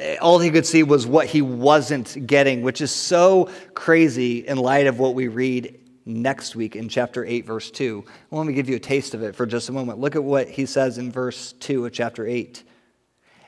Uh, 0.03 0.16
all 0.20 0.38
he 0.38 0.50
could 0.50 0.66
see 0.66 0.82
was 0.82 1.07
what 1.07 1.26
he 1.26 1.42
wasn't 1.42 2.26
getting, 2.26 2.62
which 2.62 2.80
is 2.80 2.90
so 2.90 3.50
crazy 3.74 4.46
in 4.46 4.59
light 4.59 4.86
of 4.86 4.98
what 4.98 5.14
we 5.14 5.28
read 5.28 5.78
next 6.05 6.57
week 6.57 6.74
in 6.76 6.88
chapter 6.88 7.24
8, 7.24 7.46
verse 7.46 7.70
2. 7.70 8.05
Well, 8.30 8.40
let 8.40 8.48
me 8.48 8.55
give 8.55 8.68
you 8.68 8.76
a 8.76 8.80
taste 8.80 9.14
of 9.14 9.22
it 9.22 9.34
for 9.34 9.46
just 9.46 9.68
a 9.68 9.72
moment. 9.72 9.98
Look 9.98 10.16
at 10.16 10.24
what 10.24 10.48
he 10.48 10.66
says 10.66 10.98
in 10.98 11.12
verse 11.12 11.53
2 11.53 11.86
of 11.86 11.92
chapter 11.92 12.26
8. 12.26 12.64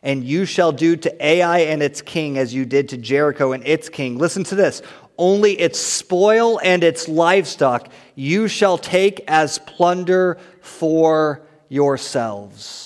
And 0.03 0.23
you 0.23 0.45
shall 0.45 0.71
do 0.71 0.97
to 0.97 1.27
Ai 1.27 1.61
and 1.61 1.83
its 1.83 2.03
king 2.03 2.37
as 2.37 2.53
you 2.53 2.67
did 2.67 2.91
to 2.91 2.99
Jericho 2.99 3.53
and 3.53 3.67
its 3.67 3.89
king. 3.89 4.19
Listen 4.19 4.45
to 4.45 4.55
this. 4.55 4.83
Only 5.17 5.53
its 5.53 5.79
spoil 5.79 6.61
and 6.63 6.85
its 6.85 7.09
livestock 7.09 7.91
you 8.15 8.47
shall 8.47 8.77
take 8.77 9.25
as 9.27 9.59
plunder 9.59 10.39
for 10.61 11.43
yourselves. 11.69 12.84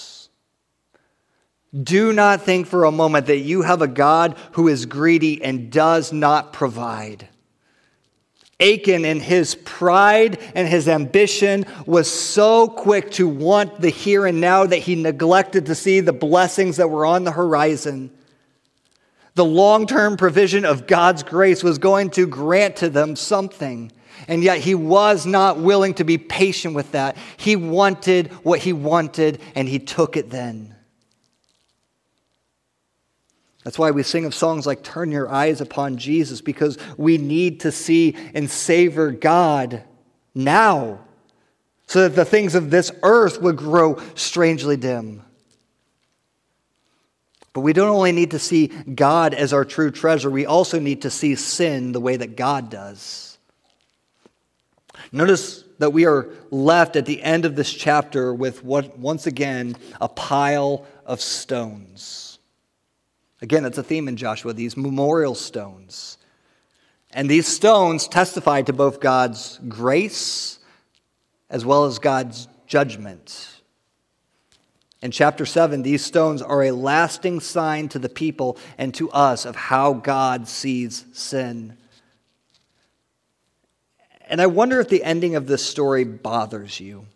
Do 1.75 2.13
not 2.13 2.43
think 2.43 2.67
for 2.67 2.85
a 2.85 2.93
moment 2.93 3.27
that 3.27 3.39
you 3.39 3.63
have 3.63 3.83
a 3.83 3.89
God 3.89 4.37
who 4.53 4.69
is 4.69 4.87
greedy 4.87 5.43
and 5.43 5.71
does 5.71 6.13
not 6.13 6.53
provide. 6.53 7.29
Achan, 8.61 9.05
in 9.05 9.21
his 9.21 9.55
pride 9.55 10.41
and 10.55 10.67
his 10.67 10.89
ambition, 10.89 11.65
was 11.87 12.11
so 12.11 12.67
quick 12.67 13.11
to 13.13 13.29
want 13.29 13.81
the 13.81 13.91
here 13.91 14.27
and 14.27 14.41
now 14.41 14.67
that 14.67 14.79
he 14.79 14.97
neglected 14.97 15.67
to 15.67 15.75
see 15.75 16.01
the 16.01 16.13
blessings 16.13 16.79
that 16.79 16.91
were 16.91 17.07
on 17.07 17.25
the 17.25 17.33
horizon. 17.33 18.11
The 19.35 19.45
long 19.45 19.87
term 19.87 20.17
provision 20.17 20.65
of 20.65 20.89
God's 20.89 21.23
grace 21.23 21.63
was 21.63 21.79
going 21.79 22.11
to 22.11 22.27
grant 22.27 22.77
to 22.77 22.91
them 22.91 23.15
something. 23.15 23.93
And 24.27 24.43
yet 24.43 24.59
he 24.59 24.75
was 24.75 25.25
not 25.27 25.59
willing 25.59 25.95
to 25.95 26.05
be 26.05 26.19
patient 26.19 26.75
with 26.75 26.91
that. 26.93 27.17
He 27.37 27.55
wanted 27.55 28.33
what 28.43 28.59
he 28.59 28.73
wanted, 28.73 29.41
and 29.55 29.69
he 29.69 29.79
took 29.79 30.17
it 30.17 30.31
then. 30.31 30.75
That's 33.69 33.79
why 33.79 33.91
we 33.91 34.03
sing 34.03 34.25
of 34.25 34.35
songs 34.35 34.67
like 34.67 34.83
Turn 34.83 35.13
Your 35.13 35.31
Eyes 35.31 35.61
Upon 35.61 35.99
Jesus, 35.99 36.41
because 36.41 36.79
we 36.97 37.19
need 37.19 37.61
to 37.61 37.71
see 37.71 38.17
and 38.33 38.49
savor 38.49 39.11
God 39.11 39.85
now, 40.35 41.01
so 41.87 42.09
that 42.09 42.17
the 42.17 42.25
things 42.25 42.55
of 42.55 42.71
this 42.71 42.91
earth 43.03 43.43
would 43.43 43.59
grow 43.59 44.01
strangely 44.15 44.79
dim. 44.79 45.23
But 47.53 47.61
we 47.61 47.75
don't 47.75 47.91
only 47.91 48.11
need 48.13 48.31
to 48.31 48.39
see 48.39 48.69
God 48.69 49.35
as 49.35 49.53
our 49.53 49.67
true 49.67 49.91
treasure, 49.91 50.31
we 50.31 50.47
also 50.47 50.81
need 50.81 51.03
to 51.03 51.11
see 51.11 51.35
sin 51.35 51.93
the 51.93 52.01
way 52.01 52.17
that 52.17 52.37
God 52.39 52.71
does. 52.71 53.37
Notice 55.13 55.63
that 55.79 55.91
we 55.91 56.07
are 56.07 56.31
left 56.51 56.97
at 56.97 57.05
the 57.05 57.23
end 57.23 57.45
of 57.45 57.55
this 57.55 57.71
chapter 57.71 58.33
with 58.33 58.65
what, 58.65 58.99
once 58.99 59.27
again, 59.27 59.77
a 60.01 60.09
pile 60.09 60.87
of 61.05 61.21
stones. 61.21 62.38
Again, 63.41 63.63
that's 63.63 63.79
a 63.79 63.83
theme 63.83 64.09
in 64.09 64.17
Joshua, 64.17 64.53
these 64.53 64.77
memorial 64.77 65.35
stones. 65.35 66.19
And 67.13 67.31
these 67.31 67.47
stones 67.47 68.09
testify 68.09 68.63
to 68.63 68.73
both 68.73 69.01
God's 69.01 69.59
grace 69.69 70.59
as 71.49 71.65
well 71.65 71.85
as 71.85 71.99
God's 71.99 72.49
judgment. 72.67 73.49
In 75.01 75.11
chapter 75.13 75.47
7, 75.47 75.83
these 75.83 76.05
stones 76.05 76.43
are 76.43 76.65
a 76.65 76.73
lasting 76.73 77.41
sign 77.41 77.89
to 77.91 77.99
the 77.99 78.09
people 78.09 78.59
and 78.77 78.93
to 78.95 79.11
us 79.11 79.47
of 79.47 79.55
how 79.55 79.93
God 79.93 80.49
sees 80.49 81.05
sin. 81.13 81.77
And 84.27 84.43
I 84.43 84.47
wonder 84.47 84.81
if 84.81 84.89
the 84.89 85.05
ending 85.05 85.37
of 85.37 85.47
this 85.47 85.65
story 85.65 86.05
bothers 86.05 86.81
you 86.81 87.07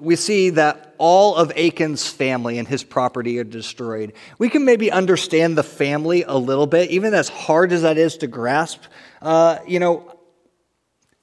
we 0.00 0.16
see 0.16 0.50
that 0.50 0.94
all 0.98 1.36
of 1.36 1.52
Achan's 1.56 2.08
family 2.08 2.58
and 2.58 2.66
his 2.66 2.84
property 2.84 3.38
are 3.38 3.44
destroyed. 3.44 4.12
We 4.38 4.48
can 4.48 4.64
maybe 4.64 4.90
understand 4.90 5.56
the 5.56 5.62
family 5.62 6.22
a 6.22 6.36
little 6.36 6.66
bit, 6.66 6.90
even 6.90 7.14
as 7.14 7.28
hard 7.28 7.72
as 7.72 7.82
that 7.82 7.98
is 7.98 8.16
to 8.18 8.26
grasp. 8.26 8.82
Uh, 9.20 9.58
you 9.66 9.78
know, 9.78 10.18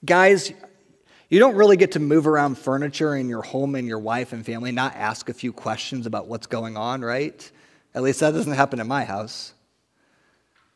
guys, 0.06 0.52
you 1.30 1.40
don't 1.40 1.56
really 1.56 1.78
get 1.78 1.94
to 1.94 2.00
move 2.00 2.28
around 2.28 2.58
furniture 2.58 3.16
in 3.16 3.30
your 3.30 3.42
home 3.42 3.76
and 3.76 3.88
your 3.88 4.00
wife 4.00 4.34
and 4.34 4.46
family, 4.46 4.72
not 4.72 4.96
ask 4.96 5.30
a 5.30 5.34
few 5.34 5.52
questions 5.52 6.06
about 6.06 6.28
what's 6.28 6.48
going 6.48 6.78
on, 6.78 7.02
right? 7.02 7.52
At 7.96 8.04
least 8.04 8.20
that 8.20 8.32
doesn't 8.32 8.54
happen 8.54 8.80
in 8.80 8.88
my 8.88 9.04
house. 9.04 9.54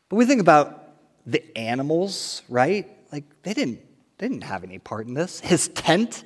But 0.08 0.16
we 0.16 0.24
think 0.24 0.40
about 0.40 0.88
the 1.26 1.44
animals, 1.56 2.42
right? 2.48 2.88
Like 3.12 3.24
they 3.42 3.54
didn't, 3.54 3.80
they 4.18 4.28
didn't 4.28 4.44
have 4.44 4.64
any 4.64 4.78
part 4.78 5.06
in 5.06 5.14
this. 5.14 5.40
His 5.40 5.68
tent 5.68 6.24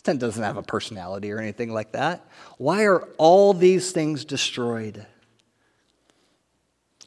this 0.00 0.06
tent 0.06 0.20
doesn't 0.20 0.42
have 0.42 0.56
a 0.56 0.62
personality 0.62 1.30
or 1.30 1.38
anything 1.38 1.74
like 1.74 1.92
that. 1.92 2.26
Why 2.56 2.84
are 2.84 3.02
all 3.18 3.52
these 3.52 3.92
things 3.92 4.24
destroyed? 4.24 5.04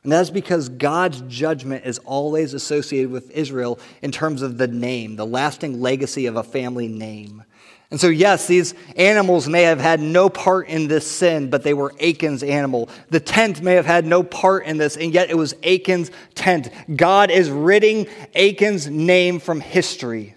And 0.04 0.12
that's 0.12 0.30
because 0.30 0.70
God's 0.70 1.22
judgment 1.22 1.88
is 1.88 1.98
always 2.00 2.54
associated 2.54 3.10
with 3.10 3.32
Israel 3.32 3.80
in 4.04 4.12
terms 4.12 4.44
of 4.44 4.60
the 4.60 4.68
name, 4.68 5.16
the 5.16 5.26
lasting 5.26 5.82
legacy 5.82 6.28
of 6.28 6.36
a 6.36 6.44
family 6.44 6.88
name. 6.88 7.44
And 7.90 8.00
so, 8.00 8.10
yes, 8.10 8.46
these 8.46 8.76
animals 8.96 9.50
may 9.50 9.64
have 9.64 9.80
had 9.80 10.00
no 10.00 10.30
part 10.30 10.68
in 10.68 10.88
this 10.88 11.10
sin, 11.10 11.50
but 11.50 11.64
they 11.64 11.74
were 11.74 11.96
Achan's 12.00 12.44
animal. 12.44 12.90
The 13.10 13.20
tent 13.20 13.64
may 13.64 13.74
have 13.74 13.88
had 13.88 14.06
no 14.06 14.22
part 14.22 14.66
in 14.66 14.78
this, 14.78 14.98
and 14.98 15.12
yet 15.12 15.32
it 15.32 15.38
was 15.38 15.56
Achan's 15.64 16.12
tent. 16.36 16.70
God 16.96 17.32
is 17.32 17.50
ridding 17.50 18.06
Achan's 18.36 18.88
name 18.88 19.40
from 19.40 19.62
history 19.62 20.36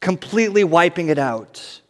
completely 0.00 0.64
wiping 0.64 1.08
it 1.08 1.18
out 1.18 1.80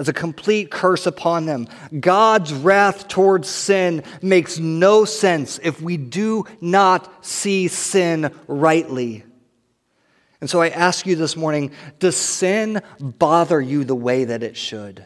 as 0.00 0.08
a 0.08 0.14
complete 0.14 0.70
curse 0.70 1.06
upon 1.06 1.44
them. 1.44 1.68
God's 2.00 2.54
wrath 2.54 3.06
towards 3.06 3.48
sin 3.50 4.02
makes 4.22 4.58
no 4.58 5.04
sense 5.04 5.60
if 5.62 5.82
we 5.82 5.98
do 5.98 6.46
not 6.60 7.24
see 7.24 7.68
sin 7.68 8.34
rightly. 8.46 9.24
And 10.40 10.48
so 10.48 10.62
I 10.62 10.70
ask 10.70 11.06
you 11.06 11.16
this 11.16 11.36
morning 11.36 11.72
does 11.98 12.16
sin 12.16 12.80
bother 12.98 13.60
you 13.60 13.84
the 13.84 13.94
way 13.94 14.24
that 14.24 14.42
it 14.42 14.56
should? 14.56 15.04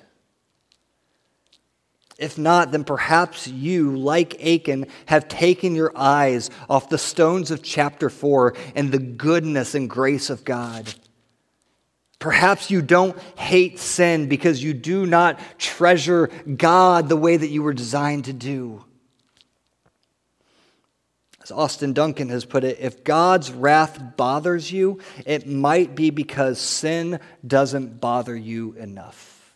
If 2.16 2.39
not, 2.39 2.70
then 2.70 2.85
perhaps 2.85 3.49
you, 3.49 3.97
like 3.97 4.41
Achan, 4.41 4.87
have 5.07 5.27
taken 5.27 5.75
your 5.75 5.91
eyes 5.97 6.49
off 6.70 6.89
the 6.89 6.99
stones 6.99 7.51
of 7.51 7.64
chapter 7.64 8.09
4 8.09 8.55
and 8.77 8.93
the 8.93 9.01
goodness 9.01 9.75
and 9.75 9.91
grace 9.91 10.31
of 10.31 10.45
God. 10.45 10.95
Perhaps 12.25 12.70
you 12.70 12.81
don't 12.81 13.18
hate 13.37 13.79
sin 13.79 14.31
because 14.31 14.64
you 14.64 14.72
do 14.72 15.05
not 15.05 15.39
treasure 15.59 16.29
God 16.57 17.11
the 17.11 17.18
way 17.18 17.37
that 17.37 17.49
you 17.49 17.62
were 17.62 17.75
designed 17.75 18.25
to 18.25 18.33
do. 18.33 18.83
As 21.43 21.51
Austin 21.51 21.93
Duncan 21.93 22.31
has 22.31 22.47
put 22.47 22.64
it, 22.64 22.79
if 22.81 23.05
God's 23.05 23.51
wrath 23.53 24.16
bothers 24.16 24.72
you, 24.72 25.01
it 25.27 25.47
might 25.47 25.95
be 25.95 26.09
because 26.09 26.59
sin 26.59 27.20
doesn't 27.47 28.01
bother 28.01 28.35
you 28.35 28.72
enough. 28.72 29.55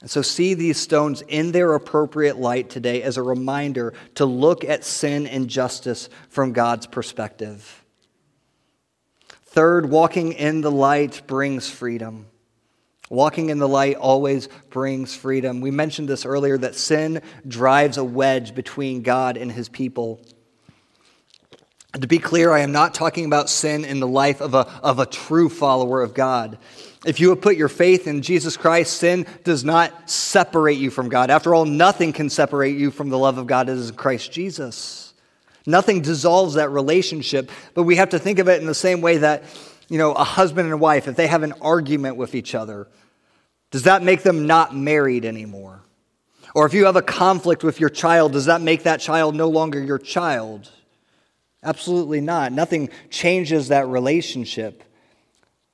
And 0.00 0.10
so, 0.10 0.20
see 0.20 0.54
these 0.54 0.80
stones 0.80 1.22
in 1.22 1.52
their 1.52 1.74
appropriate 1.74 2.40
light 2.40 2.70
today 2.70 3.04
as 3.04 3.18
a 3.18 3.22
reminder 3.22 3.94
to 4.16 4.24
look 4.24 4.64
at 4.64 4.82
sin 4.82 5.28
and 5.28 5.46
justice 5.46 6.08
from 6.28 6.52
God's 6.52 6.88
perspective. 6.88 7.81
Third, 9.52 9.90
walking 9.90 10.32
in 10.32 10.62
the 10.62 10.70
light 10.70 11.26
brings 11.26 11.68
freedom. 11.68 12.24
Walking 13.10 13.50
in 13.50 13.58
the 13.58 13.68
light 13.68 13.96
always 13.96 14.48
brings 14.70 15.14
freedom. 15.14 15.60
We 15.60 15.70
mentioned 15.70 16.08
this 16.08 16.24
earlier 16.24 16.56
that 16.56 16.74
sin 16.74 17.20
drives 17.46 17.98
a 17.98 18.04
wedge 18.04 18.54
between 18.54 19.02
God 19.02 19.36
and 19.36 19.52
his 19.52 19.68
people. 19.68 20.22
To 21.92 22.06
be 22.06 22.18
clear, 22.18 22.50
I 22.50 22.60
am 22.60 22.72
not 22.72 22.94
talking 22.94 23.26
about 23.26 23.50
sin 23.50 23.84
in 23.84 24.00
the 24.00 24.08
life 24.08 24.40
of 24.40 24.54
a, 24.54 24.60
of 24.82 24.98
a 24.98 25.04
true 25.04 25.50
follower 25.50 26.00
of 26.00 26.14
God. 26.14 26.56
If 27.04 27.20
you 27.20 27.28
have 27.28 27.42
put 27.42 27.56
your 27.56 27.68
faith 27.68 28.06
in 28.06 28.22
Jesus 28.22 28.56
Christ, 28.56 28.96
sin 28.96 29.26
does 29.44 29.64
not 29.64 30.08
separate 30.08 30.78
you 30.78 30.88
from 30.88 31.10
God. 31.10 31.28
After 31.28 31.54
all, 31.54 31.66
nothing 31.66 32.14
can 32.14 32.30
separate 32.30 32.78
you 32.78 32.90
from 32.90 33.10
the 33.10 33.18
love 33.18 33.36
of 33.36 33.46
God 33.46 33.68
is 33.68 33.90
in 33.90 33.96
Christ 33.96 34.32
Jesus. 34.32 35.01
Nothing 35.66 36.02
dissolves 36.02 36.54
that 36.54 36.70
relationship, 36.70 37.50
but 37.74 37.84
we 37.84 37.96
have 37.96 38.10
to 38.10 38.18
think 38.18 38.38
of 38.38 38.48
it 38.48 38.60
in 38.60 38.66
the 38.66 38.74
same 38.74 39.00
way 39.00 39.18
that, 39.18 39.44
you 39.88 39.98
know, 39.98 40.12
a 40.12 40.24
husband 40.24 40.66
and 40.66 40.74
a 40.74 40.78
wife, 40.78 41.06
if 41.06 41.16
they 41.16 41.28
have 41.28 41.42
an 41.42 41.54
argument 41.60 42.16
with 42.16 42.34
each 42.34 42.54
other, 42.54 42.88
does 43.70 43.84
that 43.84 44.02
make 44.02 44.22
them 44.22 44.46
not 44.46 44.74
married 44.74 45.24
anymore? 45.24 45.82
Or 46.54 46.66
if 46.66 46.74
you 46.74 46.84
have 46.84 46.96
a 46.96 47.02
conflict 47.02 47.64
with 47.64 47.80
your 47.80 47.88
child, 47.90 48.32
does 48.32 48.46
that 48.46 48.60
make 48.60 48.82
that 48.82 49.00
child 49.00 49.34
no 49.34 49.48
longer 49.48 49.82
your 49.82 49.98
child? 49.98 50.70
Absolutely 51.62 52.20
not. 52.20 52.52
Nothing 52.52 52.90
changes 53.08 53.68
that 53.68 53.86
relationship. 53.86 54.82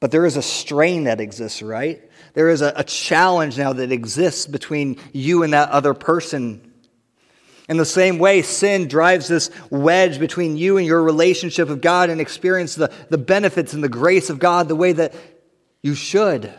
But 0.01 0.13
there 0.13 0.27
is 0.27 0.37
a 0.37 0.43
strain 0.43 1.05
that 1.05 1.21
exists, 1.21 1.63
right? 1.63 2.01
There 2.35 2.51
is 2.51 2.61
a, 2.61 2.73
a 2.77 2.85
challenge 2.85 3.59
now 3.59 3.73
that 3.73 3.91
exists 3.91 4.47
between 4.47 4.99
you 5.13 5.43
and 5.43 5.53
that 5.55 5.71
other 5.71 5.95
person 5.95 6.68
In 7.69 7.77
the 7.77 7.85
same 7.85 8.19
way, 8.19 8.41
sin 8.41 8.89
drives 8.89 9.29
this 9.29 9.51
wedge 9.71 10.19
between 10.19 10.57
you 10.57 10.79
and 10.79 10.87
your 10.87 11.03
relationship 11.03 11.69
with 11.69 11.83
God 11.83 12.09
and 12.09 12.21
experience 12.21 12.75
the, 12.75 12.91
the 13.11 13.19
benefits 13.19 13.75
and 13.75 13.85
the 13.85 13.91
grace 13.91 14.31
of 14.31 14.39
God 14.39 14.69
the 14.69 14.77
way 14.77 14.93
that 14.93 15.13
you 15.83 15.95
should. 15.95 16.53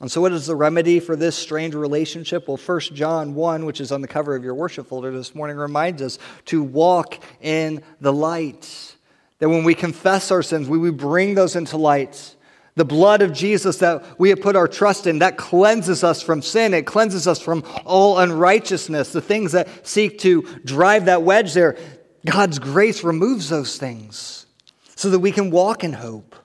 And 0.00 0.10
so, 0.10 0.20
what 0.20 0.32
is 0.32 0.46
the 0.46 0.56
remedy 0.56 1.00
for 1.00 1.16
this 1.16 1.36
strange 1.36 1.74
relationship? 1.74 2.48
Well, 2.48 2.58
1 2.58 2.80
John 2.92 3.34
1, 3.34 3.64
which 3.64 3.80
is 3.80 3.92
on 3.92 4.02
the 4.02 4.08
cover 4.08 4.36
of 4.36 4.44
your 4.44 4.54
worship 4.54 4.88
folder 4.88 5.10
this 5.10 5.34
morning, 5.34 5.56
reminds 5.56 6.02
us 6.02 6.18
to 6.46 6.62
walk 6.62 7.18
in 7.40 7.82
the 8.00 8.12
light. 8.12 8.96
That 9.38 9.48
when 9.48 9.64
we 9.64 9.74
confess 9.74 10.30
our 10.30 10.42
sins, 10.42 10.68
we, 10.68 10.76
we 10.76 10.90
bring 10.90 11.34
those 11.34 11.56
into 11.56 11.78
light. 11.78 12.35
The 12.76 12.84
blood 12.84 13.22
of 13.22 13.32
Jesus 13.32 13.78
that 13.78 14.04
we 14.18 14.28
have 14.28 14.40
put 14.40 14.54
our 14.54 14.68
trust 14.68 15.06
in, 15.06 15.20
that 15.20 15.38
cleanses 15.38 16.04
us 16.04 16.22
from 16.22 16.42
sin. 16.42 16.74
It 16.74 16.86
cleanses 16.86 17.26
us 17.26 17.40
from 17.40 17.64
all 17.86 18.18
unrighteousness, 18.18 19.12
the 19.12 19.22
things 19.22 19.52
that 19.52 19.86
seek 19.86 20.18
to 20.20 20.42
drive 20.64 21.06
that 21.06 21.22
wedge 21.22 21.54
there. 21.54 21.78
God's 22.26 22.58
grace 22.58 23.02
removes 23.02 23.48
those 23.48 23.78
things 23.78 24.46
so 24.94 25.10
that 25.10 25.20
we 25.20 25.32
can 25.32 25.50
walk 25.50 25.84
in 25.84 25.94
hope. 25.94 26.36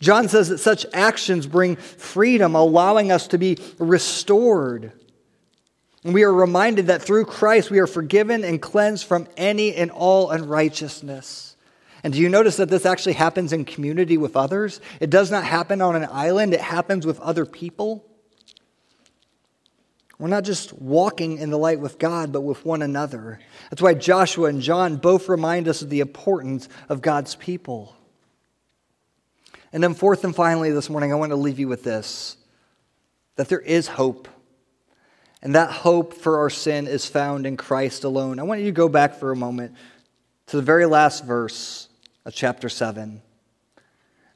John 0.00 0.28
says 0.28 0.48
that 0.48 0.58
such 0.58 0.86
actions 0.94 1.46
bring 1.46 1.76
freedom, 1.76 2.54
allowing 2.54 3.12
us 3.12 3.28
to 3.28 3.38
be 3.38 3.58
restored. 3.78 4.92
And 6.04 6.14
we 6.14 6.22
are 6.22 6.32
reminded 6.32 6.86
that 6.86 7.02
through 7.02 7.26
Christ 7.26 7.70
we 7.70 7.80
are 7.80 7.86
forgiven 7.86 8.44
and 8.44 8.62
cleansed 8.62 9.04
from 9.04 9.28
any 9.36 9.74
and 9.74 9.90
all 9.90 10.30
unrighteousness. 10.30 11.49
And 12.02 12.12
do 12.12 12.20
you 12.20 12.28
notice 12.28 12.56
that 12.56 12.70
this 12.70 12.86
actually 12.86 13.12
happens 13.14 13.52
in 13.52 13.64
community 13.64 14.16
with 14.16 14.36
others? 14.36 14.80
It 15.00 15.10
does 15.10 15.30
not 15.30 15.44
happen 15.44 15.82
on 15.82 15.96
an 15.96 16.08
island, 16.10 16.54
it 16.54 16.60
happens 16.60 17.06
with 17.06 17.20
other 17.20 17.44
people. 17.44 18.04
We're 20.18 20.28
not 20.28 20.44
just 20.44 20.74
walking 20.74 21.38
in 21.38 21.48
the 21.48 21.56
light 21.56 21.80
with 21.80 21.98
God, 21.98 22.30
but 22.30 22.42
with 22.42 22.62
one 22.62 22.82
another. 22.82 23.40
That's 23.70 23.80
why 23.80 23.94
Joshua 23.94 24.50
and 24.50 24.60
John 24.60 24.96
both 24.96 25.30
remind 25.30 25.66
us 25.66 25.80
of 25.80 25.88
the 25.88 26.00
importance 26.00 26.68
of 26.90 27.00
God's 27.00 27.36
people. 27.36 27.96
And 29.72 29.82
then, 29.82 29.94
fourth 29.94 30.24
and 30.24 30.36
finally, 30.36 30.72
this 30.72 30.90
morning, 30.90 31.10
I 31.10 31.16
want 31.16 31.30
to 31.30 31.36
leave 31.36 31.58
you 31.58 31.68
with 31.68 31.84
this 31.84 32.36
that 33.36 33.48
there 33.48 33.60
is 33.60 33.88
hope. 33.88 34.28
And 35.40 35.54
that 35.54 35.70
hope 35.70 36.12
for 36.12 36.40
our 36.40 36.50
sin 36.50 36.86
is 36.86 37.06
found 37.06 37.46
in 37.46 37.56
Christ 37.56 38.04
alone. 38.04 38.38
I 38.38 38.42
want 38.42 38.60
you 38.60 38.66
to 38.66 38.72
go 38.72 38.90
back 38.90 39.14
for 39.14 39.32
a 39.32 39.36
moment 39.36 39.74
to 40.48 40.56
the 40.56 40.62
very 40.62 40.84
last 40.84 41.24
verse 41.24 41.88
of 42.24 42.34
chapter 42.34 42.68
7. 42.68 43.22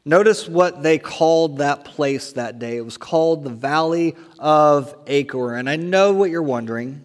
Notice 0.04 0.46
what 0.48 0.82
they 0.82 0.98
called 0.98 1.58
that 1.58 1.84
place 1.84 2.32
that 2.32 2.58
day. 2.58 2.76
It 2.76 2.84
was 2.84 2.98
called 2.98 3.42
the 3.42 3.50
Valley 3.50 4.16
of 4.38 4.94
Achor. 5.06 5.54
And 5.54 5.68
I 5.68 5.76
know 5.76 6.12
what 6.12 6.30
you're 6.30 6.42
wondering. 6.42 7.04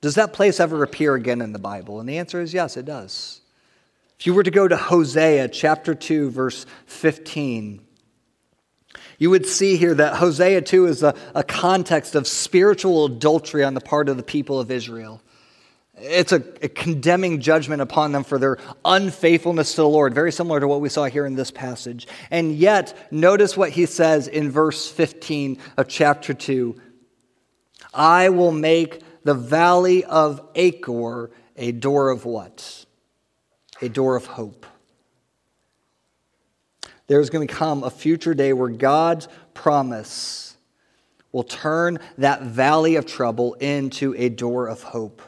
Does 0.00 0.14
that 0.14 0.32
place 0.32 0.60
ever 0.60 0.84
appear 0.84 1.14
again 1.14 1.40
in 1.40 1.52
the 1.52 1.58
Bible? 1.58 1.98
And 1.98 2.08
the 2.08 2.18
answer 2.18 2.40
is 2.40 2.54
yes, 2.54 2.76
it 2.76 2.84
does. 2.84 3.40
If 4.18 4.26
you 4.26 4.34
were 4.34 4.44
to 4.44 4.50
go 4.50 4.68
to 4.68 4.76
Hosea 4.76 5.48
chapter 5.48 5.94
2, 5.94 6.30
verse 6.30 6.66
15, 6.86 7.80
you 9.18 9.30
would 9.30 9.46
see 9.46 9.76
here 9.76 9.94
that 9.94 10.16
Hosea 10.16 10.62
2 10.62 10.86
is 10.86 11.02
a, 11.02 11.14
a 11.34 11.42
context 11.42 12.14
of 12.14 12.26
spiritual 12.28 13.06
adultery 13.06 13.64
on 13.64 13.74
the 13.74 13.80
part 13.80 14.08
of 14.08 14.16
the 14.16 14.22
people 14.22 14.60
of 14.60 14.70
Israel. 14.70 15.20
It's 16.00 16.32
a, 16.32 16.42
a, 16.62 16.68
condemning 16.68 17.40
judgment 17.40 17.82
upon 17.82 18.12
them 18.12 18.24
for 18.24 18.38
their 18.38 18.58
unfaithfulness 18.84 19.74
to 19.74 19.82
the 19.82 19.88
Lord, 19.88 20.14
very 20.14 20.32
similar 20.32 20.60
to 20.60 20.68
what 20.68 20.80
we 20.80 20.88
saw 20.88 21.06
here 21.06 21.26
in 21.26 21.34
this 21.34 21.50
passage. 21.50 22.06
And 22.30 22.54
yet, 22.54 22.96
notice 23.10 23.56
what 23.56 23.70
he 23.70 23.86
says 23.86 24.28
in 24.28 24.50
verse 24.50 24.88
15 24.88 25.58
of 25.76 25.88
chapter 25.88 26.34
2 26.34 26.80
I 27.94 28.28
will 28.28 28.52
make 28.52 29.02
the 29.24 29.34
valley 29.34 30.04
of 30.04 30.40
Achor 30.54 31.30
a 31.56 31.72
door 31.72 32.10
of 32.10 32.24
what? 32.24 32.86
a 33.80 33.88
door 33.88 34.16
of 34.16 34.26
hope. 34.26 34.66
There's 37.06 37.30
going 37.30 37.46
to 37.46 37.52
come 37.52 37.84
a 37.84 37.90
future 37.90 38.34
day 38.34 38.52
where 38.52 38.68
God's 38.68 39.28
promise 39.54 40.56
will 41.32 41.44
turn 41.44 41.98
that 42.18 42.42
valley 42.42 42.96
of 42.96 43.06
trouble 43.06 43.54
into 43.54 44.14
a 44.16 44.28
door 44.28 44.66
of 44.66 44.82
hope. 44.82 45.22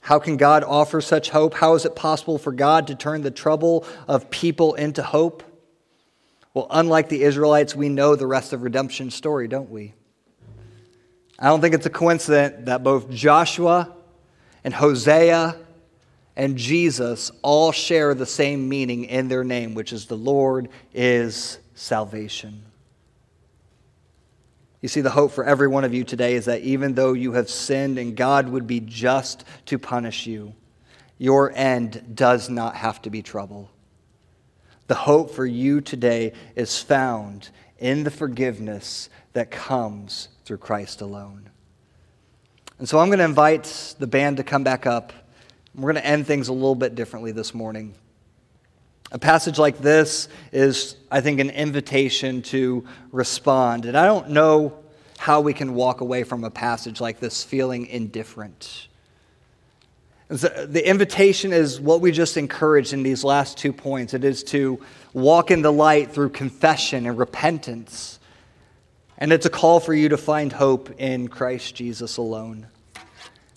How 0.00 0.18
can 0.18 0.36
God 0.36 0.64
offer 0.64 1.00
such 1.00 1.30
hope? 1.30 1.54
How 1.54 1.74
is 1.74 1.84
it 1.84 1.94
possible 1.94 2.38
for 2.38 2.52
God 2.52 2.86
to 2.86 2.94
turn 2.94 3.22
the 3.22 3.30
trouble 3.30 3.84
of 4.08 4.30
people 4.30 4.74
into 4.74 5.02
hope? 5.02 5.42
Well, 6.54 6.66
unlike 6.70 7.08
the 7.08 7.22
Israelites, 7.22 7.76
we 7.76 7.88
know 7.88 8.16
the 8.16 8.26
rest 8.26 8.52
of 8.52 8.62
redemption's 8.62 9.14
story, 9.14 9.46
don't 9.46 9.70
we? 9.70 9.94
I 11.38 11.46
don't 11.46 11.60
think 11.60 11.74
it's 11.74 11.86
a 11.86 11.90
coincidence 11.90 12.66
that 12.66 12.82
both 12.82 13.08
Joshua 13.10 13.94
and 14.64 14.74
Hosea 14.74 15.56
and 16.36 16.56
Jesus 16.56 17.30
all 17.42 17.70
share 17.70 18.14
the 18.14 18.26
same 18.26 18.68
meaning 18.68 19.04
in 19.04 19.28
their 19.28 19.44
name, 19.44 19.74
which 19.74 19.92
is 19.92 20.06
the 20.06 20.16
Lord 20.16 20.68
is 20.92 21.58
salvation. 21.74 22.62
You 24.80 24.88
see, 24.88 25.02
the 25.02 25.10
hope 25.10 25.32
for 25.32 25.44
every 25.44 25.68
one 25.68 25.84
of 25.84 25.92
you 25.92 26.04
today 26.04 26.34
is 26.34 26.46
that 26.46 26.62
even 26.62 26.94
though 26.94 27.12
you 27.12 27.32
have 27.32 27.50
sinned 27.50 27.98
and 27.98 28.16
God 28.16 28.48
would 28.48 28.66
be 28.66 28.80
just 28.80 29.44
to 29.66 29.78
punish 29.78 30.26
you, 30.26 30.54
your 31.18 31.52
end 31.54 32.14
does 32.14 32.48
not 32.48 32.76
have 32.76 33.02
to 33.02 33.10
be 33.10 33.20
trouble. 33.20 33.70
The 34.86 34.94
hope 34.94 35.30
for 35.32 35.44
you 35.44 35.82
today 35.82 36.32
is 36.56 36.82
found 36.82 37.50
in 37.78 38.04
the 38.04 38.10
forgiveness 38.10 39.10
that 39.34 39.50
comes 39.50 40.28
through 40.44 40.58
Christ 40.58 41.02
alone. 41.02 41.50
And 42.78 42.88
so 42.88 42.98
I'm 42.98 43.08
going 43.08 43.18
to 43.18 43.24
invite 43.26 43.94
the 43.98 44.06
band 44.06 44.38
to 44.38 44.42
come 44.42 44.64
back 44.64 44.86
up. 44.86 45.12
We're 45.74 45.92
going 45.92 46.02
to 46.02 46.08
end 46.08 46.26
things 46.26 46.48
a 46.48 46.54
little 46.54 46.74
bit 46.74 46.94
differently 46.94 47.32
this 47.32 47.52
morning. 47.52 47.94
A 49.12 49.18
passage 49.18 49.58
like 49.58 49.78
this 49.78 50.28
is, 50.52 50.96
I 51.10 51.20
think, 51.20 51.40
an 51.40 51.50
invitation 51.50 52.42
to 52.42 52.84
respond. 53.10 53.84
And 53.86 53.96
I 53.96 54.06
don't 54.06 54.30
know 54.30 54.78
how 55.18 55.40
we 55.40 55.52
can 55.52 55.74
walk 55.74 56.00
away 56.00 56.22
from 56.22 56.44
a 56.44 56.50
passage 56.50 57.00
like 57.00 57.20
this 57.20 57.42
feeling 57.42 57.86
indifferent. 57.86 58.88
The 60.28 60.88
invitation 60.88 61.52
is 61.52 61.80
what 61.80 62.00
we 62.00 62.12
just 62.12 62.36
encouraged 62.36 62.92
in 62.92 63.02
these 63.02 63.24
last 63.24 63.58
two 63.58 63.72
points. 63.72 64.14
It 64.14 64.22
is 64.22 64.44
to 64.44 64.80
walk 65.12 65.50
in 65.50 65.60
the 65.62 65.72
light 65.72 66.12
through 66.12 66.30
confession 66.30 67.04
and 67.06 67.18
repentance. 67.18 68.20
And 69.18 69.32
it's 69.32 69.44
a 69.44 69.50
call 69.50 69.80
for 69.80 69.92
you 69.92 70.08
to 70.10 70.16
find 70.16 70.52
hope 70.52 71.00
in 71.00 71.26
Christ 71.26 71.74
Jesus 71.74 72.16
alone. 72.16 72.68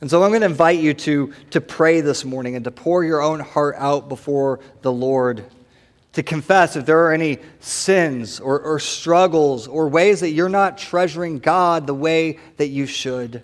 And 0.04 0.12
so 0.12 0.22
I'm 0.22 0.32
going 0.32 0.42
to 0.42 0.48
invite 0.48 0.80
you 0.80 0.94
to, 0.94 1.34
to 1.52 1.62
pray 1.62 2.02
this 2.02 2.26
morning 2.26 2.58
and 2.58 2.66
to 2.66 2.72
pour 2.72 3.06
your 3.06 3.22
own 3.22 3.40
heart 3.40 3.76
out 3.78 4.10
before 4.10 4.60
the 4.82 4.92
Lord. 4.92 5.46
To 6.12 6.24
confess 6.24 6.76
if 6.76 6.86
there 6.86 7.06
are 7.06 7.14
any 7.14 7.38
sins 7.62 8.42
or, 8.42 8.60
or 8.60 8.80
struggles 8.80 9.66
or 9.66 9.88
ways 9.88 10.20
that 10.20 10.32
you're 10.32 10.50
not 10.50 10.78
treasuring 10.78 11.40
God 11.40 11.88
the 11.88 11.94
way 11.94 12.38
that 12.58 12.68
you 12.68 12.86
should. 12.86 13.44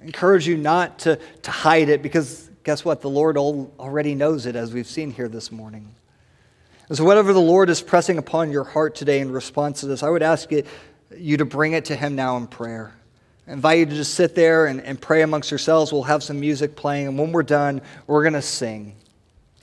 I 0.00 0.06
encourage 0.06 0.44
you 0.48 0.56
not 0.56 0.98
to, 0.98 1.20
to 1.42 1.50
hide 1.52 1.88
it 1.88 2.02
because 2.02 2.50
guess 2.64 2.84
what? 2.84 3.00
The 3.00 3.08
Lord 3.08 3.38
already 3.38 4.16
knows 4.16 4.46
it, 4.46 4.56
as 4.56 4.74
we've 4.74 4.88
seen 4.88 5.12
here 5.12 5.28
this 5.28 5.52
morning. 5.52 5.94
And 6.88 6.98
so, 6.98 7.04
whatever 7.04 7.32
the 7.32 7.40
Lord 7.40 7.70
is 7.70 7.80
pressing 7.80 8.18
upon 8.18 8.50
your 8.50 8.64
heart 8.64 8.96
today 8.96 9.20
in 9.20 9.30
response 9.30 9.78
to 9.82 9.86
this, 9.86 10.02
I 10.02 10.10
would 10.10 10.24
ask 10.24 10.50
it, 10.50 10.66
you 11.16 11.36
to 11.36 11.44
bring 11.44 11.74
it 11.74 11.84
to 11.84 11.94
Him 11.94 12.16
now 12.16 12.38
in 12.38 12.48
prayer. 12.48 12.92
I 13.46 13.52
invite 13.52 13.78
you 13.78 13.86
to 13.86 13.94
just 13.94 14.14
sit 14.14 14.34
there 14.34 14.66
and, 14.66 14.80
and 14.80 15.00
pray 15.00 15.22
amongst 15.22 15.50
yourselves. 15.50 15.92
We'll 15.92 16.02
have 16.04 16.22
some 16.22 16.40
music 16.40 16.76
playing, 16.76 17.08
and 17.08 17.18
when 17.18 17.32
we're 17.32 17.42
done, 17.42 17.82
we're 18.06 18.22
going 18.22 18.34
to 18.34 18.42
sing. 18.42 18.96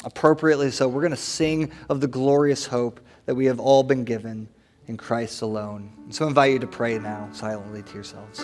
Appropriately 0.03 0.71
so, 0.71 0.87
we're 0.87 1.01
going 1.01 1.11
to 1.11 1.17
sing 1.17 1.71
of 1.89 2.01
the 2.01 2.07
glorious 2.07 2.65
hope 2.65 2.99
that 3.25 3.35
we 3.35 3.45
have 3.45 3.59
all 3.59 3.83
been 3.83 4.03
given 4.03 4.47
in 4.87 4.97
Christ 4.97 5.41
alone. 5.41 5.91
So 6.09 6.25
I 6.25 6.27
invite 6.27 6.53
you 6.53 6.59
to 6.59 6.67
pray 6.67 6.99
now 6.99 7.29
silently 7.31 7.81
to 7.83 7.93
yourselves. 7.93 8.41